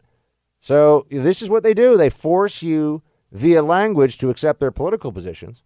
[0.60, 3.02] So this is what they do: they force you
[3.32, 5.62] via language to accept their political positions.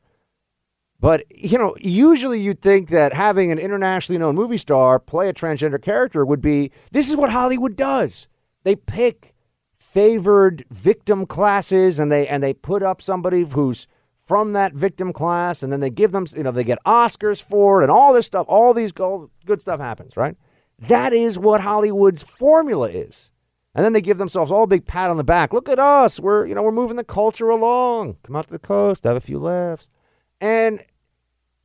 [1.01, 5.32] But you know, usually you'd think that having an internationally known movie star play a
[5.32, 8.28] transgender character would be this is what Hollywood does.
[8.62, 9.34] They pick
[9.76, 13.86] favored victim classes and they and they put up somebody who's
[14.24, 17.80] from that victim class, and then they give them, you know, they get Oscars for
[17.80, 20.36] it, and all this stuff, all these gold, good stuff happens, right?
[20.89, 23.31] That is what Hollywood's formula is.
[23.75, 25.53] And then they give themselves all a big pat on the back.
[25.53, 26.21] Look at us.
[26.21, 28.17] We're, you know, we're moving the culture along.
[28.23, 29.89] Come out to the coast, have a few laughs.
[30.41, 30.85] And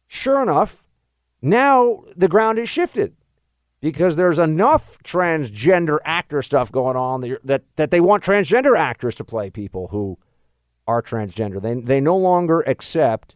[0.08, 0.84] sure enough,
[1.42, 3.16] now the ground is shifted
[3.82, 9.16] because there's enough transgender actor stuff going on that, that, that they want transgender actors
[9.16, 10.18] to play people who
[10.88, 11.62] are transgender.
[11.62, 13.36] They, they no longer accept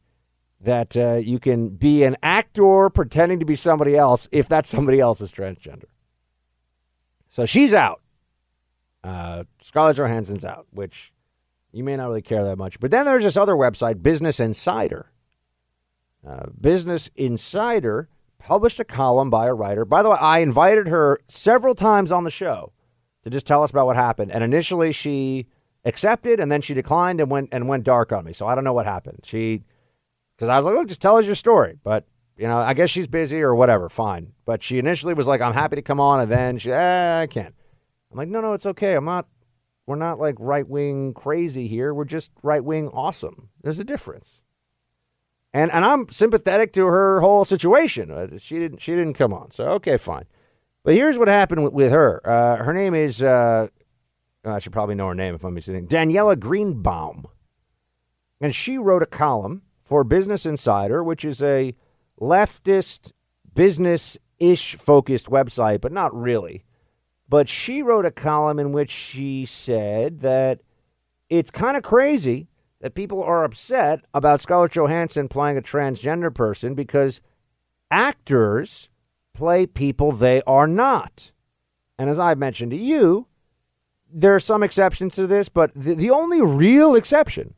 [0.64, 5.00] that uh, you can be an actor pretending to be somebody else if that somebody
[5.00, 5.86] else is transgender.
[7.28, 8.02] So she's out.
[9.04, 11.12] Uh, Scarlett Johansson's out, which
[11.72, 12.80] you may not really care that much.
[12.80, 15.12] But then there's this other website, Business Insider.
[16.28, 19.86] Uh, Business Insider published a column by a writer.
[19.86, 22.74] By the way, I invited her several times on the show
[23.24, 24.32] to just tell us about what happened.
[24.32, 25.48] And initially, she
[25.86, 28.34] accepted, and then she declined and went and went dark on me.
[28.34, 29.22] So I don't know what happened.
[29.24, 29.64] She,
[30.42, 31.78] because I was like, look, just tell us your story.
[31.84, 33.90] But you know, I guess she's busy or whatever.
[33.90, 34.34] Fine.
[34.44, 37.28] But she initially was like, I'm happy to come on, and then she, eh, I
[37.28, 37.54] can't.
[38.12, 38.96] I'm like, no, no, it's okay.
[38.96, 39.28] I'm not.
[39.86, 41.94] We're not like right wing crazy here.
[41.94, 43.50] We're just right wing awesome.
[43.62, 44.42] There's a difference.
[45.54, 48.10] And and I'm sympathetic to her whole situation.
[48.10, 49.52] Uh, she didn't she didn't come on.
[49.52, 50.26] So okay, fine.
[50.84, 52.20] But here's what happened with, with her.
[52.28, 53.68] Uh, her name is uh,
[54.44, 55.86] I should probably know her name if I'm listening.
[55.86, 57.28] Daniella Greenbaum.
[58.40, 59.62] And she wrote a column
[59.92, 61.76] for Business Insider, which is a
[62.18, 63.12] leftist,
[63.54, 66.64] business ish focused website, but not really.
[67.28, 70.62] but she wrote a column in which she said that
[71.30, 72.48] it's kind of crazy
[72.82, 77.20] that people are upset about Scarlett Johansson playing a transgender person because
[77.90, 78.90] actors
[79.34, 81.32] play people they are not.
[81.98, 83.28] And as I've mentioned to you,
[84.12, 87.56] there are some exceptions to this, but the, the only real exception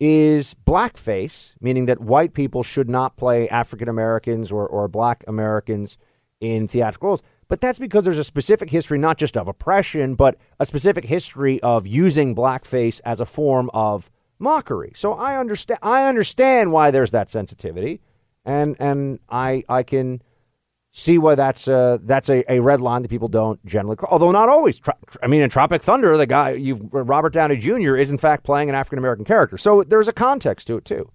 [0.00, 5.98] is blackface, meaning that white people should not play African Americans or, or black Americans
[6.40, 7.22] in theatrical roles.
[7.48, 11.60] But that's because there's a specific history, not just of oppression, but a specific history
[11.62, 14.92] of using blackface as a form of mockery.
[14.96, 15.80] So I understand.
[15.82, 18.00] I understand why there's that sensitivity,
[18.44, 20.22] and and I I can
[20.92, 23.96] see why that's uh, that's a, a red line that people don't generally.
[23.96, 24.08] Call.
[24.10, 24.80] Although not always.
[25.22, 27.96] I mean, in Tropic Thunder, the guy you Robert Downey Jr.
[27.96, 31.10] is in fact playing an African American character, so there's a context to it too.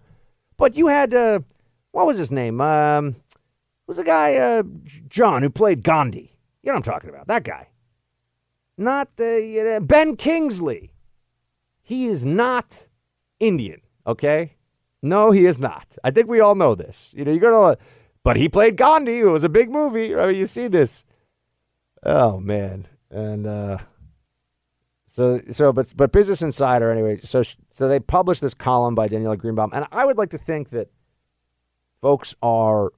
[0.57, 1.39] But you had uh,
[1.91, 2.61] what was his name?
[2.61, 3.15] Um,
[3.87, 4.63] was the guy uh,
[5.07, 6.35] John who played Gandhi?
[6.63, 7.27] You know what I'm talking about?
[7.27, 7.67] That guy.
[8.77, 10.91] Not uh, Ben Kingsley.
[11.81, 12.87] He is not
[13.39, 13.81] Indian.
[14.07, 14.55] Okay.
[15.01, 15.85] No, he is not.
[16.03, 17.13] I think we all know this.
[17.15, 17.81] You know, you go to
[18.25, 19.19] but he played Gandhi.
[19.19, 20.15] It was a big movie.
[20.15, 21.05] Oh, you see this?
[22.03, 23.77] Oh man, and uh,
[25.05, 27.19] so so but but Business Insider anyway.
[27.23, 30.71] So so they published this column by Daniella Greenbaum, and I would like to think
[30.71, 30.89] that
[32.01, 32.93] folks are,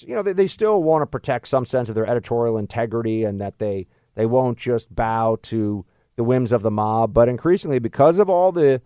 [0.00, 3.40] you know, they, they still want to protect some sense of their editorial integrity, and
[3.40, 7.14] that they they won't just bow to the whims of the mob.
[7.14, 8.82] But increasingly, because of all the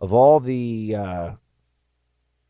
[0.00, 1.30] of all the uh,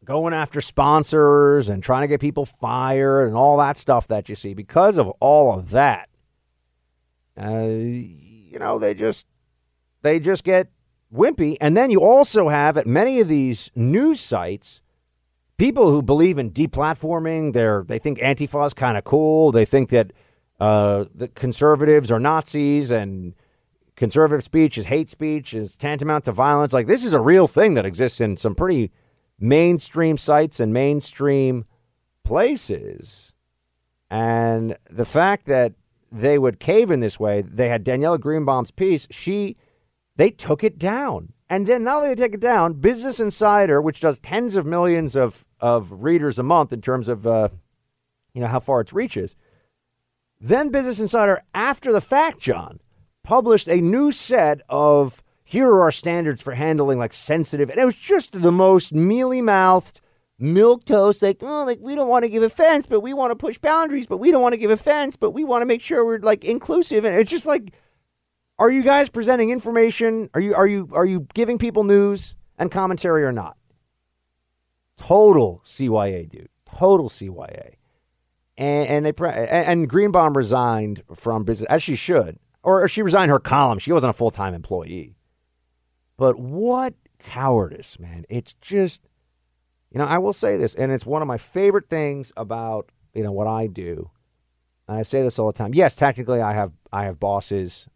[0.04, 4.34] going after sponsors and trying to get people fired and all that stuff that you
[4.34, 4.54] see.
[4.54, 6.08] Because of all of that,
[7.40, 9.26] uh, you know, they just
[10.02, 10.68] they just get
[11.14, 11.56] wimpy.
[11.60, 14.82] And then you also have at many of these news sites
[15.58, 17.52] people who believe in deplatforming.
[17.52, 19.52] They're they think Antifa is kind of cool.
[19.52, 20.12] They think that
[20.58, 23.34] uh, the conservatives are Nazis and
[23.96, 26.72] conservative speech is hate speech is tantamount to violence.
[26.72, 28.90] Like this is a real thing that exists in some pretty
[29.40, 31.64] mainstream sites and mainstream
[32.24, 33.32] places.
[34.10, 35.72] And the fact that
[36.12, 39.56] they would cave in this way, they had Daniella Greenbaum's piece, she
[40.16, 41.32] they took it down.
[41.48, 45.16] And then not only they take it down, Business Insider, which does tens of millions
[45.16, 47.48] of, of readers a month in terms of uh,
[48.34, 49.34] you know how far its reaches,
[50.40, 52.80] then Business Insider, after the fact, John,
[53.22, 57.70] published a new set of here are our standards for handling like sensitive.
[57.70, 60.00] And it was just the most mealy mouthed,
[60.40, 63.58] milquetoast, like, oh, like we don't want to give offense, but we want to push
[63.58, 66.20] boundaries, but we don't want to give offense, but we want to make sure we're
[66.20, 67.04] like inclusive.
[67.04, 67.72] And it's just like,
[68.60, 70.30] are you guys presenting information?
[70.34, 73.56] Are you are you are you giving people news and commentary or not?
[74.98, 76.48] Total CYA, dude.
[76.64, 77.74] Total CYA.
[78.56, 83.40] And, and they and Greenbaum resigned from business as she should, or she resigned her
[83.40, 83.80] column.
[83.80, 85.16] She wasn't a full time employee.
[86.20, 88.26] But what cowardice, man.
[88.28, 89.00] It's just,
[89.90, 93.22] you know, I will say this, and it's one of my favorite things about, you
[93.22, 94.10] know, what I do.
[94.86, 95.72] And I say this all the time.
[95.72, 97.88] Yes, technically I have I have bosses.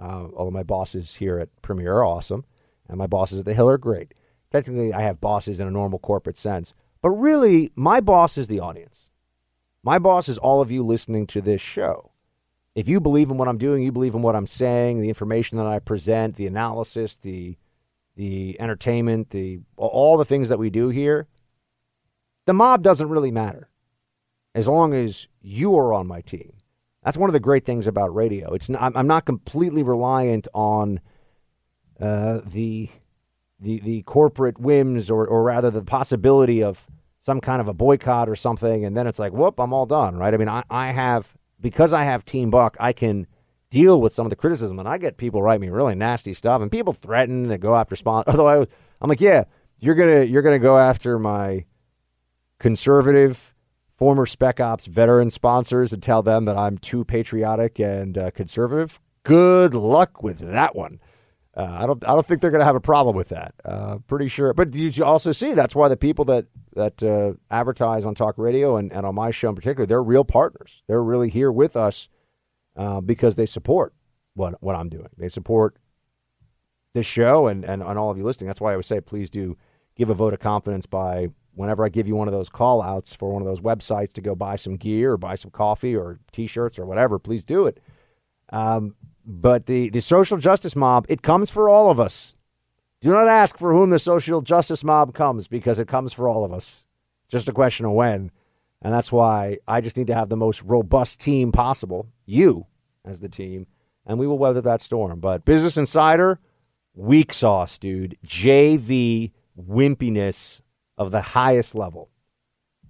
[0.00, 2.46] Uh, all of my bosses here at Premiere are awesome,
[2.88, 4.14] and my bosses at the Hill are great.
[4.50, 6.72] Technically, I have bosses in a normal corporate sense,
[7.02, 9.10] but really, my boss is the audience.
[9.82, 12.10] My boss is all of you listening to this show.
[12.74, 15.58] If you believe in what I'm doing, you believe in what I'm saying, the information
[15.58, 17.58] that I present, the analysis, the
[18.16, 21.26] the entertainment, the all the things that we do here,
[22.46, 23.68] the mob doesn't really matter
[24.54, 26.54] as long as you are on my team.
[27.04, 28.52] That's one of the great things about radio.
[28.52, 31.00] It's not, I'm not completely reliant on
[32.00, 32.88] uh, the
[33.60, 36.86] the the corporate whims or or rather the possibility of
[37.22, 40.16] some kind of a boycott or something, and then it's like, whoop, I'm all done,
[40.16, 40.32] right?
[40.32, 43.26] I mean, I, I have because I have Team Buck, I can
[43.76, 44.78] deal with some of the criticism.
[44.78, 47.94] And I get people write me really nasty stuff, and people threaten to go after
[47.94, 48.34] sponsors.
[48.38, 48.66] Although I,
[49.00, 49.44] I'm like, yeah,
[49.80, 51.66] you're gonna you're gonna go after my
[52.58, 53.54] conservative
[53.96, 58.98] former Spec Ops veteran sponsors and tell them that I'm too patriotic and uh, conservative.
[59.24, 61.00] Good luck with that one.
[61.54, 62.02] Uh, I don't.
[62.04, 63.54] I don't think they're going to have a problem with that.
[63.64, 64.54] Uh, pretty sure.
[64.54, 68.38] But did you also see that's why the people that that uh, advertise on talk
[68.38, 70.82] radio and, and on my show in particular, they're real partners.
[70.86, 72.08] They're really here with us
[72.76, 73.94] uh, because they support
[74.34, 75.08] what what I'm doing.
[75.16, 75.76] They support
[76.94, 78.48] this show and, and, and all of you listening.
[78.48, 79.56] That's why I would say please do
[79.96, 83.14] give a vote of confidence by whenever I give you one of those call outs
[83.14, 86.20] for one of those websites to go buy some gear or buy some coffee or
[86.32, 87.80] t shirts or whatever, please do it.
[88.50, 88.94] Um,
[89.24, 92.36] but the, the social justice mob, it comes for all of us.
[93.00, 96.44] Do not ask for whom the social justice mob comes because it comes for all
[96.44, 96.84] of us.
[97.28, 98.30] Just a question of when.
[98.82, 102.66] And that's why I just need to have the most robust team possible, you
[103.04, 103.66] as the team,
[104.04, 105.20] and we will weather that storm.
[105.20, 106.38] But Business Insider,
[106.94, 108.18] weak sauce, dude.
[108.26, 110.60] JV wimpiness
[110.98, 112.10] of the highest level.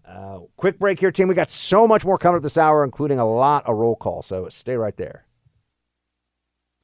[0.06, 1.28] Uh, quick break here, team.
[1.28, 4.22] We got so much more coming up this hour, including a lot of roll call.
[4.22, 5.25] So stay right there.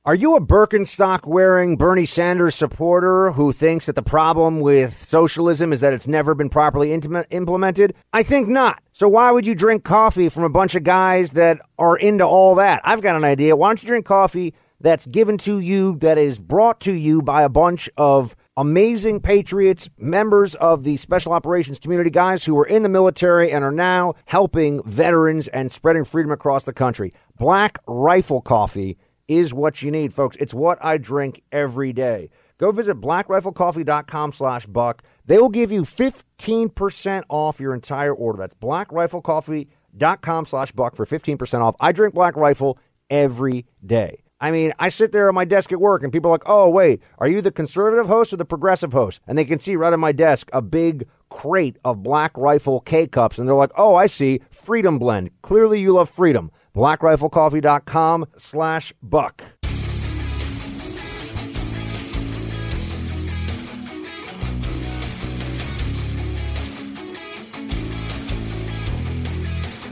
[0.05, 5.73] Are you a Birkenstock wearing Bernie Sanders supporter who thinks that the problem with socialism
[5.73, 7.95] is that it's never been properly implemented?
[8.13, 8.83] I think not.
[8.93, 12.57] So why would you drink coffee from a bunch of guys that are into all
[12.57, 12.81] that?
[12.83, 13.55] I've got an idea.
[13.55, 17.45] Why don't you drink coffee that's given to you, that is brought to you by
[17.45, 22.83] a bunch of amazing patriots, members of the special operations community, guys who were in
[22.83, 27.15] the military and are now helping veterans and spreading freedom across the country.
[27.39, 30.37] Black Rifle Coffee is what you need, folks.
[30.41, 32.31] It's what I drink every day.
[32.59, 35.03] Go visit blackriflecoffee.com slash buck.
[35.27, 38.39] They will give you 15% off your entire order.
[38.39, 41.75] That's blackriflecoffee.com slash buck for 15% off.
[41.81, 42.79] I drink Black Rifle
[43.11, 44.23] every day.
[44.41, 46.69] I mean, I sit there at my desk at work and people are like, oh,
[46.69, 49.21] wait, are you the conservative host or the progressive host?
[49.29, 53.07] And they can see right on my desk a big crate of Black Rifle K
[53.07, 53.39] cups.
[53.39, 55.31] And they're like, oh, I see, Freedom Blend.
[55.43, 59.43] Clearly you love freedom blackriflecoffee.com slash buck.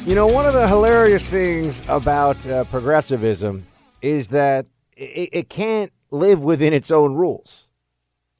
[0.07, 3.67] You know, one of the hilarious things about uh, progressivism
[4.03, 4.67] is that
[4.97, 7.69] it, it can't live within its own rules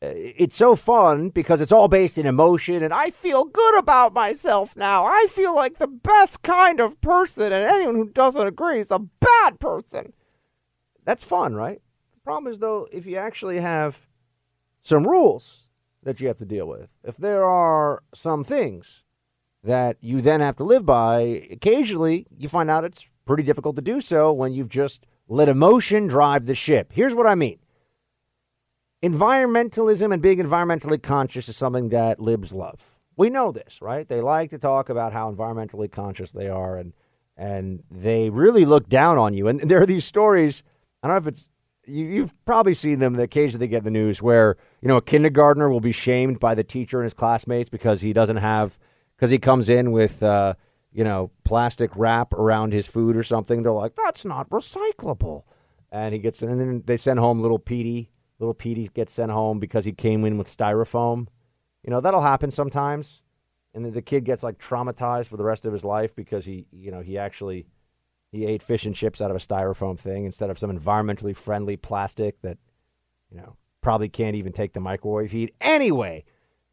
[0.03, 4.77] it's so fun because it's all based in emotion and I feel good about myself
[4.77, 5.05] now.
[5.05, 8.99] I feel like the best kind of person and anyone who doesn't agree is a
[8.99, 10.13] bad person.
[11.05, 11.83] That's fun, right?
[12.15, 14.07] The problem is though if you actually have
[14.83, 15.65] some rules
[16.03, 16.89] that you have to deal with.
[17.05, 19.05] If there are some things
[19.63, 23.83] that you then have to live by, occasionally you find out it's pretty difficult to
[23.83, 26.93] do so when you've just let emotion drive the ship.
[26.95, 27.59] Here's what I mean.
[29.03, 32.99] Environmentalism and being environmentally conscious is something that libs love.
[33.17, 34.07] We know this, right?
[34.07, 36.93] They like to talk about how environmentally conscious they are and
[37.37, 39.49] and they really look down on you.
[39.49, 40.63] And there are these stories,
[41.03, 41.49] I don't know if it's
[41.87, 44.99] you, have probably seen them the occasionally they get in the news where, you know,
[44.99, 48.79] a kindergartner will be shamed by the teacher and his classmates because he doesn't have
[49.17, 50.55] because he comes in with uh,
[50.93, 53.63] you know, plastic wrap around his food or something.
[53.63, 55.45] They're like, that's not recyclable.
[55.93, 58.11] And he gets, and then they send home little Petey
[58.41, 61.29] Little Petey gets sent home because he came in with styrofoam.
[61.85, 63.23] You know, that'll happen sometimes.
[63.75, 66.91] And the kid gets like traumatized for the rest of his life because he, you
[66.91, 67.67] know, he actually
[68.33, 71.77] he ate fish and chips out of a styrofoam thing instead of some environmentally friendly
[71.77, 72.59] plastic that,
[73.31, 75.55] you know, probably can't even take the microwave heat.
[75.61, 76.25] Anyway,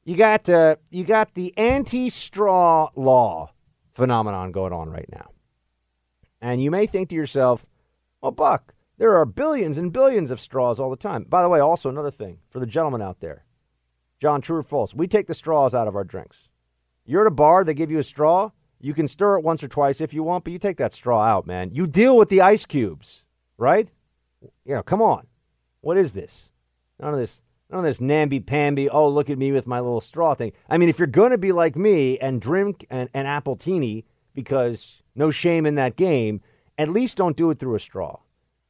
[0.05, 3.51] you got uh, you got the anti-straw law
[3.93, 5.29] phenomenon going on right now.
[6.41, 7.67] And you may think to yourself,
[8.21, 11.23] well, Buck, there are billions and billions of straws all the time.
[11.23, 13.45] By the way, also another thing for the gentleman out there
[14.19, 14.95] John, true or false?
[14.95, 16.49] We take the straws out of our drinks.
[17.05, 18.51] You're at a bar, they give you a straw.
[18.79, 21.21] You can stir it once or twice if you want, but you take that straw
[21.23, 21.71] out, man.
[21.71, 23.23] You deal with the ice cubes,
[23.57, 23.89] right?
[24.65, 25.27] You know, come on.
[25.81, 26.51] What is this?
[26.99, 30.01] None of this none of this namby pamby, oh, look at me with my little
[30.01, 30.53] straw thing.
[30.69, 35.01] I mean, if you're going to be like me and drink an, an Appletini because
[35.15, 36.41] no shame in that game,
[36.77, 38.19] at least don't do it through a straw.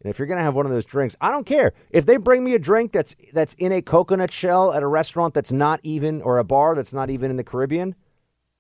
[0.02, 1.74] And if you're going to have one of those drinks, I don't care.
[1.90, 5.34] If they bring me a drink that's that's in a coconut shell at a restaurant
[5.34, 7.96] that's not even or a bar that's not even in the Caribbean,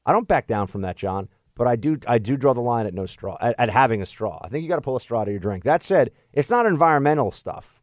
[0.05, 1.29] I don't back down from that, John.
[1.55, 4.05] But I do I do draw the line at no straw at, at having a
[4.05, 4.39] straw.
[4.43, 5.63] I think you got to pull a straw to your drink.
[5.63, 7.81] That said, it's not environmental stuff.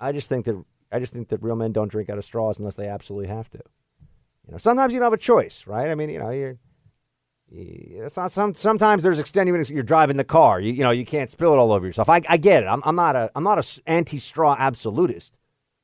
[0.00, 0.62] I just think that
[0.92, 3.50] I just think that real men don't drink out of straws unless they absolutely have
[3.50, 3.60] to.
[4.46, 5.90] You know, sometimes you don't have a choice, right?
[5.90, 6.58] I mean, you know, you're
[7.52, 8.54] it's not some.
[8.54, 9.74] Sometimes there's extenuating.
[9.74, 10.60] You're driving the car.
[10.60, 12.08] You, you know you can't spill it all over yourself.
[12.08, 12.66] I, I get it.
[12.66, 15.36] I'm, I'm not a I'm not a anti-straw absolutist,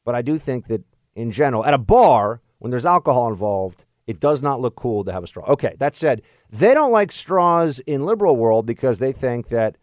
[0.05, 0.83] but I do think that
[1.15, 5.13] in general, at a bar when there's alcohol involved, it does not look cool to
[5.13, 5.45] have a straw.
[5.51, 9.77] Okay, that said, they don't like straws in liberal world because they think that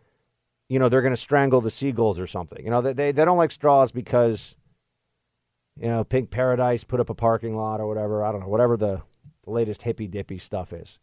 [0.67, 2.63] you know they're going to strangle the seagulls or something.
[2.63, 4.55] You know they, they they don't like straws because
[5.77, 8.25] you know Pink Paradise put up a parking lot or whatever.
[8.25, 9.01] I don't know whatever the,
[9.45, 10.99] the latest hippy dippy stuff is.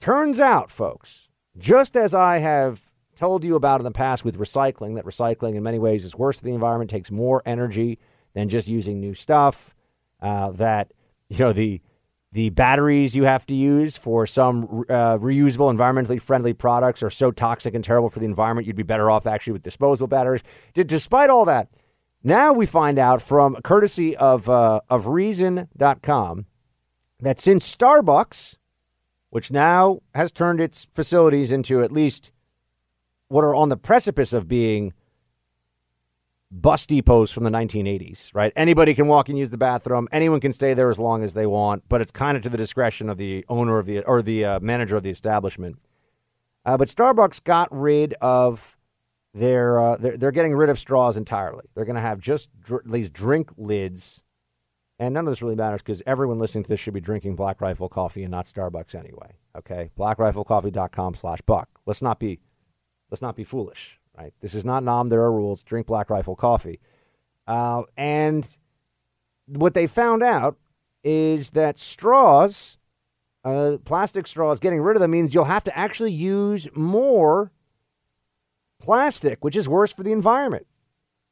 [0.00, 2.80] Turns out, folks, just as I have
[3.16, 6.38] told you about in the past with recycling, that recycling in many ways is worse
[6.38, 7.98] for the environment, takes more energy
[8.34, 9.74] than just using new stuff.
[10.20, 10.92] Uh, that
[11.28, 11.80] you know the
[12.32, 17.30] the batteries you have to use for some uh, reusable, environmentally friendly products are so
[17.30, 18.66] toxic and terrible for the environment.
[18.66, 20.42] You'd be better off actually with disposable batteries.
[20.74, 21.68] D- despite all that,
[22.24, 26.46] now we find out from courtesy of uh, of Reason.com
[27.20, 28.56] that since Starbucks
[29.34, 32.30] which now has turned its facilities into at least
[33.26, 34.92] what are on the precipice of being
[36.52, 38.52] bus depots from the 1980s, right?
[38.54, 40.06] Anybody can walk and use the bathroom.
[40.12, 42.56] Anyone can stay there as long as they want, but it's kind of to the
[42.56, 45.78] discretion of the owner of the or the uh, manager of the establishment.
[46.64, 48.76] Uh, but Starbucks got rid of
[49.34, 51.64] their, uh, they're, they're getting rid of straws entirely.
[51.74, 54.22] They're going to have just dr- these drink lids,
[55.04, 57.60] and none of this really matters because everyone listening to this should be drinking Black
[57.60, 59.36] Rifle coffee and not Starbucks anyway.
[59.56, 61.68] Okay, blackriflecoffee.com/slash buck.
[61.86, 62.40] Let's not be,
[63.10, 64.32] let's not be foolish right?
[64.40, 65.08] This is not Nam.
[65.08, 65.62] There are rules.
[65.62, 66.80] Drink Black Rifle coffee.
[67.46, 68.46] Uh, and
[69.46, 70.56] what they found out
[71.02, 72.78] is that straws,
[73.44, 77.52] uh, plastic straws, getting rid of them means you'll have to actually use more
[78.80, 80.66] plastic, which is worse for the environment.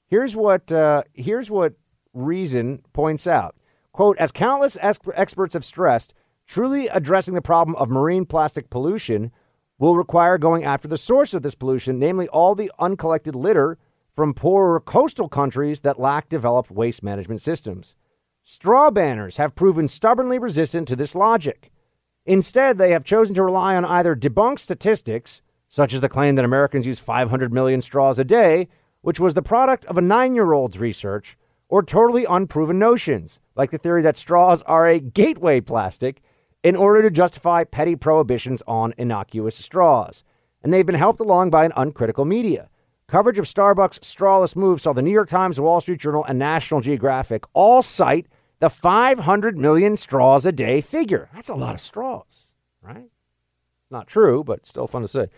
[0.09, 1.75] Here's what uh, here's what
[2.15, 3.57] Reason points out.
[3.93, 6.15] Quote, as countless experts have stressed,
[6.47, 9.31] truly addressing the problem of marine plastic pollution
[9.79, 13.79] will require going after the source of this pollution, namely all the uncollected litter
[14.15, 17.95] from poorer coastal countries that lack developed waste management systems.
[18.45, 21.71] Straw banners have proven stubbornly resistant to this logic.
[22.25, 26.45] Instead, they have chosen to rely on either debunked statistics, such as the claim that
[26.45, 28.69] Americans use 500 million straws a day,
[29.01, 31.37] which was the product of a nine year old's research,
[31.73, 36.21] or totally unproven notions, like the theory that straws are a gateway plastic
[36.63, 40.23] in order to justify petty prohibitions on innocuous straws.
[40.63, 42.69] And they've been helped along by an uncritical media.
[43.09, 46.83] Coverage of Starbucks' strawless move saw the New York Times, Wall Street Journal, and National
[46.83, 48.27] Geographic all cite
[48.59, 51.31] the 500 million straws a day figure.
[51.33, 53.07] That's a lot of straws, right?
[53.07, 55.29] It's not true, but still fun to say.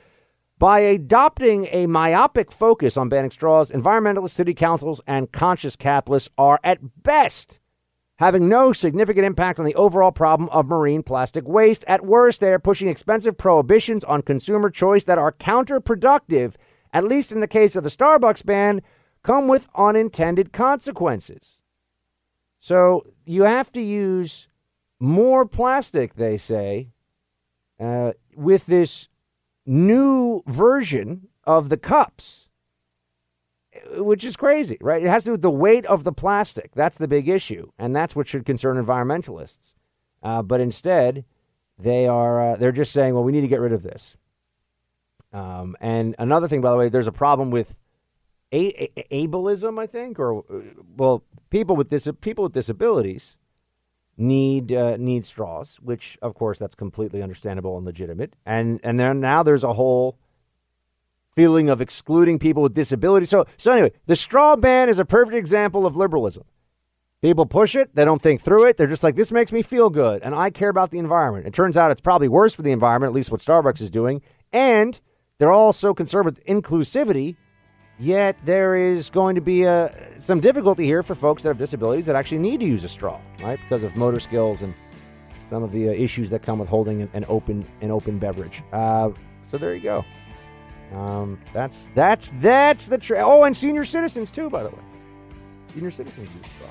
[0.65, 6.59] By adopting a myopic focus on banning straws, environmentalist city councils, and conscious capitalists are
[6.65, 7.59] at best
[8.16, 11.85] having no significant impact on the overall problem of marine plastic waste.
[11.86, 16.55] At worst, they are pushing expensive prohibitions on consumer choice that are counterproductive,
[16.95, 18.81] at least in the case of the Starbucks ban,
[19.23, 21.59] come with unintended consequences.
[22.59, 24.49] So you have to use
[24.99, 26.89] more plastic, they say,
[27.78, 29.09] uh, with this
[29.66, 32.49] new version of the cups
[33.97, 35.03] which is crazy, right?
[35.03, 36.70] It has to do with the weight of the plastic.
[36.74, 39.74] That's the big issue, and that's what should concern environmentalists.
[40.23, 41.24] Uh, but instead,
[41.78, 44.16] they are uh, they're just saying, well, we need to get rid of this.
[45.32, 47.74] Um, and another thing, by the way, there's a problem with
[48.53, 50.61] a- a- ableism, I think, or uh,
[50.97, 53.36] well, people with dis- people with disabilities
[54.16, 58.35] need uh, need straws, which of course that's completely understandable and legitimate.
[58.47, 60.19] And and then now there's a whole
[61.35, 63.31] feeling of excluding people with disabilities.
[63.31, 66.45] So, so anyway, the straw ban is a perfect example of liberalism.
[67.23, 68.77] People push it, they don't think through it.
[68.77, 71.47] They're just like, this makes me feel good, and I care about the environment.
[71.47, 74.20] It turns out it's probably worse for the environment, at least what Starbucks is doing.
[74.53, 75.01] And
[75.39, 77.36] they're all so concerned with inclusivity,
[77.99, 82.07] yet there is going to be a, some difficulty here for folks that have disabilities
[82.07, 83.59] that actually need to use a straw, right?
[83.61, 84.75] Because of motor skills and
[85.51, 88.62] some of the uh, issues that come with holding an, an open an open beverage.
[88.73, 89.11] Uh,
[89.51, 90.05] so there you go.
[90.93, 94.83] Um, that's that's that's the tra- oh, and senior citizens too, by the way.
[95.75, 96.71] Senior citizens use straws.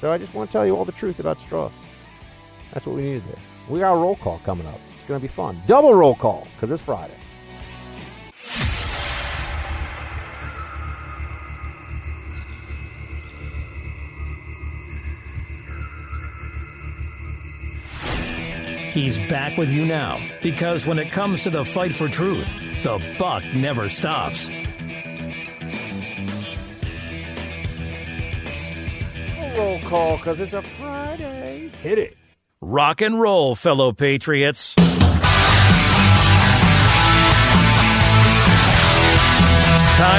[0.00, 1.72] So I just want to tell you all the truth about straws.
[2.72, 3.42] That's what we needed there.
[3.68, 4.78] We got a roll call coming up.
[4.92, 5.60] It's going to be fun.
[5.66, 7.16] Double roll call because it's Friday.
[18.96, 22.50] He's back with you now because when it comes to the fight for truth,
[22.82, 24.48] the buck never stops.
[29.54, 31.70] Roll call because it's a Friday.
[31.82, 32.16] Hit it.
[32.62, 34.74] Rock and roll, fellow patriots.
[34.74, 34.86] Time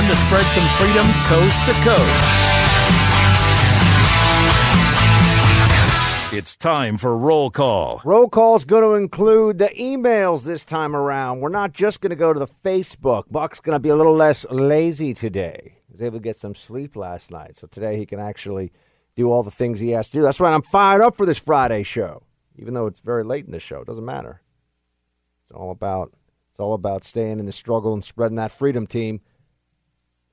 [0.08, 2.47] to spread some freedom coast to coast.
[6.38, 8.00] It's time for roll call.
[8.06, 11.40] Roll call is going to include the emails this time around.
[11.40, 13.24] We're not just going to go to the Facebook.
[13.32, 15.80] Buck's going to be a little less lazy today.
[15.88, 18.72] He was able to get some sleep last night, so today he can actually
[19.16, 20.22] do all the things he has to do.
[20.22, 22.22] That's why I'm fired up for this Friday show,
[22.56, 23.82] even though it's very late in the show.
[23.82, 24.44] It doesn't matter.
[25.42, 26.14] It's all about
[26.52, 29.22] it's all about staying in the struggle and spreading that freedom team.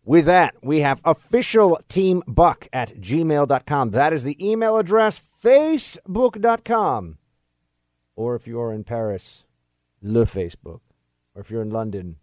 [0.05, 3.93] With that, we have official team buck at gmail.com.
[3.93, 7.19] That is the email address facebook.com.
[8.16, 9.45] Or if you are in Paris,
[10.01, 10.81] Le Facebook.
[11.35, 12.16] Or if you're in London,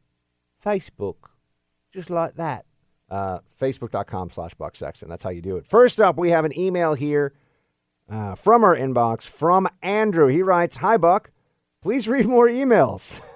[0.65, 1.15] Facebook.
[1.93, 2.65] Just like that.
[3.09, 5.09] Uh, Facebook.com slash Buck Sexton.
[5.09, 5.67] That's how you do it.
[5.67, 7.33] First up, we have an email here
[8.09, 10.27] uh, from our inbox from Andrew.
[10.27, 11.31] He writes Hi, Buck.
[11.81, 13.19] Please read more emails.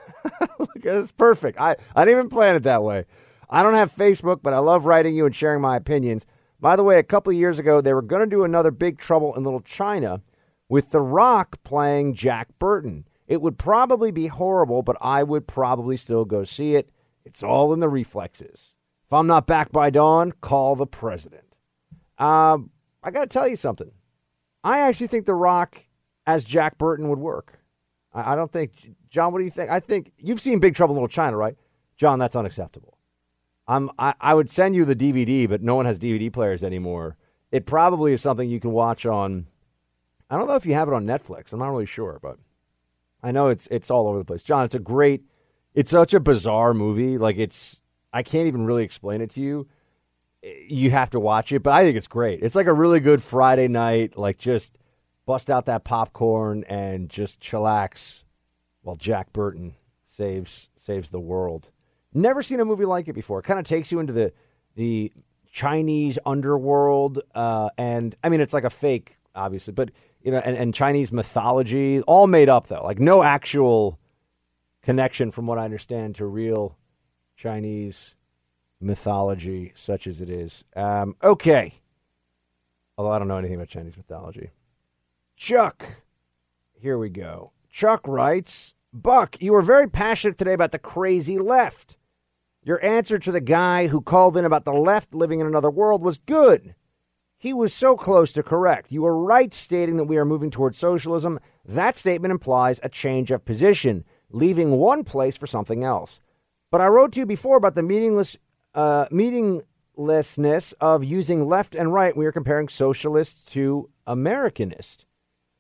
[0.88, 1.60] It's perfect.
[1.60, 3.06] I, I didn't even plan it that way.
[3.50, 6.26] I don't have Facebook, but I love writing you and sharing my opinions.
[6.66, 8.98] By the way, a couple of years ago, they were going to do another Big
[8.98, 10.22] Trouble in Little China
[10.68, 13.06] with The Rock playing Jack Burton.
[13.28, 16.90] It would probably be horrible, but I would probably still go see it.
[17.24, 18.74] It's all in the reflexes.
[19.06, 21.46] If I'm not back by dawn, call the president.
[22.18, 22.72] Um,
[23.04, 23.92] I got to tell you something.
[24.64, 25.78] I actually think The Rock
[26.26, 27.60] as Jack Burton would work.
[28.12, 28.72] I, I don't think,
[29.12, 29.70] John, what do you think?
[29.70, 31.56] I think you've seen Big Trouble in Little China, right?
[31.96, 32.95] John, that's unacceptable.
[33.68, 37.18] I'm, I, I would send you the DVD, but no one has DVD players anymore.
[37.52, 39.48] It probably is something you can watch on.
[40.30, 41.54] I don't know if you have it on Netflix.
[41.54, 42.38] I'm not really sure, but
[43.24, 44.44] I know it's it's all over the place.
[44.44, 45.24] John, it's a great.
[45.74, 47.18] It's such a bizarre movie.
[47.18, 47.82] Like it's,
[48.14, 49.68] I can't even really explain it to you.
[50.44, 52.42] Eh, you have to watch it, but I think it's great.
[52.44, 54.18] It's like a really good Friday night.
[54.18, 54.78] Like just
[55.26, 58.24] bust out that popcorn and just chillax
[58.82, 61.72] while Jack Burton saves saves the world.
[62.16, 63.40] Never seen a movie like it before.
[63.40, 64.32] It kind of takes you into the
[64.76, 65.12] the
[65.52, 70.58] Chinese underworld, uh, and I mean it's like a fake, obviously, but you know, and,
[70.58, 74.00] and Chinese mythology, all made up though, like no actual
[74.82, 76.78] connection, from what I understand, to real
[77.36, 78.16] Chinese
[78.80, 80.64] mythology, such as it is.
[80.74, 81.74] Um, okay,
[82.98, 84.52] although I don't know anything about Chinese mythology.
[85.36, 85.86] Chuck,
[86.80, 87.52] here we go.
[87.70, 91.98] Chuck writes, Buck, you were very passionate today about the crazy left.
[92.66, 96.02] Your answer to the guy who called in about the left living in another world
[96.02, 96.74] was good.
[97.38, 98.92] He was so close to correct.
[98.92, 101.40] You were right stating that we are moving towards socialism.
[101.64, 106.22] That statement implies a change of position, leaving one place for something else.
[106.72, 108.36] But I wrote to you before about the meaningless,
[108.74, 112.18] uh, meaninglessness of using left and right.
[112.18, 115.06] We are comparing socialists to Americanists.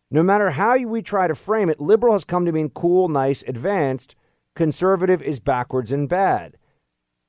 [0.10, 3.44] No matter how we try to frame it, liberal has come to mean cool, nice,
[3.46, 4.16] advanced.
[4.56, 6.58] Conservative is backwards and bad.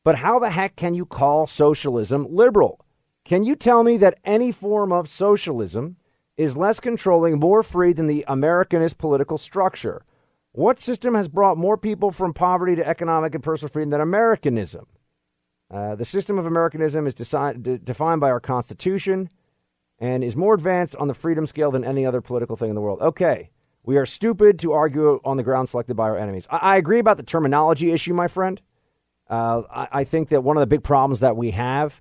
[0.06, 2.80] But how the heck can you call socialism liberal?
[3.24, 5.96] Can you tell me that any form of socialism
[6.36, 10.04] is less controlling, more free than the Americanist political structure?
[10.52, 14.86] What system has brought more people from poverty to economic and personal freedom than Americanism?
[15.68, 19.28] Uh, the system of Americanism is deci- de- defined by our Constitution
[19.98, 22.80] and is more advanced on the freedom scale than any other political thing in the
[22.80, 23.00] world.
[23.00, 23.50] Okay,
[23.82, 26.46] we are stupid to argue on the ground selected by our enemies.
[26.48, 28.62] I, I agree about the terminology issue, my friend.
[29.28, 29.62] Uh,
[29.92, 32.00] I, think that one of the big problems that we have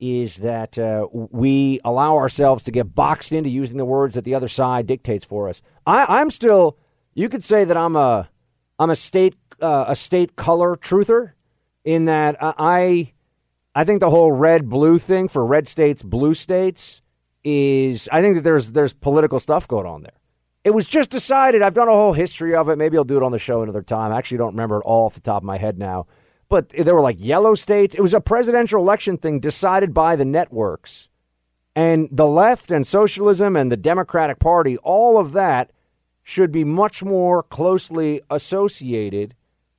[0.00, 4.34] is that uh, we allow ourselves to get boxed into using the words that the
[4.34, 5.62] other side dictates for us.
[5.86, 6.76] I, am still,
[7.14, 8.28] you could say that I'm a,
[8.78, 11.32] I'm a state, uh, a state color truther,
[11.84, 13.12] in that I,
[13.74, 17.02] I think the whole red blue thing for red states, blue states
[17.44, 20.18] is, I think that there's there's political stuff going on there.
[20.64, 21.60] It was just decided.
[21.60, 22.78] I've done a whole history of it.
[22.78, 24.12] Maybe I'll do it on the show another time.
[24.12, 26.06] I actually don't remember it all off the top of my head now
[26.54, 27.96] but there were like yellow states.
[27.96, 31.08] It was a presidential election thing decided by the networks.
[31.74, 35.72] And the left and socialism and the Democratic Party, all of that
[36.22, 39.34] should be much more closely associated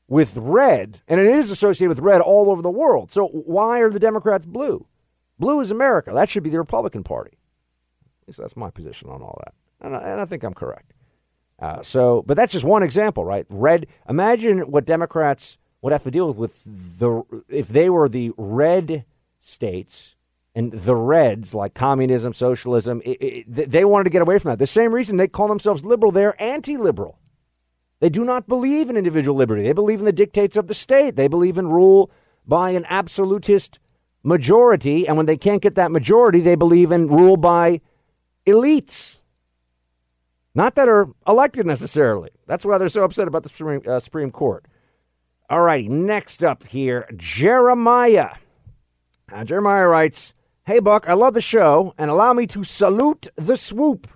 [0.10, 1.00] with red.
[1.08, 3.10] And it is associated with red all over the world.
[3.10, 4.86] So why are the Democrats blue?
[5.40, 6.12] Blue is America.
[6.14, 7.38] That should be the Republican Party.
[8.24, 9.54] At least that's my position on all that.
[9.80, 10.92] And I, and I think I'm correct.
[11.58, 13.46] Uh, so, but that's just one example, right?
[13.48, 13.88] Red.
[14.10, 19.06] Imagine what Democrats would have to deal with the if they were the red
[19.40, 20.16] states
[20.56, 23.04] and the reds like communism, socialism.
[23.06, 24.58] It, it, they wanted to get away from that.
[24.58, 27.20] The same reason they call themselves liberal, they're anti-liberal.
[28.00, 29.62] They do not believe in individual liberty.
[29.62, 31.18] They believe in the dictates of the state.
[31.18, 32.10] They believe in rule
[32.48, 33.78] by an absolutist
[34.24, 37.80] majority, and when they can't get that majority, they believe in rule by
[38.48, 39.20] elites.
[40.56, 42.32] Not that are elected necessarily.
[42.48, 44.66] That's why they're so upset about the Supreme, uh, Supreme Court.
[45.48, 48.32] All right, next up here, Jeremiah.
[49.32, 50.34] Uh, Jeremiah writes,
[50.66, 54.08] Hey, Buck, I love the show and allow me to salute the swoop.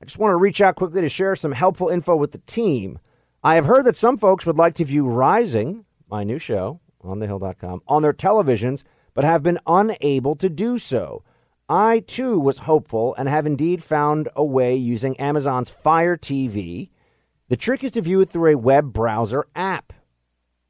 [0.00, 2.98] I just want to reach out quickly to share some helpful info with the team.
[3.42, 7.18] I have heard that some folks would like to view Rising, my new show on
[7.18, 11.22] thehill.com, on their televisions, but have been unable to do so.
[11.68, 16.88] I too was hopeful and have indeed found a way using Amazon's Fire TV.
[17.48, 19.92] The trick is to view it through a web browser app.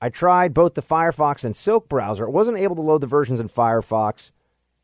[0.04, 2.26] I tried both the Firefox and Silk browser.
[2.26, 4.32] I wasn't able to load the versions in Firefox,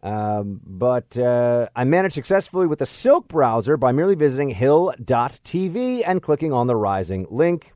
[0.03, 6.23] um, but uh, I managed successfully with the Silk browser by merely visiting hill.tv and
[6.23, 7.75] clicking on the Rising link.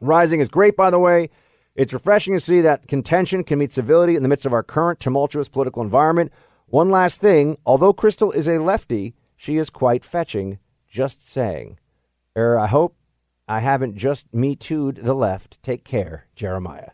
[0.00, 1.30] Rising is great, by the way.
[1.74, 5.00] It's refreshing to see that contention can meet civility in the midst of our current
[5.00, 6.30] tumultuous political environment.
[6.66, 10.60] One last thing although Krystal is a lefty, she is quite fetching.
[10.88, 11.80] Just saying.
[12.36, 12.94] Er, I hope
[13.48, 15.62] I haven't just me tooed the left.
[15.62, 16.90] Take care, Jeremiah.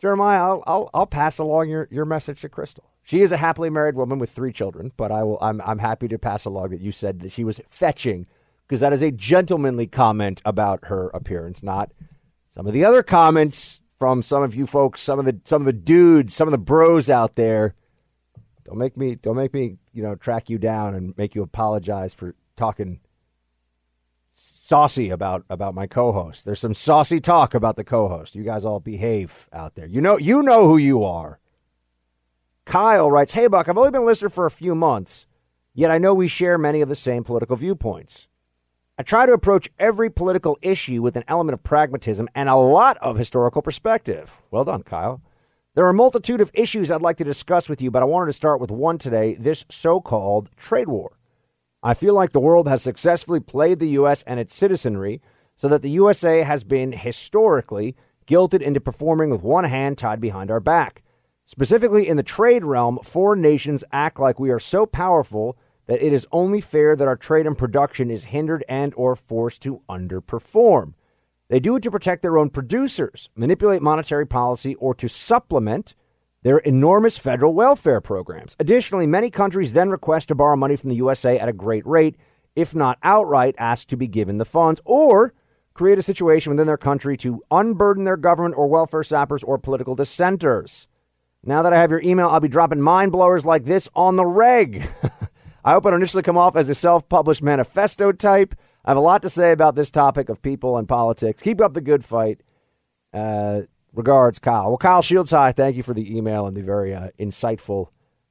[0.00, 2.84] Jeremiah, I'll, I'll, I'll pass along your, your message to Krystal.
[3.04, 5.38] She is a happily married woman with three children, but I will.
[5.42, 8.26] I'm I'm happy to pass along that you said that she was fetching
[8.66, 11.92] because that is a gentlemanly comment about her appearance, not
[12.54, 15.66] some of the other comments from some of you folks, some of the some of
[15.66, 17.74] the dudes, some of the bros out there.
[18.64, 22.14] Don't make me don't make me you know track you down and make you apologize
[22.14, 23.00] for talking
[24.64, 26.44] saucy about about my co-host.
[26.44, 28.34] There's some saucy talk about the co-host.
[28.34, 29.86] You guys all behave out there.
[29.86, 31.40] You know you know who you are.
[32.64, 35.26] Kyle writes, Hey, Buck, I've only been a listener for a few months,
[35.74, 38.28] yet I know we share many of the same political viewpoints.
[38.96, 42.98] I try to approach every political issue with an element of pragmatism and a lot
[42.98, 44.40] of historical perspective.
[44.52, 45.20] Well done, Kyle.
[45.74, 48.26] There are a multitude of issues I'd like to discuss with you, but I wanted
[48.26, 51.16] to start with one today this so called trade war.
[51.82, 54.22] I feel like the world has successfully played the U.S.
[54.26, 55.20] and its citizenry
[55.56, 57.96] so that the USA has been historically
[58.26, 61.02] guilted into performing with one hand tied behind our back.
[61.46, 65.56] Specifically in the trade realm, foreign nations act like we are so powerful
[65.86, 69.60] that it is only fair that our trade and production is hindered and or forced
[69.62, 70.94] to underperform.
[71.48, 75.94] They do it to protect their own producers, manipulate monetary policy, or to supplement
[76.42, 78.56] their enormous federal welfare programs.
[78.58, 82.16] Additionally, many countries then request to borrow money from the USA at a great rate,
[82.56, 85.32] if not outright ask to be given the funds, or
[85.74, 89.94] create a situation within their country to unburden their government or welfare sappers or political
[89.94, 90.88] dissenters.
[91.44, 94.26] Now that I have your email, I'll be dropping mind blowers like this on the
[94.26, 94.88] reg.
[95.64, 98.54] I hope I don't initially come off as a self published manifesto type.
[98.84, 101.40] I have a lot to say about this topic of people and politics.
[101.40, 102.42] Keep up the good fight.
[103.12, 103.62] Uh,
[103.92, 104.68] regards, Kyle.
[104.68, 105.52] Well, Kyle Shields, hi.
[105.52, 107.88] Thank you for the email and the very uh, insightful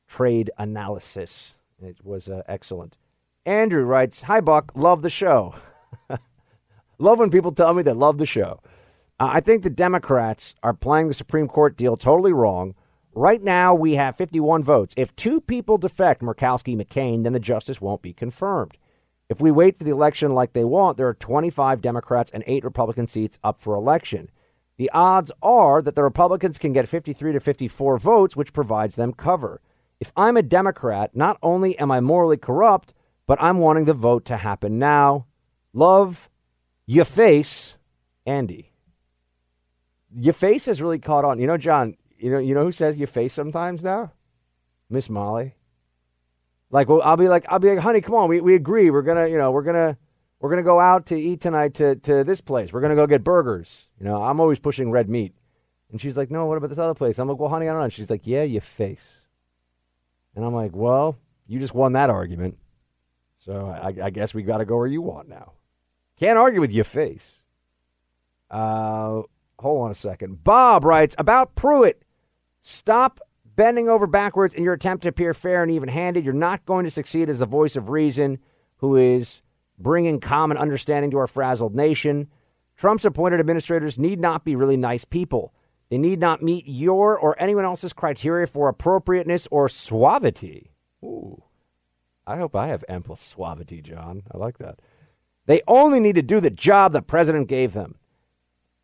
[0.07, 1.57] trade analysis.
[1.81, 2.97] It was uh, excellent.
[3.45, 4.71] Andrew writes Hi, Buck.
[4.75, 5.55] Love the show.
[6.97, 8.61] love when people tell me they love the show.
[9.19, 12.75] Uh, I think the Democrats are playing the Supreme Court deal totally wrong
[13.13, 14.93] Right now, we have 51 votes.
[14.95, 18.77] If two people defect, Murkowski, McCain, then the justice won't be confirmed.
[19.27, 22.63] If we wait for the election like they want, there are 25 Democrats and eight
[22.63, 24.29] Republican seats up for election.
[24.81, 29.13] The odds are that the Republicans can get 53 to 54 votes, which provides them
[29.13, 29.61] cover.
[29.99, 32.95] If I'm a Democrat, not only am I morally corrupt,
[33.27, 35.27] but I'm wanting the vote to happen now.
[35.71, 36.31] Love
[36.87, 37.77] your face,
[38.25, 38.73] Andy.
[40.15, 41.37] Your face has really caught on.
[41.37, 44.13] You know, John, you know, you know who says your face sometimes now?
[44.89, 45.53] Miss Molly.
[46.71, 48.89] Like, well, I'll be like, I'll be like, honey, come on, we, we agree.
[48.89, 49.99] We're gonna, you know, we're gonna
[50.41, 52.73] we're gonna go out to eat tonight to to this place.
[52.73, 53.87] We're gonna go get burgers.
[53.99, 55.33] You know, I'm always pushing red meat.
[55.91, 57.19] And she's like, no, what about this other place?
[57.19, 57.83] I'm like, well, honey, I don't know.
[57.85, 59.21] And she's like, yeah, your face.
[60.35, 62.57] And I'm like, well, you just won that argument.
[63.45, 65.53] So I, I guess we got to go where you want now.
[66.17, 67.39] Can't argue with your face.
[68.49, 69.23] Uh,
[69.59, 70.43] hold on a second.
[70.43, 72.03] Bob writes about Pruitt.
[72.61, 73.19] Stop
[73.55, 76.23] bending over backwards in your attempt to appear fair and even handed.
[76.23, 78.39] You're not going to succeed as the voice of reason
[78.77, 79.41] who is
[79.81, 82.27] bringing common understanding to our frazzled nation.
[82.77, 85.53] Trump's appointed administrators need not be really nice people.
[85.89, 90.71] They need not meet your or anyone else's criteria for appropriateness or suavity.
[91.03, 91.43] Ooh,
[92.25, 94.23] I hope I have ample suavity, John.
[94.31, 94.79] I like that.
[95.47, 97.95] They only need to do the job the president gave them.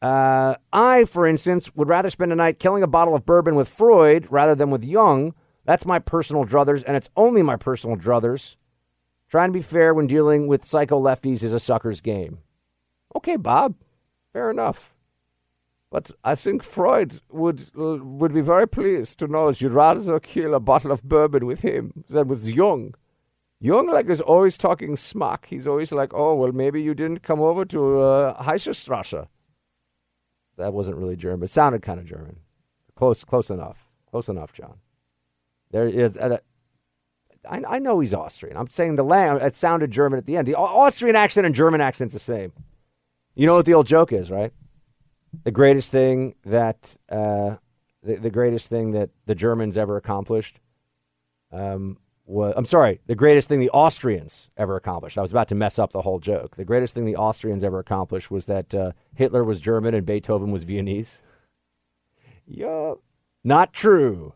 [0.02, 3.70] Uh, I, for instance, would rather spend a night killing a bottle of bourbon with
[3.70, 5.34] Freud rather than with Jung.
[5.66, 8.58] That's my personal druthers, and it's only my personal druthers.
[9.30, 12.40] Trying to be fair when dealing with psycho lefties is a sucker's game.
[13.16, 13.76] Okay, Bob.
[14.34, 14.94] Fair enough.
[15.90, 20.54] But I think Freud would uh, would be very pleased to know you'd rather kill
[20.54, 22.94] a bottle of bourbon with him than with Jung.
[23.60, 25.48] Jung, like, is always talking smack.
[25.48, 29.28] He's always like, oh, well, maybe you didn't come over to uh, Heiserstrasse
[30.58, 31.46] that wasn't really German.
[31.46, 32.38] It sounded kind of German.
[32.96, 33.90] Close, close enough.
[34.10, 34.78] Close enough, John.
[35.72, 36.18] There is.
[36.18, 36.38] Uh,
[37.50, 38.58] I, I know he's Austrian.
[38.58, 39.38] I'm saying the lang.
[39.38, 40.48] It sounded German at the end.
[40.48, 42.54] The Austrian accent and German accent's the same.
[43.36, 44.52] You know what the old joke is, right?
[45.44, 47.58] The greatest thing that uh,
[48.04, 50.60] the, the greatest thing that the Germans ever accomplished
[51.52, 55.18] um, was, I'm sorry, the greatest thing the Austrians ever accomplished.
[55.18, 56.56] I was about to mess up the whole joke.
[56.56, 60.52] The greatest thing the Austrians ever accomplished was that uh, Hitler was German and Beethoven
[60.52, 61.22] was Viennese.
[62.46, 62.96] Yeah,
[63.44, 64.34] not true.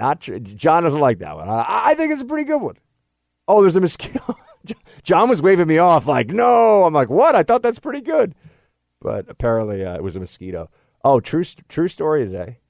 [0.00, 0.40] Not true.
[0.40, 1.46] John doesn't like that one.
[1.46, 2.76] I, I think it's a pretty good one.
[3.46, 4.34] Oh, there's a mosquito.
[5.02, 6.84] John was waving me off like, no.
[6.84, 7.34] I'm like, what?
[7.36, 8.34] I thought that's pretty good.
[9.02, 10.70] But apparently uh, it was a mosquito.
[11.04, 12.60] Oh, true, true story today.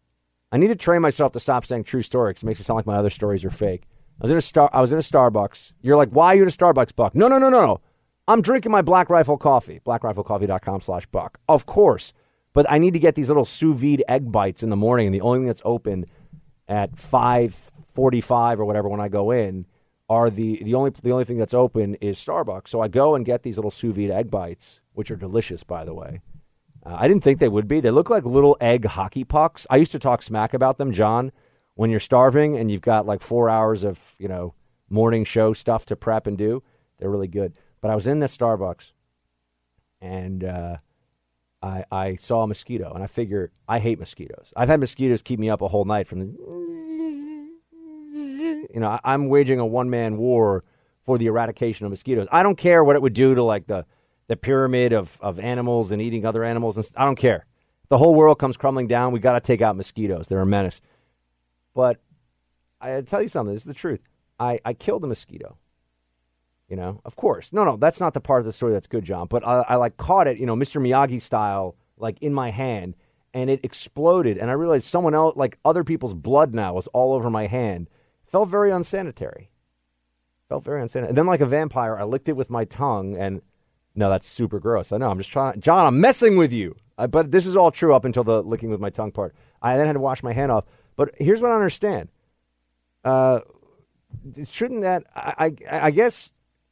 [0.50, 2.78] I need to train myself to stop saying true story because it makes it sound
[2.78, 3.84] like my other stories are fake.
[4.20, 4.68] I was in a star.
[4.72, 5.70] I was in a Starbucks.
[5.82, 7.14] You're like, why are you in a Starbucks, Buck?
[7.14, 7.80] No, no, no, no, no.
[8.26, 9.80] I'm drinking my Black Rifle coffee.
[9.86, 11.38] BlackRifleCoffee.com slash Buck.
[11.48, 12.12] Of course.
[12.52, 15.14] But I need to get these little sous vide egg bites in the morning, and
[15.14, 16.06] the only thing that's open
[16.70, 17.54] at five
[17.94, 19.66] forty-five or whatever when I go in
[20.08, 22.68] are the the only the only thing that's open is Starbucks.
[22.68, 25.84] So I go and get these little sous vide egg bites, which are delicious, by
[25.84, 26.20] the way.
[26.86, 27.80] Uh, I didn't think they would be.
[27.80, 29.66] They look like little egg hockey pucks.
[29.68, 31.32] I used to talk smack about them, John.
[31.74, 34.54] When you're starving and you've got like four hours of you know
[34.88, 36.62] morning show stuff to prep and do,
[36.98, 37.52] they're really good.
[37.80, 38.92] But I was in the Starbucks,
[40.00, 40.76] and uh,
[41.62, 44.52] I I saw a mosquito, and I figure I hate mosquitoes.
[44.56, 46.26] I've had mosquitoes keep me up a whole night from the.
[48.72, 50.64] You know, I'm waging a one man war
[51.04, 52.28] for the eradication of mosquitoes.
[52.30, 53.84] I don't care what it would do to like the
[54.30, 56.76] the pyramid of, of animals and eating other animals.
[56.76, 57.46] And I don't care.
[57.88, 59.12] The whole world comes crumbling down.
[59.12, 60.28] We got to take out mosquitoes.
[60.28, 60.80] They're a menace.
[61.74, 61.98] But
[62.80, 63.52] I tell you something.
[63.52, 63.98] This is the truth.
[64.38, 65.56] I, I killed a mosquito.
[66.70, 67.52] You know, of course.
[67.52, 69.26] No, no, that's not the part of the story that's good, John.
[69.26, 70.80] But I, I like caught it, you know, Mr.
[70.80, 72.94] Miyagi style, like in my hand,
[73.34, 74.38] and it exploded.
[74.38, 77.90] And I realized someone else, like other people's blood now, was all over my hand.
[78.24, 79.50] Felt very unsanitary.
[80.48, 81.08] Felt very unsanitary.
[81.08, 83.42] And then, like a vampire, I licked it with my tongue, and
[83.96, 84.92] no, that's super gross.
[84.92, 85.10] I know.
[85.10, 85.60] I'm just trying.
[85.60, 86.76] John, I'm messing with you.
[86.96, 89.34] Uh, but this is all true up until the licking with my tongue part.
[89.60, 90.66] I then had to wash my hand off.
[90.94, 92.10] But here's what I understand.
[93.04, 93.40] Uh,
[94.48, 95.02] shouldn't that?
[95.16, 96.30] I, I, I guess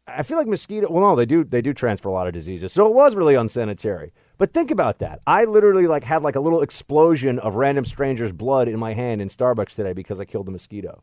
[0.08, 0.90] I feel like mosquito.
[0.90, 1.44] Well, no, they do.
[1.44, 2.72] They do transfer a lot of diseases.
[2.72, 4.12] So it was really unsanitary.
[4.38, 5.20] But think about that.
[5.26, 9.20] I literally like had like a little explosion of random strangers' blood in my hand
[9.20, 11.02] in Starbucks today because I killed a mosquito.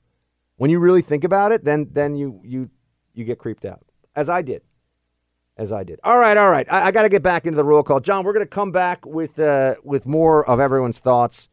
[0.57, 2.69] When you really think about it, then then you you
[3.13, 4.61] you get creeped out, as I did
[5.57, 5.99] as I did.
[6.03, 6.67] All right, all right.
[6.69, 7.99] I, I got to get back into the roll call.
[7.99, 11.47] John, we're going to come back with uh, with more of everyone's thoughts.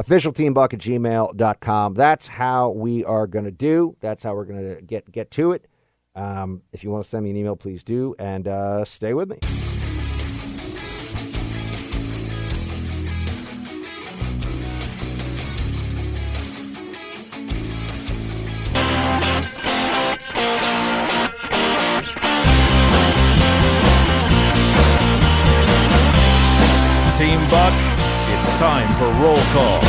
[0.00, 1.94] Official Officialteambuck at gmail.com.
[1.94, 3.96] That's how we are going to do.
[4.00, 5.66] That's how we're going to get get to it.
[6.18, 8.16] Um, if you want to send me an email, please do.
[8.18, 9.38] And uh, stay with me.
[27.16, 27.74] Team Buck,
[28.34, 29.80] it's time for roll call.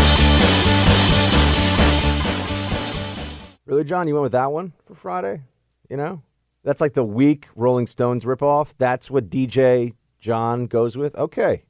[3.66, 4.08] Really, John?
[4.08, 5.42] You went with that one for Friday?
[5.90, 6.22] You know,
[6.64, 8.74] that's like the weak Rolling Stones ripoff.
[8.78, 11.16] That's what DJ John goes with.
[11.16, 11.64] Okay,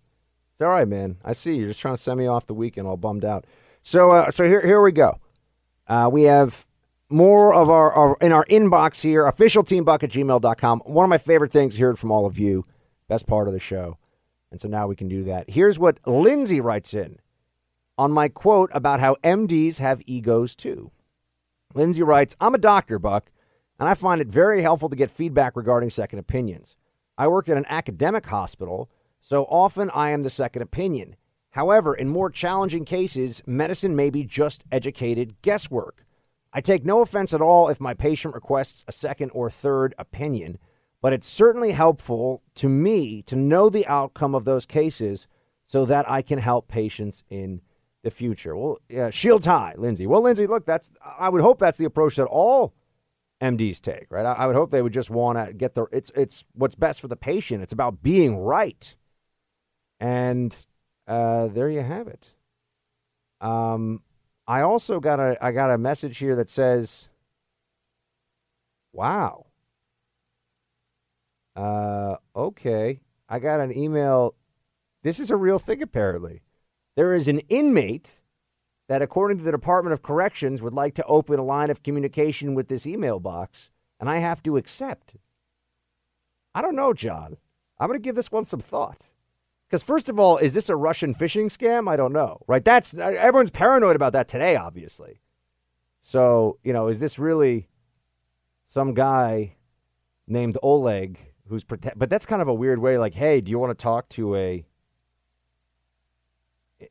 [0.51, 1.17] it's all right, man.
[1.23, 3.45] I see you're just trying to send me off the weekend, all bummed out.
[3.81, 5.17] So, uh, so here, here we go.
[5.87, 6.65] Uh, we have
[7.09, 9.25] more of our, our in our inbox here.
[9.25, 10.81] Official Team Buck at gmail.com.
[10.85, 12.65] One of my favorite things hearing from all of you.
[13.07, 13.97] Best part of the show.
[14.51, 15.49] And so now we can do that.
[15.49, 17.19] Here's what Lindsay writes in
[17.97, 20.91] on my quote about how MDs have egos too.
[21.73, 23.31] Lindsay writes, I'm a doctor, Buck,
[23.79, 26.75] and I find it very helpful to get feedback regarding second opinions.
[27.17, 28.89] I work at an academic hospital,
[29.21, 31.15] so often I am the second opinion.
[31.51, 36.05] However, in more challenging cases, medicine may be just educated guesswork.
[36.53, 40.57] I take no offense at all if my patient requests a second or third opinion,
[41.01, 45.27] but it's certainly helpful to me to know the outcome of those cases
[45.65, 47.61] so that I can help patients in
[48.03, 48.55] the future.
[48.55, 50.07] Well, yeah, shields high, Lindsay.
[50.07, 50.89] Well, Lindsay, look, that's
[51.19, 52.73] I would hope that's the approach that all
[53.41, 54.25] MDs take, right?
[54.25, 57.01] I, I would hope they would just want to get the it's it's what's best
[57.01, 57.63] for the patient.
[57.63, 58.95] It's about being right,
[59.99, 60.55] and
[61.07, 62.33] uh, there you have it.
[63.41, 64.01] Um,
[64.47, 67.09] I also got a I got a message here that says,
[68.91, 69.45] "Wow,
[71.59, 73.01] uh, okay.
[73.27, 74.35] I got an email.
[75.03, 76.41] This is a real thing, apparently.
[76.95, 78.18] There is an inmate
[78.89, 82.55] that, according to the Department of Corrections, would like to open a line of communication
[82.55, 85.15] with this email box, and I have to accept.
[86.55, 87.37] I don't know, John.
[87.79, 89.05] I'm going to give this one some thought.
[89.67, 91.87] Because, first of all, is this a Russian phishing scam?
[91.87, 92.65] I don't know, right?
[92.65, 95.21] That's uh, everyone's paranoid about that today, obviously.
[96.01, 97.67] So, you know, is this really
[98.65, 99.53] some guy
[100.27, 101.63] named Oleg who's.
[101.63, 102.97] But that's kind of a weird way.
[102.97, 104.65] Like, hey, do you want to talk to a?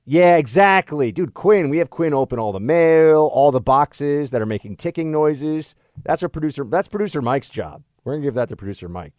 [0.05, 1.35] Yeah, exactly, dude.
[1.35, 5.11] Quinn, we have Quinn open all the mail, all the boxes that are making ticking
[5.11, 5.75] noises.
[6.05, 6.65] That's our producer.
[6.65, 7.83] That's producer Mike's job.
[8.05, 9.15] We're gonna give that to producer Mike.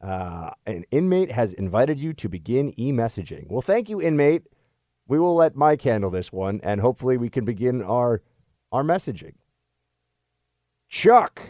[0.00, 3.50] Uh, an inmate has invited you to begin e-messaging.
[3.50, 4.44] Well, thank you, inmate.
[5.06, 8.22] We will let Mike handle this one, and hopefully we can begin our
[8.72, 9.34] our messaging.
[10.88, 11.40] Chuck,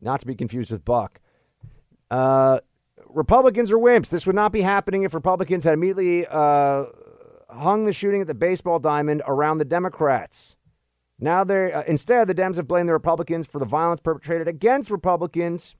[0.00, 1.20] not to be confused with Buck.
[2.10, 2.60] Uh,
[3.08, 4.08] Republicans are wimps.
[4.08, 6.84] This would not be happening if Republicans had immediately uh,
[7.54, 10.56] hung the shooting at the baseball diamond around the Democrats.
[11.18, 14.90] Now they uh, instead the Dems have blamed the Republicans for the violence perpetrated against
[14.90, 15.76] Republicans.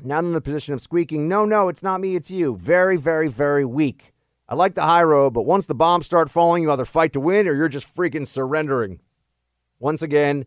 [0.00, 2.56] Now in the position of squeaking, no, no, it's not me, it's you.
[2.56, 4.12] Very, very, very weak.
[4.48, 7.20] I like the high road, but once the bombs start falling, you either fight to
[7.20, 9.00] win or you're just freaking surrendering.
[9.80, 10.46] Once again,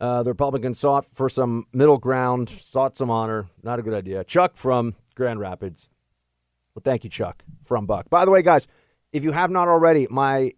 [0.00, 3.48] uh, the Republicans sought for some middle ground, sought some honor.
[3.62, 4.24] Not a good idea.
[4.24, 5.90] Chuck from Grand Rapids.
[6.74, 8.08] Well, thank you, Chuck from Buck.
[8.08, 8.66] By the way, guys,
[9.12, 10.52] if you have not already, my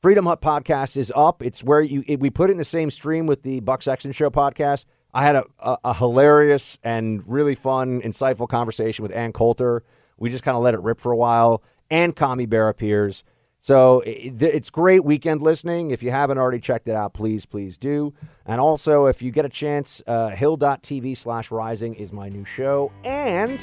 [0.00, 1.42] Freedom Hut podcast is up.
[1.42, 4.12] It's where you it, we put it in the same stream with the Buck Sexton
[4.12, 4.84] Show podcast.
[5.14, 9.84] I had a, a, a hilarious and really fun, insightful conversation with Ann Coulter.
[10.18, 13.22] We just kind of let it rip for a while, and Commie Bear appears.
[13.60, 15.92] So it, it's great weekend listening.
[15.92, 18.12] If you haven't already checked it out, please, please do.
[18.44, 22.90] And also, if you get a chance, uh, hill.tv slash rising is my new show.
[23.04, 23.60] And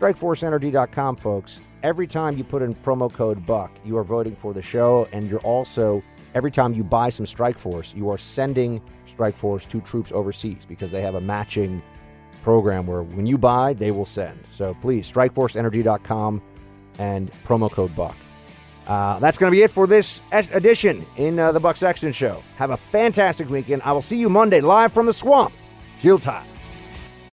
[0.00, 1.60] StrikeForceEnergy.com, folks.
[1.84, 5.06] Every time you put in promo code BUCK, you are voting for the show.
[5.12, 6.02] And you're also,
[6.34, 10.64] every time you buy some Strike Force, you are sending Strike Force to troops overseas
[10.64, 11.82] because they have a matching
[12.42, 14.42] program where when you buy, they will send.
[14.50, 16.40] So please, StrikeForceEnergy.com
[16.98, 18.16] and promo code BUCK.
[18.86, 22.42] Uh, that's going to be it for this edition in uh, the Buck Sexton Show.
[22.56, 23.82] Have a fantastic weekend.
[23.82, 25.52] I will see you Monday live from the swamp.
[25.98, 26.46] Shields high.